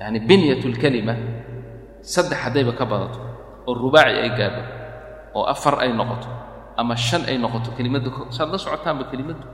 Yacni 0.00 0.18
binyat 0.28 0.62
lkalima 0.74 1.14
saddex 2.02 2.38
haddayba 2.44 2.72
ka 2.78 2.84
badato 2.84 3.18
oo 3.68 3.74
rubaaci 3.74 4.18
ay 4.24 4.30
gaadho 4.38 4.62
oo 5.36 5.44
afar 5.46 5.74
ay 5.84 5.92
noqoto 5.92 6.28
ama 6.80 6.96
shan 6.96 7.22
ay 7.28 7.36
noqoto 7.38 7.70
kelimadda 7.76 8.10
saad 8.36 8.48
la 8.52 8.58
socotaanba 8.58 9.04
kelimaddu 9.12 9.46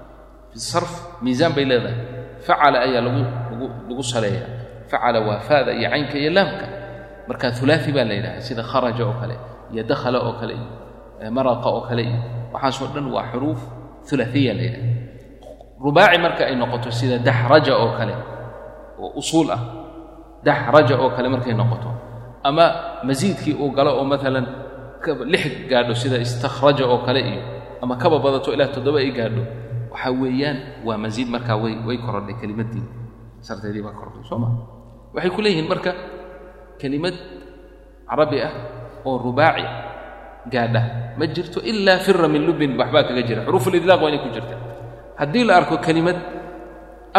fi 0.52 0.58
sarf 0.58 0.92
miisaan 1.22 1.52
bay 1.56 1.64
leedahay. 1.70 1.98
Facala 2.46 2.78
ayaa 2.86 3.00
lagu 3.02 3.22
lagu 3.50 3.66
lagu 3.88 4.02
saleeyaa. 4.04 4.86
Facala 4.90 5.18
waa 5.26 5.40
faada 5.48 5.72
iyo 5.74 5.88
caynka 5.90 6.14
iyo 6.22 6.30
laamka. 6.36 6.66
Marka 7.28 7.50
ulaai 7.64 7.90
baa 7.96 8.04
la 8.06 8.14
yidhaha 8.14 8.40
sida 8.46 8.62
kharaja 8.62 9.02
oo 9.08 9.16
kale 9.20 9.34
iyo 9.72 9.82
dakhala 9.82 10.18
oo 10.22 10.34
kale 10.40 10.54
iyo 10.54 11.30
maraqa 11.36 11.66
oo 11.74 11.82
kale 11.88 12.02
iyo 12.06 12.18
waxaasoo 12.54 12.88
dhan 12.94 13.06
waa 13.14 13.26
xuruuf 13.32 13.60
ulaaiya 14.12 14.52
la 14.54 14.62
yidhaha 14.62 14.88
rubaaci 15.82 16.18
marka 16.24 16.42
ay 16.46 16.54
noqoto 16.60 16.90
sida 16.94 17.18
daxraja 17.18 17.72
oo 17.82 17.90
kale 17.98 18.14
oo 19.02 19.10
usuul 19.18 19.50
ah. 19.50 19.60
Daxraja 20.46 20.94
oo 21.02 21.10
kale 21.16 21.26
markay 21.34 21.54
noqoto 21.56 21.90
ama 22.48 22.66
masiidkii 23.08 23.54
uu 23.62 23.70
galo 23.76 23.90
oo 23.98 24.04
maalan 24.10 24.46
lix 25.32 25.44
gaadho 25.70 25.94
sida 26.02 26.16
istakhraja 26.26 26.84
oo 26.92 26.98
kale 27.06 27.20
iyo 27.30 27.42
ama 27.82 27.94
kaba 28.02 28.16
badato 28.24 28.48
ilaa 28.54 28.70
toddoba 28.74 28.98
ay 29.04 29.10
gaadho 29.18 29.42
waxaa 29.92 30.12
weeyaan 30.22 30.58
waa 30.86 30.98
masiid 31.04 31.28
markaa 31.34 31.56
way 31.88 31.98
korodhay 32.06 32.34
kelimaddii. 32.40 32.84
Sarteedii 33.46 33.82
baa 33.86 33.94
korodhay 33.98 34.24
soo 34.30 34.38
maa 34.42 34.52
waxay 35.14 35.30
ku 35.34 35.40
leeyihiin 35.44 35.68
marka 35.72 35.90
kelimad 36.80 37.14
carabi 38.08 38.38
ah 38.46 38.52
oo 39.06 39.14
rubaaci 39.24 39.64
gaadha 40.52 40.82
ma 41.18 41.24
jirto 41.34 41.58
ilaa 41.70 41.98
fira 42.04 42.28
min 42.34 42.42
lubin 42.48 42.72
waxbaa 42.80 43.04
kaga 43.08 43.22
jira. 43.28 43.40
Xuruufulidlaaq 43.46 44.00
waa 44.02 44.10
inay 44.10 44.22
ku 44.24 44.30
jirta 44.34 44.54
haddii 45.20 45.44
la 45.48 45.52
arko 45.60 45.76
kelimad 45.86 46.18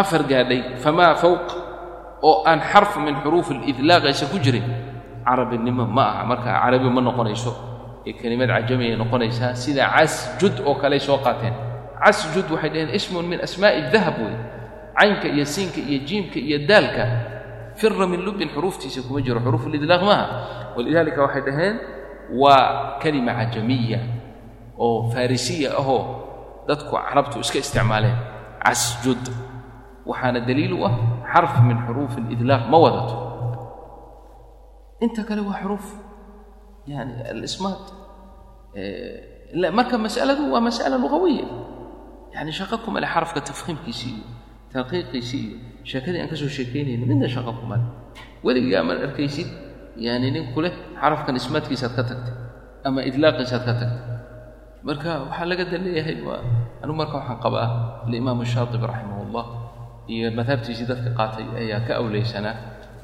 afar 0.02 0.22
gaadhay 0.32 0.62
famaa 0.84 1.16
fawq 1.22 1.48
oo 2.28 2.44
aan 2.50 2.60
xarf 2.72 2.92
min 3.06 3.16
xuruuf 3.24 3.48
alidlaaq 3.52 4.04
aysan 4.10 4.30
ku 4.34 4.38
jirin 4.46 4.66
carabinimo 5.28 5.84
ma 5.86 6.04
aha 6.12 6.24
marka 6.32 6.50
carabi 6.64 6.90
ma 6.90 7.02
noqonayso 7.02 7.52
ee 8.08 8.14
kelimad 8.16 8.48
cajami 8.50 8.86
ay 8.92 8.96
noqonaysaa 8.96 9.52
sida 9.56 9.84
casjud 9.96 10.56
oo 10.66 10.76
kaley 10.82 11.00
soo 11.00 11.18
qaateen. 11.26 11.54
Casjud 12.04 12.48
waxay 12.54 12.70
dhaheen 12.74 12.90
ismun 12.96 13.26
min 13.28 13.40
asmaa'i 13.44 13.82
dahab 13.94 14.16
wey 14.24 14.36
caynka 14.98 15.28
iyo 15.28 15.46
siinka 15.46 15.80
iyo 15.84 16.00
jiimka 16.08 16.40
iyo 16.40 16.58
daalka 16.70 17.04
fira 17.76 18.08
min 18.08 18.22
lubin 18.26 18.50
xuruuftiisa 18.50 19.02
kuma 19.06 19.20
jiro. 19.22 19.40
Xuruufulidlaaq 19.44 20.02
maaha. 20.10 20.26
Walidaalika 20.78 21.20
waxay 21.26 21.42
dhaheen 21.48 21.76
waa 22.42 22.98
kelima 23.04 23.34
cajamiya 23.40 24.00
oo 24.80 25.10
farisiya 25.14 25.70
ahoo 25.80 26.02
dadku 26.68 26.96
carabtu 26.96 27.40
iska 27.44 27.60
isticmaaleen. 27.60 28.16
Casjud 28.64 29.24
waxaana 30.08 30.40
daliil 30.48 30.74
u 30.80 30.86
ah 30.88 30.96
xarf 31.34 31.54
min 31.68 31.78
xuruufi 31.86 32.20
alidlaaq 32.24 32.64
ma 32.72 32.78
wadato 32.80 33.16
inta 35.06 35.22
kale 35.28 35.42
waa 35.48 35.60
xuruuf 35.62 35.88
yani 36.92 37.14
alismaad 37.32 37.84
marka 39.78 39.96
mas'aladu 39.98 40.44
waa 40.54 40.62
mas'ala 40.70 40.98
lugawiya. 41.04 41.46
Yani 42.36 42.52
shaqo 42.52 42.78
kuma 42.86 43.00
le 43.00 43.08
xarafka 43.08 43.42
tafhiimkiisi 43.42 44.10
iyo 44.14 44.24
taqiiqiisi 44.74 45.38
iyo 45.46 45.58
sheekadii 45.90 46.22
aan 46.22 46.30
ka 46.30 46.36
soo 46.36 46.50
midna 47.12 47.28
shaqo 47.36 47.52
kuma 47.60 47.76
le 47.78 47.86
weligaa 48.46 48.84
ma 48.84 48.94
arkaysid 48.94 49.48
yani 49.98 50.32
nin 50.36 50.54
ku 50.54 50.62
leh 50.62 50.74
xarafkan 51.02 51.36
ismaadkiisaad 51.42 51.94
ka 51.98 52.04
tagtay 52.10 52.36
ama 52.88 53.00
idlaaqiisaad 53.10 53.64
ka 53.68 53.74
tagtay. 53.80 54.02
Marka 54.88 55.10
waxaa 55.26 55.46
laga 55.52 55.66
daleeyahay 55.72 56.18
waa 56.28 56.42
anugu 56.84 56.98
marka 57.02 57.16
waxaan 57.20 57.40
qabaa 57.46 57.68
alimaam 58.06 58.40
shaatibi 58.46 58.86
raximah 58.86 59.46
iyo 60.08 60.32
madhabtiisii 60.32 60.88
dadka 60.88 61.10
qaatay 61.20 61.46
ayaa 61.62 61.82
ka 61.88 62.00
awlaysanaa 62.00 62.56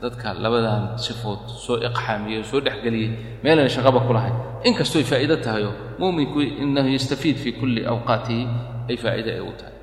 dadka 0.02 0.28
labadan 0.44 0.82
sifood 1.04 1.40
soo 1.64 1.76
iqxaamiyey 1.88 2.38
oo 2.40 2.46
soo 2.50 2.60
dhexgeliyey 2.66 3.10
meelan 3.44 3.68
shaqaba 3.76 3.98
ku 4.06 4.12
lahayn 4.16 4.36
inkastooy 4.68 5.04
faa'iido 5.10 5.36
tahayo 5.46 5.70
muuminku 6.00 6.38
inahu 6.64 6.88
yastafiid 6.96 7.36
fii 7.42 7.54
kulli 7.60 7.80
awqaatihi 7.92 8.44
ay 8.90 8.96
faa'iide 9.02 9.30
ay 9.36 9.42
u 9.50 9.52
tahay 9.60 9.76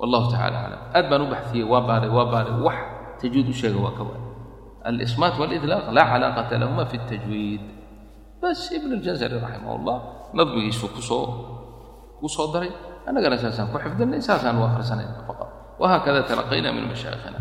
wallahu 0.00 0.26
tacala 0.32 0.56
aclam 0.64 0.82
aad 0.96 1.04
baan 1.10 1.22
u 1.24 1.28
baxiyey 1.34 1.64
waa 1.72 1.82
baaray 1.88 2.10
waa 2.16 2.26
baaray 2.32 2.54
wax 2.66 2.78
tajwiid 3.20 3.46
u 3.52 3.54
sheega 3.60 3.78
waa 3.86 3.94
ka 3.98 4.02
waay 4.08 4.22
alismaat 4.88 5.34
walidlaaq 5.40 5.86
laa 5.96 6.06
calaaqata 6.12 6.54
lahuma 6.62 6.84
fi 6.90 6.96
اtajwiid 7.02 7.62
bas 8.42 8.60
ibn 8.76 8.90
اljazari 8.98 9.36
raximah 9.44 9.72
اllah 9.78 9.96
nadmigiisuu 10.38 10.88
kusoo 10.96 11.24
ku 12.20 12.26
soo 12.34 12.46
daray 12.54 12.70
annagana 13.08 13.36
saasaan 13.42 13.68
ku 13.72 13.76
xifdinay 13.84 14.20
saasaan 14.28 14.54
u 14.60 14.62
akhrisanayna 14.68 15.24
faqad 15.28 15.48
wahaakada 15.80 16.20
talaqayna 16.30 16.68
min 16.76 16.84
mashaayikhina 16.92 17.38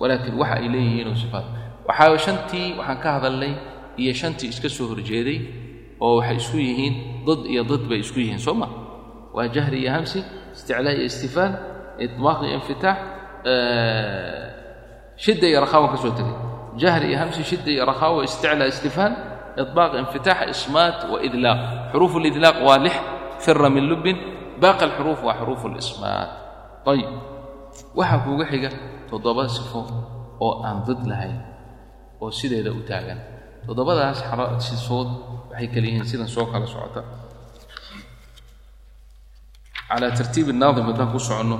walaakiin 0.00 0.34
waxa 0.40 0.54
ay 0.60 0.68
leeyihiin 0.74 1.16
sifaat. 1.22 1.46
Waxaa 1.88 2.18
shantii 2.24 2.68
waxaan 2.78 2.98
ka 3.02 3.08
hadalnay 3.16 3.52
iyo 4.02 4.12
shantii 4.20 4.48
iska 4.52 4.68
soo 4.76 4.86
horjeeday 4.92 5.38
oo 6.00 6.16
waxay 6.20 6.36
isku 6.42 6.56
yihiin 6.66 6.94
dad 7.26 7.40
iyo 7.52 7.62
dad 7.70 7.82
bay 7.90 7.98
isku 8.04 8.18
yihiin 8.22 8.38
soo 8.46 8.54
ma? 8.60 8.66
Waa 9.34 9.48
jahri 9.54 9.78
iyo 9.82 9.90
hamsi 9.96 10.18
isticlaa 10.54 10.92
iyo 10.96 11.04
istifaal 11.10 11.52
iطmaaq 12.04 12.38
iyo 12.46 12.54
infitaax 12.60 12.98
shida 15.22 15.46
iyo 15.50 15.58
rakhaawan 15.64 15.90
ka 15.94 15.98
soo 16.02 16.12
tegay. 16.18 16.36
Jahri 16.80 17.06
iyo 17.10 17.18
hamsi 17.22 17.42
shida 17.44 17.70
iyo 17.74 17.84
rakhaawa 17.90 18.24
isticlaa 18.28 18.68
istifaal 18.74 19.12
iطmaaq 19.62 19.92
infitaax 20.02 20.40
ismaat 20.54 20.98
waidlaaq 21.12 21.60
xuruuf 21.92 22.12
اlidlaaq 22.20 22.56
waa 22.66 22.78
lix 22.84 22.96
fira 23.44 23.68
min 23.74 23.84
lubin 23.90 24.16
baaqi 24.62 24.82
alxuruuf 24.86 25.20
waa 25.26 25.34
xuruuf 25.40 25.62
اlismaat 25.68 26.30
ayib. 26.90 27.10
Waxaa 27.98 28.18
kuuga 28.24 28.44
xiga 28.52 28.70
toddoba 29.10 29.44
sifo 29.56 29.80
oo 30.44 30.52
aan 30.66 30.78
dad 30.86 31.00
lahayn 31.10 31.38
oo 32.22 32.30
sideeda 32.38 32.70
u 32.72 32.80
taagan. 32.90 33.18
Toddobadaas 33.66 34.18
sifood 34.68 35.08
waxay 35.50 35.68
kala 35.72 35.86
yihiin 35.88 36.06
sidan 36.10 36.28
soo 36.34 36.46
kala 36.52 36.66
socota. 36.74 37.00
Calaa 39.88 40.10
tartiibi 40.18 40.52
naadim 40.60 40.84
haddaan 40.88 41.10
ku 41.14 41.18
soconno 41.28 41.56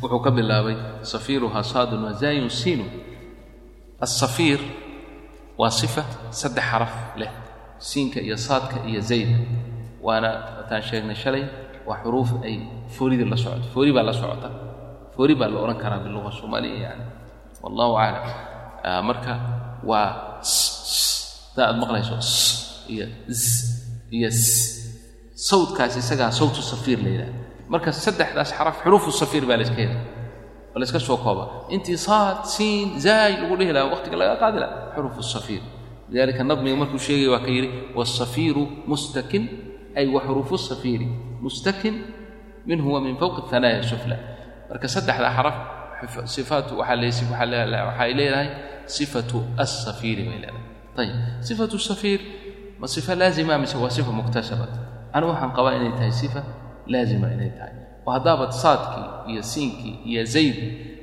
wuxuu 0.00 0.20
ka 0.24 0.30
bilaabay 0.36 0.76
safiiruhaa 1.12 1.62
saadun 1.72 2.02
wazaayun 2.08 2.50
siinu. 2.60 2.84
Asafiir 4.04 4.60
waa 5.60 5.70
sifa 5.80 6.02
saddex 6.40 6.64
xaraf 6.70 6.94
leh 7.20 7.32
siinka 7.88 8.18
iyo 8.26 8.36
saadka 8.46 8.76
iyo 8.90 9.00
zayda 9.10 9.36
waana 10.06 10.30
wataan 10.58 10.82
sheegnay 10.88 11.16
shalay 11.22 11.44
waa 11.88 11.98
xuruuf 12.02 12.30
ay 12.46 12.54
foorida 12.94 13.24
la 13.32 13.36
socoto 13.42 13.66
foori 13.74 13.90
baa 13.96 14.02
la 14.08 14.12
socota 14.22 14.48
foori 15.14 15.34
baa 15.40 15.48
la 15.52 15.58
odhan 15.64 15.78
karaa 15.82 16.00
biluga 16.04 16.30
soomaaliya 16.38 16.78
yani. 16.86 17.04
Wallahu 17.62 17.94
aclam 18.04 18.24
marka 19.08 19.32
waa 19.90 20.08
daa 21.56 21.66
aad 21.70 21.76
maqlayso 21.82 22.14
iyo 22.94 23.06
iyo 24.16 24.28
sawdkaas 25.48 25.94
isagaa 26.02 26.30
sawtu 26.40 26.60
safiir 26.72 26.98
la 27.04 27.10
yidhaha 27.14 27.32
marka 27.72 27.90
saddexdaas 28.04 28.50
xaraf 28.58 28.76
xuruufu 28.84 29.10
safiir 29.20 29.44
baa 29.48 29.56
layska 29.60 29.80
hela 29.84 30.00
oo 30.74 30.78
layska 30.82 30.98
soo 31.08 31.16
kooba 31.24 31.44
intii 31.74 31.98
saad 32.06 32.38
siin 32.54 32.88
zaay 33.04 33.32
lagu 33.42 33.54
dhihi 33.60 33.72
lahaa 33.76 33.90
waqtiga 33.94 34.16
laga 34.22 34.34
qaadi 34.42 34.58
laha 34.62 34.74
xuruufu 34.94 35.22
safiir. 35.34 35.62
Lidalika 36.12 36.42
nadmiga 36.50 36.76
markuu 36.82 37.00
sheegaya 37.06 37.30
waa 37.34 37.42
ka 37.46 37.50
yidhi 37.56 37.68
wasafiiru 37.98 38.62
mustakin 38.90 39.44
ay 39.98 40.06
wa 40.14 40.20
xuruufu 40.26 40.56
safiiri. 40.68 41.06
Mustakin 41.44 41.94
minhu 42.68 42.86
wa 42.94 43.00
min 43.04 43.14
fowqi 43.20 43.40
hanaaya 43.52 43.82
sufla 43.90 44.16
marka 44.72 44.88
saddexda 44.88 45.28
xaraf 45.36 45.56
sifaatu 46.24 46.72
waxay 46.80 48.12
leedahay 48.18 48.48
sifatu 48.86 49.38
asafiiri 49.64 50.22
bay 50.28 50.38
leedahay. 50.42 50.64
Ayib 50.98 51.16
sifatu 51.40 51.76
safiir 51.78 52.20
ma 52.80 52.86
sifa 52.88 53.14
laazima 53.14 53.58
mise 53.58 53.76
waa 53.78 53.90
sifa 53.90 54.12
muktasaba 54.12 54.66
anu 55.12 55.28
waxaan 55.30 55.52
qabaa 55.56 55.74
inay 55.78 55.92
tahay 55.98 56.12
sifa 56.12 56.40
laazima 56.92 57.28
inay 57.36 57.50
tahay. 57.58 57.74
Oo 58.06 58.12
haddaabaad 58.16 58.50
saadkii 58.52 59.32
iyo 59.32 59.42
siinkii 59.42 59.94
iyo 60.10 60.24
zayd 60.24 60.56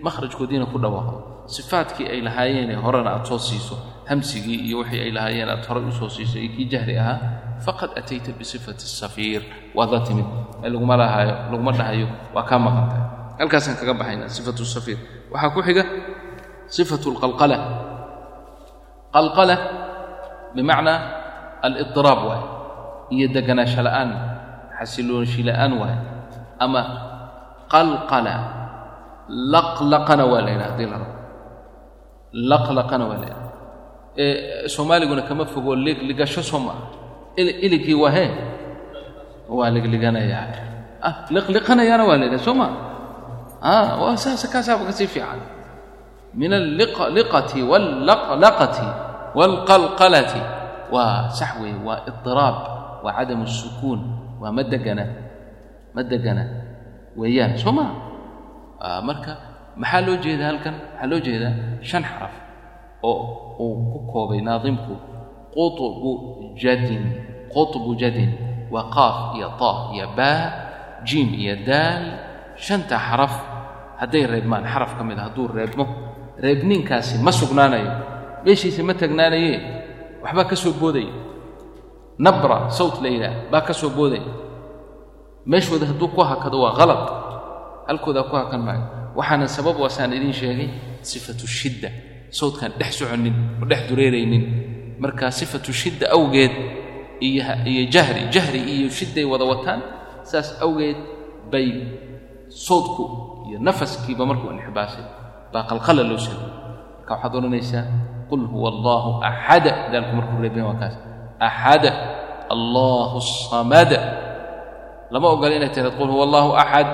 makhrajkoodiina 0.04 0.66
ku 0.66 0.78
dhawaaqdo. 0.84 1.18
Sifaadkii 1.48 2.08
ay 2.14 2.22
lahaayeenee 2.22 2.76
horena 2.76 3.10
aad 3.16 3.26
soo 3.26 3.40
siiso 3.40 3.76
hamsigii 4.10 4.60
iyo 4.68 4.78
wixii 4.84 5.02
ay 5.06 5.12
lahaayeen 5.12 5.50
aad 5.50 5.64
horay 5.68 5.84
u 5.88 6.10
siiso 6.10 6.38
iyo 6.40 6.50
kii 6.56 6.66
jahri 6.66 6.98
ahaa 7.00 7.20
faqad 7.66 7.92
atayta 8.00 8.32
bisifati 8.40 8.86
safiir. 8.86 9.42
Waad 9.76 9.90
la 9.92 10.00
timid. 10.00 10.26
Laguma 10.64 10.96
laguma 10.98 11.72
dhahayo 11.72 12.08
waa 12.36 12.44
kaa 12.44 12.60
maqantahay 12.60 13.19
halkaasaan 13.40 13.76
kaga 13.80 13.94
baxayna 14.00 14.26
sifatu 14.36 14.64
safiir. 14.66 15.00
Waxaa 15.34 15.54
ku 15.56 15.60
xiga 15.68 15.84
sifatu 16.76 17.08
alqalqala 17.16 17.58
qalqala 19.16 19.56
bimacnaa 20.56 20.98
alidiraab 21.66 22.20
waaye 22.30 22.46
iyo 23.16 23.28
deganaansho 23.36 23.82
la'aan 23.88 24.10
xasilooshi 24.80 25.42
la'aan 25.50 25.72
waaye 25.82 25.98
ama 26.60 26.82
qalqala. 27.74 28.36
Laqlaqana 29.54 30.24
waa 30.32 30.42
la 30.46 30.50
yidhaha 30.54 30.70
haddii 30.74 30.88
la 30.92 30.98
rabo. 30.98 31.14
Laqlaqana 32.52 33.04
waa 33.10 33.18
la 33.22 33.28
yidhaha 33.30 33.48
soomaaliguna 34.76 35.22
kama 35.30 35.46
fogo 35.46 35.72
ligligasho 35.76 36.42
soo 36.44 36.60
maaha 36.60 36.84
iligii 37.38 37.94
waa 38.04 38.12
hee 38.18 38.32
waa 39.48 39.70
ligliganaya 39.76 40.40
waa 42.10 42.18
la 42.20 42.26
yidhaha 42.26 42.44
soo 42.48 42.54
maa 42.62 42.89
waa 44.03 44.17
saasa 44.25 44.47
kaasaaba 44.53 44.85
kasii 44.91 45.07
fiican 45.15 45.41
min 46.41 46.53
alliqati 46.53 47.61
wallaqlaqati 47.71 48.87
waalqalqalati 49.39 50.41
waa 50.95 51.31
sax 51.39 51.51
weeye 51.63 51.79
waa 51.87 52.01
idiraab 52.11 52.57
waa 53.05 53.13
cadamu 53.19 53.45
الsukuun 53.49 54.01
waa 54.41 54.53
ma 54.57 54.63
degana 54.73 55.05
ma 55.95 56.03
degana 56.03 56.45
weeyaan 57.19 57.55
soo 57.63 57.73
maa 57.79 57.91
marka 59.09 59.33
maxaa 59.81 60.01
loo 60.07 60.17
jeedaa 60.25 60.49
halkan 60.53 60.75
waxaa 60.83 61.07
loo 61.11 61.21
jeedaa 61.27 61.53
shan 61.89 62.03
xaraf 62.11 62.35
oo 63.03 63.23
uu 63.65 63.75
ku 63.93 63.99
koobay 64.13 64.41
naadimku 64.49 64.95
quطbu 65.55 66.11
jadin 66.63 67.05
quطbu 67.55 67.91
jadin 68.03 68.31
waa 68.75 68.87
qaaf 68.97 69.17
iyo 69.39 69.49
ta 69.61 69.71
iyo 69.95 70.07
baa 70.19 70.43
jiim 71.09 71.29
iyo 71.43 71.55
daal 71.69 72.05
shanta 72.66 72.96
xaraf 73.08 73.34
hadday 74.02 74.24
reebmaan 74.32 74.64
xaraf 74.74 74.92
ka 74.98 75.04
mid 75.04 75.18
a 75.20 75.24
hadduu 75.28 75.48
reebmo 75.58 75.86
reebninkaasi 76.44 77.18
ma 77.26 77.32
sugnaanayo 77.32 77.92
meeshiisa 78.46 78.82
ma 78.88 78.94
tagnaanaye 78.94 79.52
waxbaa 80.24 80.48
ka 80.52 80.56
soo 80.56 80.74
boodaya. 80.82 81.12
Nabra 82.20 82.68
sawt 82.78 83.00
la 83.04 83.08
yidhaah 83.10 83.36
baa 83.52 83.62
ka 83.68 83.74
soo 83.74 83.90
boodaya. 83.90 84.28
Meeshooda 85.48 85.86
hadduu 85.88 86.08
ku 86.12 86.20
hakado 86.22 86.60
waa 86.64 86.76
halad 86.80 87.04
halkoodaa 87.88 88.28
ku 88.30 88.36
hakan 88.36 88.60
maayo. 88.68 88.84
Waxaana 89.16 89.48
sabab 89.48 89.80
waasaan 89.80 90.12
idiin 90.14 90.34
sheegay 90.36 90.70
sifatu 91.02 91.48
shidda 91.48 91.90
sawdkaan 92.30 92.74
dhex 92.80 93.00
soconnin 93.00 93.34
oo 93.62 93.66
dhex 93.66 93.82
dureeraynin. 93.90 94.44
Marka 95.00 95.32
sifatu 95.32 95.72
shidda 95.74 96.12
awgeed 96.12 96.52
iyo 97.24 97.44
iyo 97.66 97.84
jahri 97.94 98.28
jahri 98.36 98.60
iyo 98.60 98.90
shidday 98.92 99.24
wada 99.24 99.46
wataan 99.48 99.80
saas 100.28 100.60
awgeed 100.62 100.98
bay 101.52 101.68
sawdku 102.50 103.04
iyo 103.50 103.58
nafaskiiba 103.62 104.26
markuu 104.26 104.50
inxibaasay 104.58 105.06
baa 105.54 105.64
qalqala 105.70 106.02
loo 106.10 106.18
sheegay. 106.18 106.50
Marka 107.00 107.12
waxaad 107.16 107.34
odhanaysaa 107.38 107.84
qul 108.30 108.42
huwa 108.52 108.68
allaahu 108.74 109.10
axada 109.30 109.72
daalku 109.94 110.12
markuu 110.20 110.38
reebeen 110.44 110.66
waa 110.70 110.78
kaas. 110.82 110.96
Axada 111.40 111.92
allaahu 112.54 113.18
samad. 113.22 113.92
Lama 115.14 115.28
ogola 115.34 115.54
inay 115.58 115.72
tiraad 115.74 115.96
qul 115.98 116.10
huwa 116.14 116.24
allaahu 116.28 116.52
axad 116.64 116.88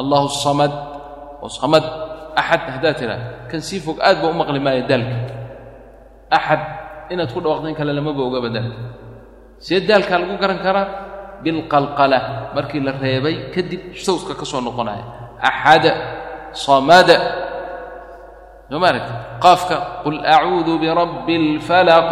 allaahu 0.00 0.26
samad. 0.44 0.72
Oo 1.42 1.50
samad. 1.50 1.84
Axad 2.34 2.60
haddaad 2.74 2.94
tidhaad 2.98 3.22
kan 3.50 3.60
sii 3.60 3.80
fog 3.84 3.98
aad 4.00 4.18
ba 4.22 4.26
u 4.30 4.34
maqli 4.34 4.58
maayo 4.58 4.82
daalka. 4.90 5.16
Axad 6.30 6.60
inaad 7.12 7.30
ku 7.34 7.38
dhawaaqdayn 7.44 7.74
kale 7.78 7.92
lamaba 7.92 8.22
ogaba 8.26 8.48
daalka. 8.48 8.78
See 9.62 9.78
daalkaa 9.84 10.18
lagu 10.18 10.34
garan 10.42 10.58
karaa 10.66 10.86
bilqalqala 11.43 12.51
markii 12.55 12.81
la 12.81 12.91
reebay 12.97 13.51
kadib 13.53 13.93
sawska 13.93 14.33
ka 14.33 14.45
soo 14.45 14.61
noqonaya 14.61 15.03
axada 15.41 15.91
samada 16.53 17.17
soo 18.69 18.79
ma 18.79 18.87
aragti 18.91 19.13
qaafka 19.39 19.75
qul 20.03 20.17
acuudu 20.25 20.79
birabbi 20.81 21.35
اlfalaq 21.37 22.09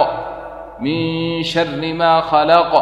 min 0.79 1.43
shari 1.43 1.93
maa 1.93 2.21
khalaqa 2.21 2.81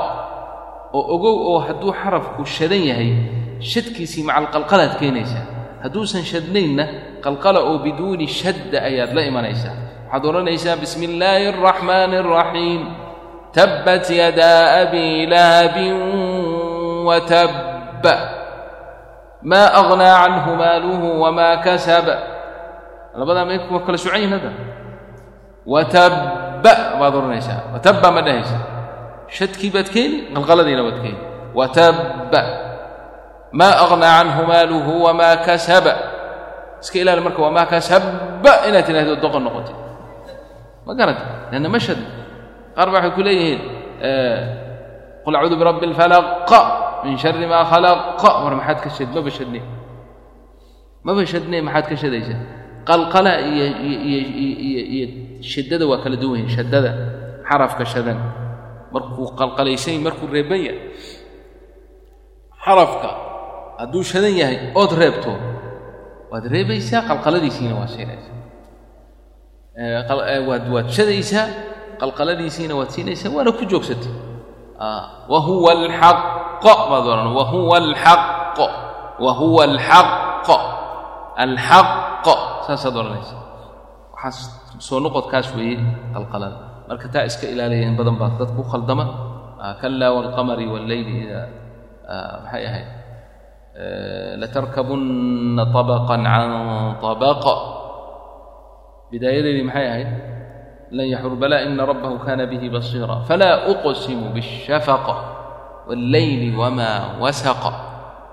oo 0.94 1.04
ogow 1.16 1.38
oo 1.52 1.60
hadduu 1.60 1.94
xarafku 1.94 2.46
shadan 2.46 2.84
yahay 2.92 3.12
shadkiisii 3.60 4.24
maca 4.28 4.40
alqalqalaad 4.46 5.00
keenaysaa 5.00 5.46
hadduusan 5.84 6.22
shadnaynna 6.22 6.86
qalqala 7.24 7.64
oo 7.64 7.80
biduuni 7.80 8.28
shadda 8.28 8.84
ayaad 8.90 9.16
la 9.16 9.22
imanaysaa 9.26 9.76
waxaad 10.12 10.24
odhanaysaa 10.30 10.76
bismi 10.78 11.06
illaahi 11.10 11.50
الraxmaani 11.54 12.16
الraxiim 12.24 12.82
tabbat 13.55 14.05
yadaa 14.11 14.89
abi 14.89 15.27
lahabin 15.33 15.97
watabba 17.09 18.15
maa 19.43 19.69
agnaa 19.81 20.17
canhu 20.25 20.51
maaluhu 20.61 21.09
wamaa 21.23 21.57
kasaba 21.67 22.17
labadaa 23.19 23.49
may 23.49 23.59
kuwa 23.67 23.81
kala 23.87 23.99
socan 23.99 24.21
yihiin 24.21 24.35
hadda 24.37 24.51
watabba 25.67 26.73
baad 27.01 27.15
odhanaysaa 27.19 27.61
watabba 27.75 28.09
ma 28.17 28.21
dhahaysa. 28.27 28.59
Shadkii 29.37 29.71
baad 29.75 29.89
keeni 29.95 30.17
qalqaladiina 30.35 30.83
baad 30.87 30.99
keeni 31.05 31.21
watabba 31.59 32.43
maa 33.59 33.75
agnaa 33.85 34.13
canhu 34.23 34.43
maaluhu 34.51 34.93
wamaa 35.07 35.37
kasaba 35.47 35.93
iska 36.83 36.99
ilaali 37.03 37.21
marka 37.27 37.41
wamaa 37.47 37.67
kasaba 37.73 38.53
inaad 38.69 38.85
tidhahdo 38.87 39.15
doqon 39.25 39.43
noqotid. 39.47 39.77
Ma 40.87 40.93
garanta 40.99 41.25
leanna 41.51 41.69
ma 41.75 41.79
shadna 41.87 42.18
qaar 42.79 42.89
ba 42.93 42.97
waxay 43.03 43.13
ku 43.17 43.23
leeyihiin 43.27 43.61
qul 45.25 45.35
acuudu 45.37 45.57
birabbi 45.61 45.85
اlfalaq 45.91 46.51
min 47.05 47.15
shari 47.23 47.47
maa 47.53 47.65
khalaq 47.73 48.23
war 48.45 48.55
maxaad 48.61 48.79
ka 48.85 48.91
shad 48.97 49.09
maba 49.17 49.31
shadne 49.39 49.61
maba 51.07 51.23
shadne 51.33 51.59
maxaad 51.67 51.87
ka 51.91 51.97
shadaysaa 52.03 52.41
qalqala 52.89 53.33
iyo 53.51 53.67
iyo 54.97 55.07
shiddada 55.53 55.85
waa 55.91 56.01
kala 56.05 56.17
duwan 56.23 56.39
yihiin 56.41 56.55
shaddada 56.57 56.91
xarafka 57.49 57.85
shadan 57.93 58.19
markuu 58.95 59.27
qalqalaysany 59.41 59.99
markuu 60.07 60.27
reeban 60.37 60.61
yahay 60.67 60.81
xarafka 62.65 63.11
hadduu 63.81 64.03
shadan 64.11 64.35
yahay 64.41 64.57
ood 64.81 64.93
reebto 65.03 65.33
waad 66.33 66.45
reebaysaa 66.55 67.03
qalqaladiisiina 67.11 67.75
waa 67.81 67.89
siinaysaa 67.95 68.37
waad 70.49 70.65
waad 70.75 70.89
shadaysaa 70.99 71.47
qalqaladiisiina 72.03 72.75
waad 72.79 72.91
siinaysaa 72.95 73.31
waana 73.37 73.51
ku 73.59 73.65
joogsatay. 73.73 74.13
Wa 75.33 75.39
huwa 75.47 75.71
alxaq 75.79 76.19
baad 76.65 77.05
odhan 77.13 77.29
wa 77.39 77.45
huwa 77.53 77.77
alxaq 77.83 78.23
wa 79.25 79.33
huwa 79.41 79.63
alxaq 79.71 80.09
alxaq 81.45 81.89
saasaad 82.67 82.95
odhanaysaa 83.01 83.41
waxaa 84.15 84.79
soo 84.89 85.01
noqodkaas 85.05 85.49
weeye 85.59 85.79
qalqalada 86.15 86.59
marka 86.89 87.07
taa 87.15 87.25
iska 87.31 87.47
ilaalaya 87.53 87.85
in 87.91 87.95
badan 87.99 88.17
baa 88.21 88.31
dadku 88.41 88.63
khaldama 88.71 89.05
kallaa 89.83 90.11
waalqamari 90.17 90.67
walleyli 90.75 91.15
ida 91.27 91.41
maxay 92.43 92.65
ahayd? 92.71 92.89
Latarkabunna 94.43 95.65
طabaqan 95.75 96.23
can 96.27 96.51
طabaq 97.03 97.45
bidaayadeedii 99.11 99.67
maxay 99.69 99.87
ahayd 99.93 100.11
لن 100.93 101.05
يحضر 101.05 101.35
بلى 101.35 101.67
إن 101.67 101.81
ربه 101.81 102.19
كان 102.27 102.41
به 102.51 102.63
بصيرا 102.79 103.17
فلا 103.29 103.71
أقسم 103.71 104.21
بالشفق 104.35 105.07
والليل 105.89 106.57
وما 106.57 106.93
وسق 107.21 107.63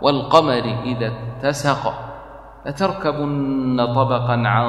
والقمر 0.01 0.65
إذا 0.85 1.07
اتسق 1.13 1.83
لتركبن 2.65 3.79
طبقا 3.95 4.37
عن 4.47 4.65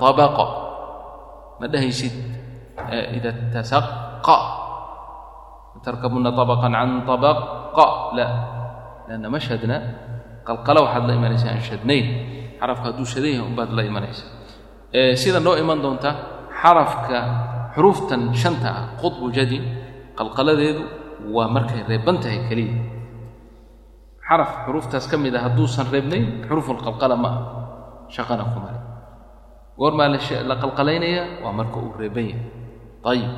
طبق 0.00 0.36
مده 1.60 1.80
يسد 1.80 2.12
إذا 2.92 3.28
اتسق 3.28 4.26
لتركبن 5.76 6.24
طبقا 6.36 6.68
عن 6.76 7.06
طبق 7.06 7.38
لا 8.14 8.28
لأن 9.08 9.26
ما 9.26 9.38
شهدنا 9.38 9.78
qalqalo 10.46 10.86
waxaad 10.86 11.10
la 11.10 11.14
imanaysaa 11.18 11.58
aan 11.58 11.62
shadnayn 11.68 12.06
xarafka 12.62 12.94
hadduu 12.94 13.02
shadan 13.02 13.34
yahay 13.34 13.42
unbaad 13.50 13.70
la 13.74 13.82
imanaysaa 13.82 14.30
sidan 15.18 15.42
noo 15.42 15.58
iman 15.58 15.78
doonta 15.82 16.10
xarafka 16.66 17.18
xuruuftan 17.78 18.34
shanta 18.34 18.66
ah 18.74 18.84
qudbu 18.98 19.30
jadin 19.30 19.62
qalqaladeedu 20.18 20.82
waa 21.34 21.46
markay 21.56 21.82
reeban 21.86 22.18
tahay 22.18 22.42
keliya. 22.50 22.74
Xaraf 24.26 24.50
xuruuftaas 24.66 25.06
ka 25.06 25.14
mid 25.16 25.34
a 25.38 25.46
hadduusan 25.46 25.86
reebnayn 25.94 26.42
xuruufulqalqala 26.48 27.14
ma 27.24 27.30
ah 27.30 27.40
shaqana 28.10 28.44
kuma 28.52 28.70
le 28.74 28.80
goormaa 29.78 30.08
la 30.50 30.54
qalqalaynayaa 30.62 31.26
waa 31.46 31.52
marka 31.58 31.76
uu 31.78 31.94
reeban 32.00 32.26
yahay. 32.34 32.42
Ayib 33.10 33.30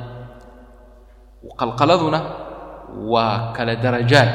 qalqaladuna 1.61 2.19
waa 3.13 3.53
kala 3.53 3.73
darajaad. 3.83 4.31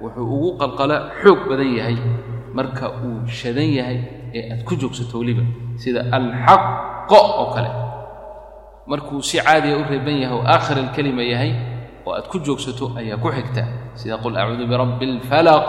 Wuxuu 0.00 0.24
ugu 0.36 0.48
qalqala 0.62 0.96
xoog 1.20 1.40
badan 1.50 1.70
yahay 1.78 1.96
marka 2.56 2.86
uu 3.04 3.28
shadan 3.28 3.68
yahay 3.78 3.98
ee 4.32 4.42
aad 4.52 4.64
ku 4.64 4.72
joogsato 4.80 5.20
weliba 5.20 5.44
sida 5.76 6.00
alxaqo 6.16 7.18
oo 7.40 7.46
kale 7.54 7.70
markuu 8.89 9.21
si 9.21 9.37
caadiya 9.41 9.77
u 9.77 9.83
reeban 9.89 10.17
yahay 10.23 10.37
oo 10.37 10.43
aakhir 10.45 10.77
alkelima 10.83 11.23
yahay 11.23 11.51
oo 12.05 12.13
aad 12.13 12.27
ku 12.31 12.37
joogsato 12.39 12.91
ayaa 12.99 13.17
ku 13.17 13.29
xigta 13.31 13.63
sida 13.99 14.17
qul 14.23 14.37
acuudu 14.37 14.65
birabbi 14.67 15.05
اlfalaq 15.17 15.67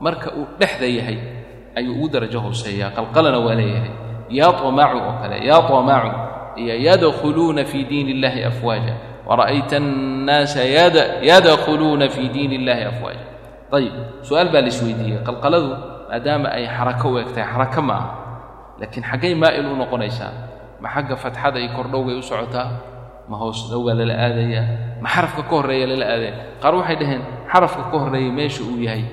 marka 0.00 0.28
uu 0.38 0.46
dhexda 0.58 0.86
yahay 0.86 1.18
ayuu 1.78 1.94
ugu 1.96 2.08
darajo 2.08 2.40
hooseeyaa 2.40 2.90
qalqalana 2.96 3.38
waa 3.46 3.54
leeyahay 3.60 3.92
yaa 4.38 4.52
طamacu 4.60 4.96
oo 5.06 5.12
kale 5.22 5.36
yaa 5.48 5.62
طamacu 5.70 6.10
iyo 6.62 6.74
yadkhuluuna 6.86 7.62
fii 7.64 7.84
diin 7.90 8.08
illahi 8.14 8.44
afwaaja 8.50 8.94
wara'ayta 9.28 9.76
annaasa 9.76 10.62
yadkhuluuna 11.30 12.08
fii 12.14 12.28
diin 12.34 12.52
illahi 12.58 12.84
afwaaja 12.90 13.24
ayib 13.76 13.94
su-aal 14.26 14.48
baa 14.52 14.60
la 14.60 14.68
isweydiiyey 14.74 15.22
qalqaladu 15.28 15.70
maadaama 16.10 16.48
ay 16.58 16.66
xarako 16.76 17.06
u 17.14 17.18
egtahay 17.22 17.46
xarako 17.52 17.80
ma 17.88 17.94
aha 17.94 18.08
laakiin 18.82 19.04
xaggay 19.10 19.34
maa'il 19.42 19.66
u 19.72 19.76
noqonaysaa 19.78 20.32
ma 20.81 20.87
xagga 20.95 21.15
fatxada 21.23 21.57
iyo 21.63 21.71
kordhowgay 21.77 22.15
u 22.19 22.23
socotaa? 22.31 22.67
Ma 23.29 23.35
hoos 23.41 23.59
dhowbaa 23.71 23.95
lala 23.99 24.13
aadayaa 24.25 24.65
ma 25.03 25.09
xarafka 25.13 25.41
ka 25.49 25.53
horreeya 25.57 25.85
lala 25.91 26.05
aadaya? 26.13 26.33
Qaar 26.61 26.73
waxay 26.79 26.95
dhaheen 27.01 27.21
xarafka 27.51 27.81
ka 27.91 27.97
horreeya 28.03 28.31
meesha 28.37 28.61
uu 28.69 28.77
yahay 28.87 29.03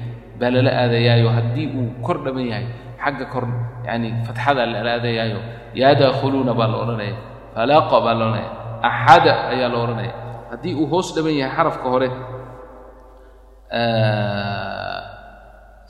baa 0.41 0.51
lala 0.55 0.71
aadayaayo 0.83 1.29
haddii 1.37 1.67
uu 1.79 1.87
kor 2.07 2.19
dhaban 2.25 2.47
yahay. 2.53 2.67
Xagga 3.03 3.27
kor 3.33 3.45
yani 3.89 4.09
fatxada 4.27 4.63
lala 4.73 4.91
aadayaayo. 4.99 5.39
Yadkhuluuna 5.81 6.53
baa 6.59 6.69
la 6.73 6.77
odhanaya. 6.85 7.17
Falaqa 7.55 7.97
baa 8.05 8.15
la 8.21 8.25
odhanaya. 8.29 8.51
Axada 8.89 9.33
ayaa 9.53 9.69
la 9.75 9.79
odhanaya. 9.85 10.13
Haddii 10.53 10.75
uu 10.81 10.87
hoos 10.93 11.09
dhaban 11.17 11.35
yahay 11.41 11.55
xarafka 11.57 11.87
hore 11.93 12.09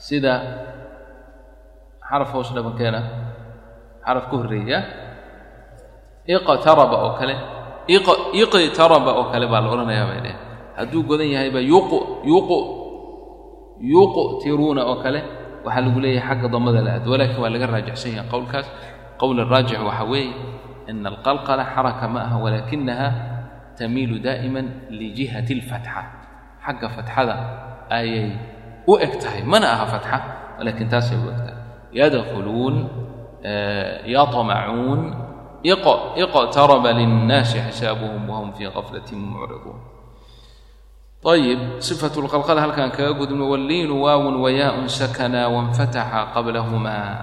sida 0.07 0.33
xaraf 2.09 2.29
hoos 2.35 2.49
dhabankeena 2.55 2.99
xaraf 4.05 4.25
ka 4.31 4.35
horreeya 4.39 4.79
iqtaraba 6.27 6.95
oo 7.05 7.11
kale 7.19 7.35
iqtaraba 8.33 9.11
oo 9.19 9.25
kale 9.31 9.45
baa 9.51 9.61
la 9.63 9.69
odhanayaa 9.73 10.07
bay 10.11 10.19
dheh 10.25 10.35
hadduu 10.77 11.01
godan 11.09 11.27
yahayba 11.35 11.59
yuqtiruuna 13.81 14.81
oo 14.89 14.95
kale 15.03 15.19
waxaa 15.65 15.81
lagu 15.85 15.99
leeyahay 16.03 16.27
xagga 16.29 16.47
damada 16.53 16.79
la 16.85 16.91
aad 16.99 17.05
walaakin 17.11 17.39
waa 17.43 17.49
laga 17.53 17.67
raajixsan 17.73 18.11
yahay 18.17 18.27
qowlkaas. 18.31 18.67
Qowl 19.19 19.37
raajix 19.53 19.79
waxaa 19.89 20.07
weeye 20.11 20.33
ina 20.89 21.09
alqalqala 21.11 21.63
xaraka 21.73 22.05
ma 22.13 22.19
aha 22.27 22.37
walaakinaha 22.43 23.07
tamiilu 23.79 24.17
daa'iman 24.25 24.65
lijihati 24.99 25.53
alfatxa 25.59 26.01
xagga 26.65 26.87
fatxada 26.95 27.35
ayay 27.97 28.31
u 28.87 28.93
eg 29.05 29.13
tahay 29.23 29.41
mana 29.51 29.67
aha 29.75 29.85
fatxa 29.93 30.17
walakin 30.59 30.87
taasay 30.91 31.17
u 31.17 31.27
eg 31.31 31.37
tahay. 31.39 31.57
Yadkhuluun 31.99 32.75
yaطmacuun 34.15 35.01
iqtaraba 35.63 36.91
linnaasi 36.99 37.57
xisaabuhum 37.71 38.23
wahum 38.29 38.49
fii 38.57 38.69
qaflatin 38.75 39.19
mucriduun 39.31 39.79
ayib 41.33 41.79
sifatu 41.79 42.19
lqalqala 42.27 42.59
halkaan 42.67 42.91
kaga 42.91 43.13
gudubno 43.15 43.45
walliinu 43.53 43.95
waawun 44.03 44.35
wayaaun 44.43 44.87
sakana 44.91 45.47
wanfataxa 45.47 46.35
qablahumaa 46.35 47.15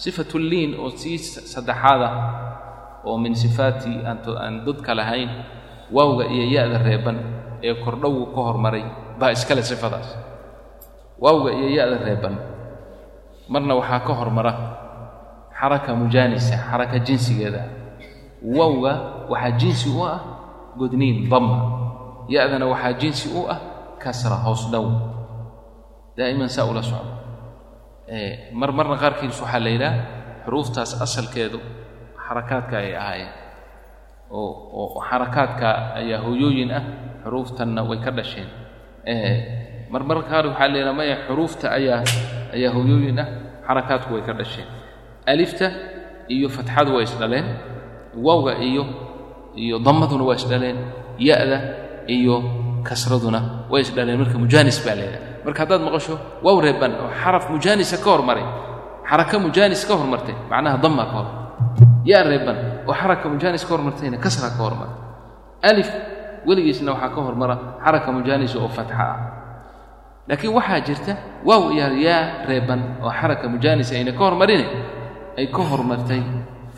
sifatu 0.00 0.38
liin 0.40 0.72
oo 0.80 0.90
sii 0.96 1.18
saddexaada 1.52 2.08
oo 3.04 3.16
min 3.20 3.34
sifaati 3.36 3.92
aan 4.08 4.64
dadka 4.64 4.94
lahayn 4.96 5.28
waawga 5.92 6.24
iyo 6.32 6.44
ya-da 6.56 6.78
reeban 6.80 7.16
ee 7.62 7.74
kordhowgu 7.84 8.24
ka 8.34 8.40
hormaray 8.40 8.84
baa 9.20 9.30
iskale 9.36 9.62
sifadaas 9.62 10.08
waawga 11.20 11.52
iyo 11.52 11.68
ya-da 11.76 11.98
reeban 12.08 12.34
marna 13.52 13.74
waxaa 13.76 14.00
ka 14.00 14.12
hormara 14.16 14.52
xaraka 15.60 15.90
mujaanisa 16.00 16.56
xaraka 16.68 16.98
jinsigeeda. 17.06 17.62
Waawga 18.56 18.92
waxaa 19.32 19.56
jinsi 19.60 19.88
u 19.90 20.00
ah 20.04 20.18
godniin 20.78 21.28
damma 21.32 21.58
ya-dana 22.28 22.66
waxaa 22.72 22.92
jinsi 23.00 23.26
u 23.38 23.48
ah 23.54 23.58
kasra 24.02 24.36
hoos 24.44 24.62
dhow. 24.72 24.86
Daa'iman 26.16 26.48
saa 26.48 26.64
ula 26.70 26.82
socdo. 26.82 27.12
Mar 28.60 28.70
marna 28.76 28.96
qaarkiis 29.02 29.36
waxaa 29.42 29.60
la 29.64 29.70
yidhaha 29.74 29.98
xuruuftaas 30.44 30.90
asalkeedu 31.04 31.58
xarakaadka 32.24 32.76
ay 32.84 32.92
ahaayeen. 32.96 33.32
Oo 34.30 35.00
xarakaadka 35.08 35.68
ayaa 36.00 36.20
hooyooyin 36.26 36.70
ah 36.78 36.84
xuruuftanna 37.24 37.80
way 37.88 37.98
ka 38.04 38.10
dhasheen. 38.18 38.48
Mar 39.92 40.02
mar 40.08 40.18
qaar 40.30 40.44
waxaa 40.52 40.68
la 40.72 40.76
yidhaha 40.78 40.94
maya 41.00 41.16
xuruufta 41.26 41.66
ayaa 41.78 42.02
ayaa 42.56 42.70
hooyooyin 42.76 43.18
ah 43.18 43.28
xarakaadku 43.66 44.10
way 44.14 44.22
ka 44.28 44.32
dhasheen 44.40 44.68
alifta 45.32 45.66
iyo 46.34 46.48
fatxadu 46.56 46.90
waa 46.96 47.02
isdhaleen 47.08 47.46
waawga 48.26 48.52
iyo 48.68 48.82
iyo 49.62 49.76
damaduna 49.86 50.24
waa 50.28 50.34
isdhaleen 50.40 50.76
ya-da 51.18 51.58
iyo 52.16 52.34
kasraduna 52.88 53.40
way 53.70 53.82
isdhaleen. 53.82 54.18
Marka 54.20 54.38
mujaanis 54.42 54.78
baa 54.86 54.94
leedahay 54.98 55.22
marka 55.44 55.58
haddaad 55.62 55.82
maqasho 55.86 56.14
waaw 56.44 56.58
reeban 56.66 56.92
oo 57.02 57.10
xaraf 57.22 57.44
mujaanisa 57.54 57.96
ka 58.04 58.08
hormaray 58.14 58.46
xaraka 59.10 59.36
mujaanis 59.44 59.82
ka 59.88 59.94
hormartay 59.98 60.34
macnaha 60.50 60.76
dama 60.84 61.04
ka 61.10 61.14
hor 61.18 61.28
yaa 62.10 62.22
reeban 62.30 62.56
oo 62.88 62.94
xaraka 63.00 63.26
mujaanis 63.32 63.62
ka 63.66 63.70
hormartayna 63.74 64.16
kasra 64.24 64.48
ka 64.56 64.60
hormara 64.66 64.92
alif 65.70 65.88
weligiisna 66.46 66.90
waxaa 66.94 67.10
ka 67.14 67.20
hormara 67.26 67.54
xaraka 67.84 68.08
mujaanisa 68.16 68.56
oo 68.62 68.68
fatxa 68.78 68.98
ah. 69.12 69.18
Laakiin 70.28 70.52
waxaa 70.58 70.80
jirta 70.86 71.12
waaw 71.48 71.62
iyo 71.74 71.86
yaa 72.06 72.22
reeban 72.50 72.80
oo 73.04 73.10
xaraka 73.18 73.44
mujaanis 73.52 73.88
ayna 73.94 74.12
ka 74.12 74.22
hormarine 74.26 74.66
ay 75.38 75.46
ka 75.54 75.62
hormartay 75.70 76.22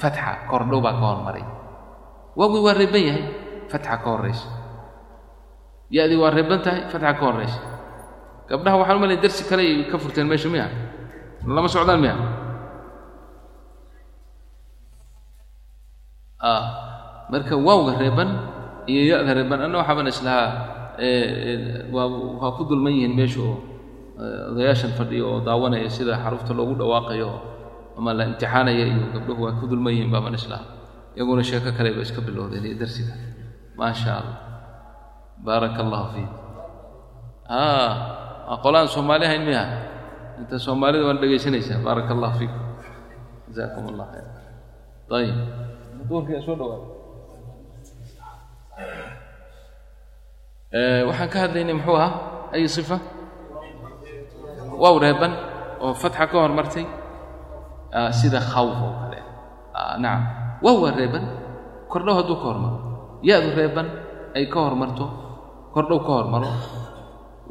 fatxa 0.01 0.47
kordhow 0.51 0.81
baa 0.85 0.95
ka 1.01 1.05
hormaray. 1.11 1.45
Waawgii 2.39 2.63
waa 2.67 2.75
reeban 2.81 3.03
yahay 3.09 3.25
fatxa 3.73 3.95
ka 4.03 4.09
horraysa 4.13 4.47
ya-dii 5.97 6.19
waa 6.23 6.31
reeban 6.37 6.61
tahay 6.65 6.83
fatxa 6.93 7.13
ka 7.19 7.23
horraysa 7.27 7.61
gabdhaha 8.51 8.77
waxaan 8.81 8.97
u 8.99 9.01
malaya 9.03 9.21
darsi 9.23 9.43
kale 9.51 9.63
ay 9.63 9.85
ka 9.91 9.97
furteen 10.03 10.27
meesha 10.31 10.49
miya. 10.53 10.67
Lama 11.47 11.69
socdaan 11.69 12.01
miya. 12.03 12.15
Marka 17.29 17.55
waawga 17.57 17.99
reeban 18.01 18.31
iyo 18.89 19.03
ya-da 19.13 19.35
reeban 19.37 19.61
anna 19.69 19.79
waxaaban 19.85 20.09
islahaa 20.09 20.51
waa 21.93 22.51
ku 22.57 22.63
dulman 22.65 22.93
yihiin 22.97 23.13
meesha 23.19 23.43
odayaashan 24.51 24.97
fadhiyo 24.99 25.25
oo 25.29 25.41
daawanaya 25.45 25.91
sida 25.93 26.17
xarufta 26.25 26.53
loogu 26.57 26.75
dhawaaqayo 26.81 27.31
ama 27.99 28.15
la 28.15 28.25
imtixaanaya 28.31 28.85
iyo 28.87 29.11
gabdhuhu 29.15 29.41
waa 29.45 29.59
ku 29.59 29.67
dulman 29.67 29.93
yihiin 29.95 30.11
baaban 30.15 30.35
islaha 30.39 30.65
iyaguna 31.19 31.43
sheeko 31.43 31.75
kale 31.75 31.91
ba 31.97 32.01
iska 32.07 32.21
bilowdeen 32.23 32.63
iyo 32.65 32.79
darsiga. 32.79 33.15
Maa 33.79 33.91
allah 33.95 34.39
baaraka 35.43 35.79
allahu 35.85 36.07
fiik 36.15 36.31
qolaan 38.63 38.87
soomaali 38.95 39.25
ahayn 39.27 39.43
miya? 39.47 39.63
Inta 40.39 40.57
soomaalida 40.59 41.05
waan 41.11 41.19
dhegaysanaysaa 41.23 41.83
baaraka 41.87 42.11
allah 42.15 42.31
fiikum 42.39 42.63
jazaakum 43.51 43.85
allah 43.91 44.07
khayr 44.15 44.27
waxaan 51.09 51.29
ka 51.33 51.39
hadlaynay 51.47 51.75
muxuu 51.75 51.97
ahaa? 51.99 52.13
Ay 52.55 52.63
sifa? 52.69 52.97
Waaw 54.83 54.97
reeban 55.03 55.33
oo 55.83 55.95
fatxa 56.03 56.25
ka 56.31 56.37
hormartay 56.45 56.87
sida 58.19 58.41
khawf 58.51 58.77
oo 58.87 58.93
kale 59.03 59.19
nacam 60.03 60.23
waaw 60.65 60.77
waa 60.85 60.93
reeban 60.99 61.25
kordhow 61.93 62.15
hadduu 62.21 62.37
ka 62.41 62.47
hormaro 62.53 62.79
ya-du 63.29 63.49
reeban 63.59 63.87
ay 64.37 64.45
ka 64.53 64.59
hormarto 64.67 65.07
kordhow 65.75 66.01
ka 66.07 66.13
hormaro 66.19 66.51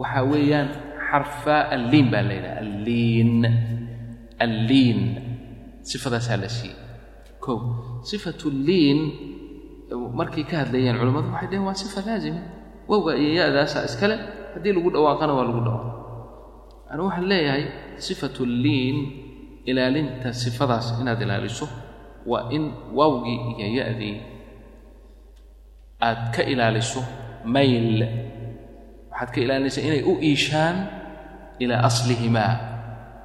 waxaa 0.02 0.24
weeyaan 0.32 0.68
xarfa 1.10 1.56
alliin 1.76 2.08
baa 2.14 2.22
la 2.28 2.34
yidhaha 2.38 2.58
alliin 2.64 3.32
alliin 4.46 5.00
sifadaasaa 5.90 6.38
la 6.44 6.50
siiyey 6.58 6.78
ko 7.44 7.54
sifatu 8.10 8.48
liin 8.68 9.00
markay 10.20 10.44
ka 10.50 10.56
hadlayeen 10.68 10.96
culammadu 11.00 11.28
waxay 11.34 11.48
dhaheen 11.50 11.66
waa 11.68 11.78
sifa 11.82 12.00
laazima 12.08 12.42
wowga 12.90 13.12
iyo 13.22 13.32
ya-daasaa 13.42 13.84
iskale 13.90 14.16
haddii 14.54 14.74
lagu 14.78 14.90
dhawaaqana 14.96 15.32
waa 15.38 15.46
lagu 15.50 15.62
dhawaaqa 15.68 15.92
anu 16.92 17.02
waxaan 17.08 17.26
leeyahay 17.32 17.64
sifatu 18.08 18.42
liin 18.64 18.98
ilaalinta 19.70 20.30
sifadaas 20.42 20.88
inaad 21.02 21.22
ilaaliso 21.26 21.66
waa 22.32 22.48
in 22.56 22.64
waawgii 22.98 23.40
iyo 23.60 23.68
ya-dii 23.84 24.16
aad 26.08 26.22
ka 26.36 26.42
ilaaliso 26.52 27.02
mayl. 27.54 28.00
Waxaad 29.12 29.30
ka 29.34 29.40
ilaalinaysaa 29.44 29.84
inay 29.88 30.02
u 30.04 30.14
iishaan 30.30 30.78
ilaa 31.64 31.82
aslihimaa. 31.90 32.54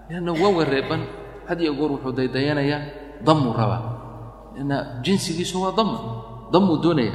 Lianna 0.09 0.32
waawa 0.43 0.64
reeban 0.72 1.03
had 1.49 1.59
iyo 1.64 1.72
goor 1.78 1.90
wuxuu 1.95 2.12
daydayanayaa 2.18 2.80
dammuu 3.26 3.53
rabaa 3.61 3.82
lianna 4.55 4.76
jinsigiisu 5.05 5.57
waa 5.62 5.72
dama 5.78 5.99
dammuu 6.53 6.76
doonaya 6.84 7.12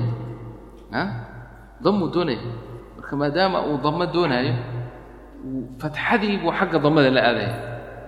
a 0.93 1.01
dammuu 1.83 2.09
doonaya. 2.13 2.41
Marka 2.97 3.13
maadaama 3.19 3.57
uu 3.69 3.77
damo 3.83 4.05
doonaayo 4.15 4.53
fatxadii 5.81 6.37
buu 6.41 6.51
xagga 6.59 6.77
damada 6.85 7.09
la 7.15 7.21
aadaya 7.29 7.53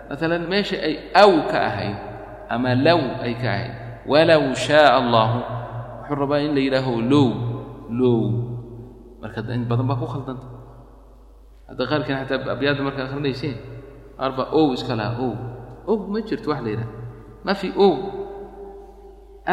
maalan 0.10 0.44
meesha 0.50 0.78
ay 0.82 0.96
aw 1.14 1.32
ka 1.52 1.60
ahayd 1.70 1.98
ama 2.50 2.74
low 2.76 3.02
ay 3.22 3.34
ka 3.38 3.48
ahayd 3.56 3.74
walow 4.10 4.44
shaaa 4.58 4.98
allahu 4.98 5.40
wuxuu 6.02 6.18
rabaa 6.18 6.42
in 6.42 6.52
la 6.58 6.62
yidhaaho 6.66 6.94
low 7.12 7.30
low 7.94 8.22
marka 9.22 9.46
in 9.54 9.68
badan 9.70 9.86
baa 9.90 10.00
ku 10.02 10.08
khaldanta. 10.08 10.48
Hadda 11.70 11.84
qaarkiin 11.92 12.18
xataa 12.26 12.50
abyaadda 12.56 12.82
markaa 12.88 13.06
akhrinayseen 13.06 13.58
qaar 14.18 14.32
baa 14.38 14.48
ow 14.58 14.74
iska 14.74 14.96
lahaa 14.98 15.22
ow. 15.22 15.34
Ow 15.90 15.98
ma 16.12 16.20
jirto 16.28 16.50
wax 16.50 16.60
la 16.66 16.70
yidhaha 16.74 16.92
ma 17.46 17.54
fi 17.54 17.68
ow. 17.86 17.94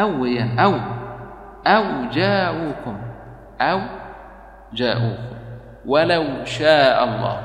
Aw 0.01 0.09
weeyaan 0.21 0.51
aw. 0.65 0.73
Aw 1.75 1.85
jaa'uukum. 2.15 2.95
Aw 3.59 3.79
jaa'uukum. 4.79 5.37
Walow 5.91 6.25
shaaa 6.47 6.91
allah 7.05 7.35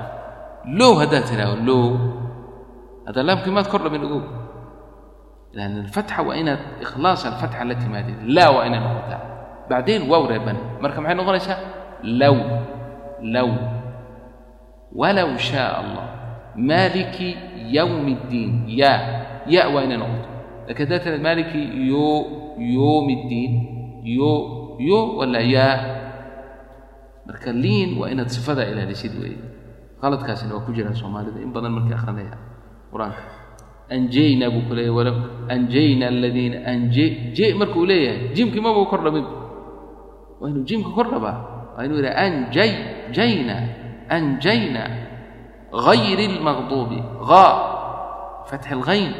low 0.78 0.94
haddaad 1.00 1.24
tidhaaho 1.28 1.56
low 1.68 1.86
hadda 3.07 3.20
laamkii 3.28 3.53
maad 3.57 3.68
kor 3.72 3.80
dhamin 3.84 4.03
ogow 4.07 4.22
lan 5.59 5.70
alfatxa 5.84 6.22
waa 6.26 6.36
inaad 6.42 6.61
ikhlaas 6.84 7.20
alfatxa 7.30 7.64
la 7.68 7.74
timaadid 7.82 8.16
laa 8.36 8.50
waa 8.57 8.64
inay 8.68 8.80
noqotaa 8.86 9.20
bacdeen 9.70 10.03
waaw 10.11 10.24
reeban 10.32 10.57
marka 10.82 10.98
maxay 11.00 11.16
noqonaysaa 11.20 11.59
low 12.20 12.36
low 13.34 13.50
walow 15.00 15.30
shaaa 15.48 15.72
allah 15.82 16.07
maaliki 16.68 17.28
yowmi 17.76 18.12
اddiin 18.20 18.53
ya 18.80 18.92
ya 19.55 19.62
waa 19.74 19.82
inay 19.86 19.98
noqoto 20.03 20.28
laakiin 20.66 20.84
haddaad 20.88 21.03
tiraad 21.05 21.22
maaliki 21.28 21.61
yo 21.92 22.07
yoomi 22.74 23.12
اddiin 23.20 23.53
yo 24.18 24.32
yo 24.88 24.98
wala 25.18 25.40
yaa 25.55 25.76
marka 27.26 27.50
liin 27.62 27.90
waa 28.00 28.09
inaad 28.12 28.28
sifadaa 28.36 28.66
ilaalisid 28.72 29.12
weeye 29.22 29.40
qaladkaasina 30.00 30.53
waa 30.57 30.64
ku 30.66 30.72
jiraa 30.76 30.94
soomaalida 31.00 31.38
in 31.44 31.50
badan 31.55 31.72
markay 31.76 31.94
akhrinaya 31.98 32.34
qur'aanka 32.93 33.22
anjayna 33.95 34.47
buu 34.55 34.62
ku 34.68 34.72
leeyahy 34.78 34.95
walow 34.99 35.16
anjayna 35.55 36.07
aladiina 36.12 36.59
anje 36.72 37.32
je 37.36 37.47
markuu 37.61 37.84
leeyahay 37.90 38.32
jiimkii 38.36 38.62
mabuu 38.66 38.86
kor 38.93 39.01
dhamin 39.05 39.26
waa 40.40 40.49
inuu 40.51 40.93
kor 40.97 41.07
dhabaa 41.12 41.36
waa 41.76 41.84
inuu 41.86 41.99
yidhaha 42.01 42.18
anjay 42.26 42.70
jayna 43.16 43.57
anjayna 44.16 44.82
gayri 45.72 46.24
اlmaqduubi 46.32 46.99
haa 47.28 47.53
fatxi 48.49 48.70
اlghayn 48.76 49.12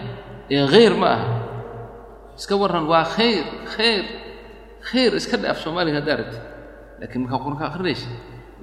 ee 0.53 0.65
khayr 0.73 0.93
ma 1.01 1.09
aha. 1.17 1.29
Iska 2.37 2.55
warran 2.61 2.85
waa 2.93 3.05
khayr 3.05 3.45
khayr 3.75 4.05
khayr 4.89 5.13
iska 5.21 5.37
dhaaf 5.43 5.59
soomaaliga 5.65 6.01
haddaa 6.01 6.15
aragti 6.21 6.39
lakiin 7.01 7.21
markaa 7.25 7.41
qur'anka 7.45 7.65
akhrinaysa 7.73 8.09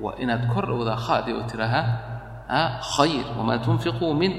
waa 0.03 0.13
inaad 0.23 0.43
kor 0.53 0.65
dhowdaa 0.69 0.97
khaadii 1.05 1.33
oo 1.37 1.45
tidhaahaa 1.49 2.65
khayr 2.97 3.25
wamaa 3.37 3.57
tunfiquu 3.65 4.13
min 4.13 4.31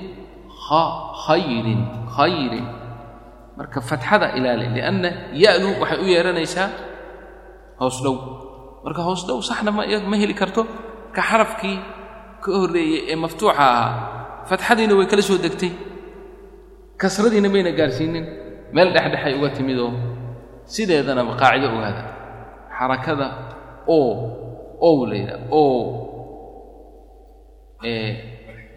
khayrin 1.27 1.83
khayrin 2.17 2.67
marka 3.59 3.79
fatxada 3.91 4.27
ilaali 4.39 4.67
lianna 4.77 5.11
ya-du 5.43 5.69
waxay 5.83 5.99
u 6.05 6.07
yeehanaysaa 6.15 6.69
hoos 7.81 7.97
dhow 8.05 8.15
marka 8.85 9.01
hoos 9.09 9.23
dhow 9.29 9.39
saxna 9.49 9.71
ma 9.77 9.83
ma 10.11 10.17
heli 10.23 10.35
karto 10.41 10.63
ka 11.17 11.23
xarafkii 11.31 11.77
ka 12.43 12.49
horreeyey 12.61 13.01
ee 13.13 13.17
maftuuxa 13.25 13.55
ahaa 13.65 13.89
fatxadiina 14.51 14.95
way 14.99 15.07
kala 15.11 15.23
soo 15.29 15.39
degtay 15.45 15.73
kasradiina 17.03 17.49
mayna 17.55 17.71
gaarsiinin 17.79 18.25
meel 18.75 18.89
dhexdhexay 18.95 19.33
uga 19.39 19.49
timidoo 19.57 19.91
sideedanaba 20.75 21.33
qaacido 21.41 21.67
ogaada 21.77 22.03
xarakada 22.79 23.27
o 23.97 23.99
ow 24.89 24.97
la 25.11 25.15
yidhaha 25.21 25.39
o 25.63 25.65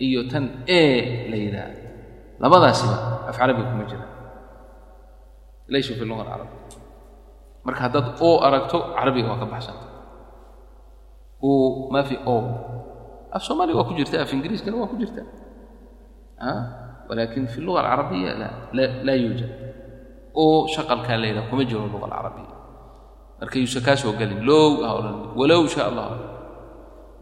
iyo 0.08 0.22
tan 0.32 0.46
e 0.68 0.82
la 1.32 1.38
yidhaha 1.44 1.72
labadaasiba 2.44 2.98
af 3.30 3.36
carabiga 3.40 3.68
kuma 3.72 3.86
jiraan. 3.92 4.12
Laysu 5.72 5.96
fi 5.98 6.04
lua 6.06 6.24
carabi 6.30 6.56
marka 7.66 7.82
haddaad 7.86 8.08
oo 8.20 8.38
aragto 8.46 8.78
carabiga 8.96 9.28
waa 9.32 9.40
ka 9.42 9.46
baxsanta 9.54 9.88
ma 11.94 12.02
fi 12.04 12.16
o 12.26 12.36
af 13.36 13.42
soomaaliga 13.48 13.78
waa 13.80 13.88
ku 13.90 13.94
jirta 14.00 14.22
af 14.24 14.34
ingiriiskana 14.34 14.76
waa 14.78 14.92
ku 14.92 14.98
jirta. 15.02 15.24
Walakin 17.10 17.48
fi 17.48 17.60
lua 17.62 17.80
alcarabiya 17.82 18.32
laa 19.08 19.18
yuujad. 19.24 19.52
Oo 20.36 20.68
shaqalkaa 20.68 21.18
layda 21.24 21.42
kuma 21.50 21.64
jiro 21.64 21.88
lua 21.88 22.04
alcarabiya 22.08 22.54
marka 23.44 23.60
yuusan 23.60 23.84
kaa 23.84 24.00
gelin 24.20 24.42
low 24.48 24.80
ah 24.84 24.88
ha 24.88 24.94
odhan 25.00 25.16
walow 25.40 25.64
shaa 25.68 25.88
allah 25.92 26.08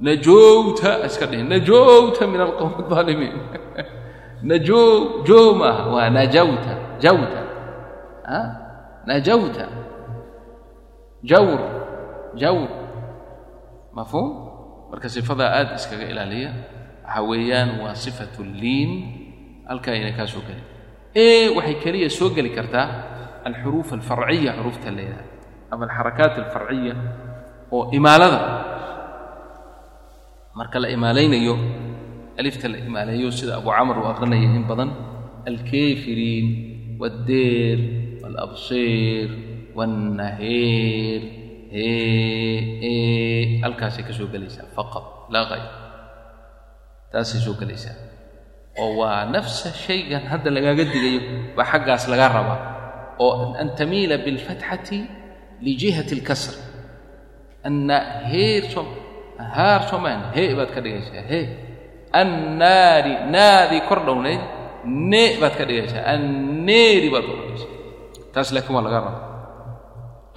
najowta 0.07 0.91
iska 1.07 1.25
dhihin 1.25 1.49
najowta 1.49 2.27
min 2.29 2.41
alqowmi 2.47 2.83
aalimiin 2.93 3.35
najow 4.49 5.21
joo 5.27 5.53
maaha 5.61 5.83
waa 5.93 6.09
najawta 6.17 6.73
jawta 7.03 7.41
najawta 9.09 9.65
jawr 11.29 11.59
jawr 12.41 12.69
mafhuum 13.97 14.29
marka 14.91 15.07
sifadaa 15.09 15.51
aad 15.57 15.69
iskaga 15.77 16.05
ilaaliya. 16.11 16.51
Waxaa 17.05 17.23
weeyaan 17.29 17.69
waa 17.83 17.95
sifatu 17.95 18.43
liin. 18.43 18.91
Halkaa 19.67 19.91
ayna 19.95 20.11
kaa 20.17 20.27
soo 20.27 20.41
gelin 20.47 20.63
e 21.13 21.49
waxay 21.55 21.75
keliya 21.83 22.09
soo 22.09 22.29
geli 22.35 22.49
kartaa 22.57 22.87
alxuruuf 23.47 23.89
alfarciya 23.93 24.51
xuruufta 24.57 24.89
yidhaha 24.95 25.23
ama 25.71 25.83
alxarakaat 25.87 26.33
alfarciya 26.43 26.93
oo 27.71 27.89
imaalada. 27.97 28.39
Marka 30.57 30.77
la 30.83 30.87
imaalaynayo 30.95 31.55
alifta 32.41 32.65
la 32.73 32.77
imaaleeyo 32.89 33.29
sida 33.39 33.53
abu 33.61 33.69
camar 33.77 33.95
uu 34.01 34.07
aqrinaya 34.13 34.47
in 34.59 34.65
badan 34.71 34.89
alkeefiriin 35.51 36.47
waaddeer 37.01 37.79
waalabsiir 38.21 39.29
waannaheer 39.77 41.21
hee 41.75 43.59
halkaasay 43.63 44.03
ka 44.07 44.13
soo 44.17 44.27
gelaysaa 44.33 44.67
faqad 44.77 45.05
laa 45.33 45.45
hayr 45.51 45.67
taasay 47.11 47.39
soo 47.45 47.55
gelaysaa 47.61 47.95
oo 48.81 48.91
waa 48.99 49.21
nafsa 49.35 49.69
shaygan 49.85 50.23
hadda 50.31 50.49
lagaaga 50.57 50.83
digayo 50.93 51.21
baa 51.57 51.67
xaggaas 51.71 52.03
laga 52.11 52.27
rabaa 52.37 52.59
oo 53.25 53.33
an 53.61 53.67
tamiila 53.79 54.15
biاlfatxati 54.25 54.99
lijihati 55.65 56.13
اlkasr 56.17 56.53
anna 57.67 57.97
heer 58.31 58.63
som 58.73 58.87
haar 59.55 59.81
somaan 59.91 60.19
hee 60.35 60.49
baad 60.57 60.69
ka 60.75 60.79
dhigaysaa 60.85 61.23
hee 61.31 61.45
annaari 62.13 63.13
naadii 63.33 63.81
kor 63.89 63.99
dhownayd 64.07 64.41
nee 64.85 65.37
baad 65.41 65.53
ka 65.57 65.63
dhigaysaa. 65.69 66.03
Anneeri 66.13 67.09
baad 67.13 67.25
ku 67.29 67.33
dhigaysaa 67.39 67.71
taas 68.33 68.49
laakiin 68.55 68.75
waa 68.75 68.85
laga 68.87 68.97
rabaa 68.99 69.17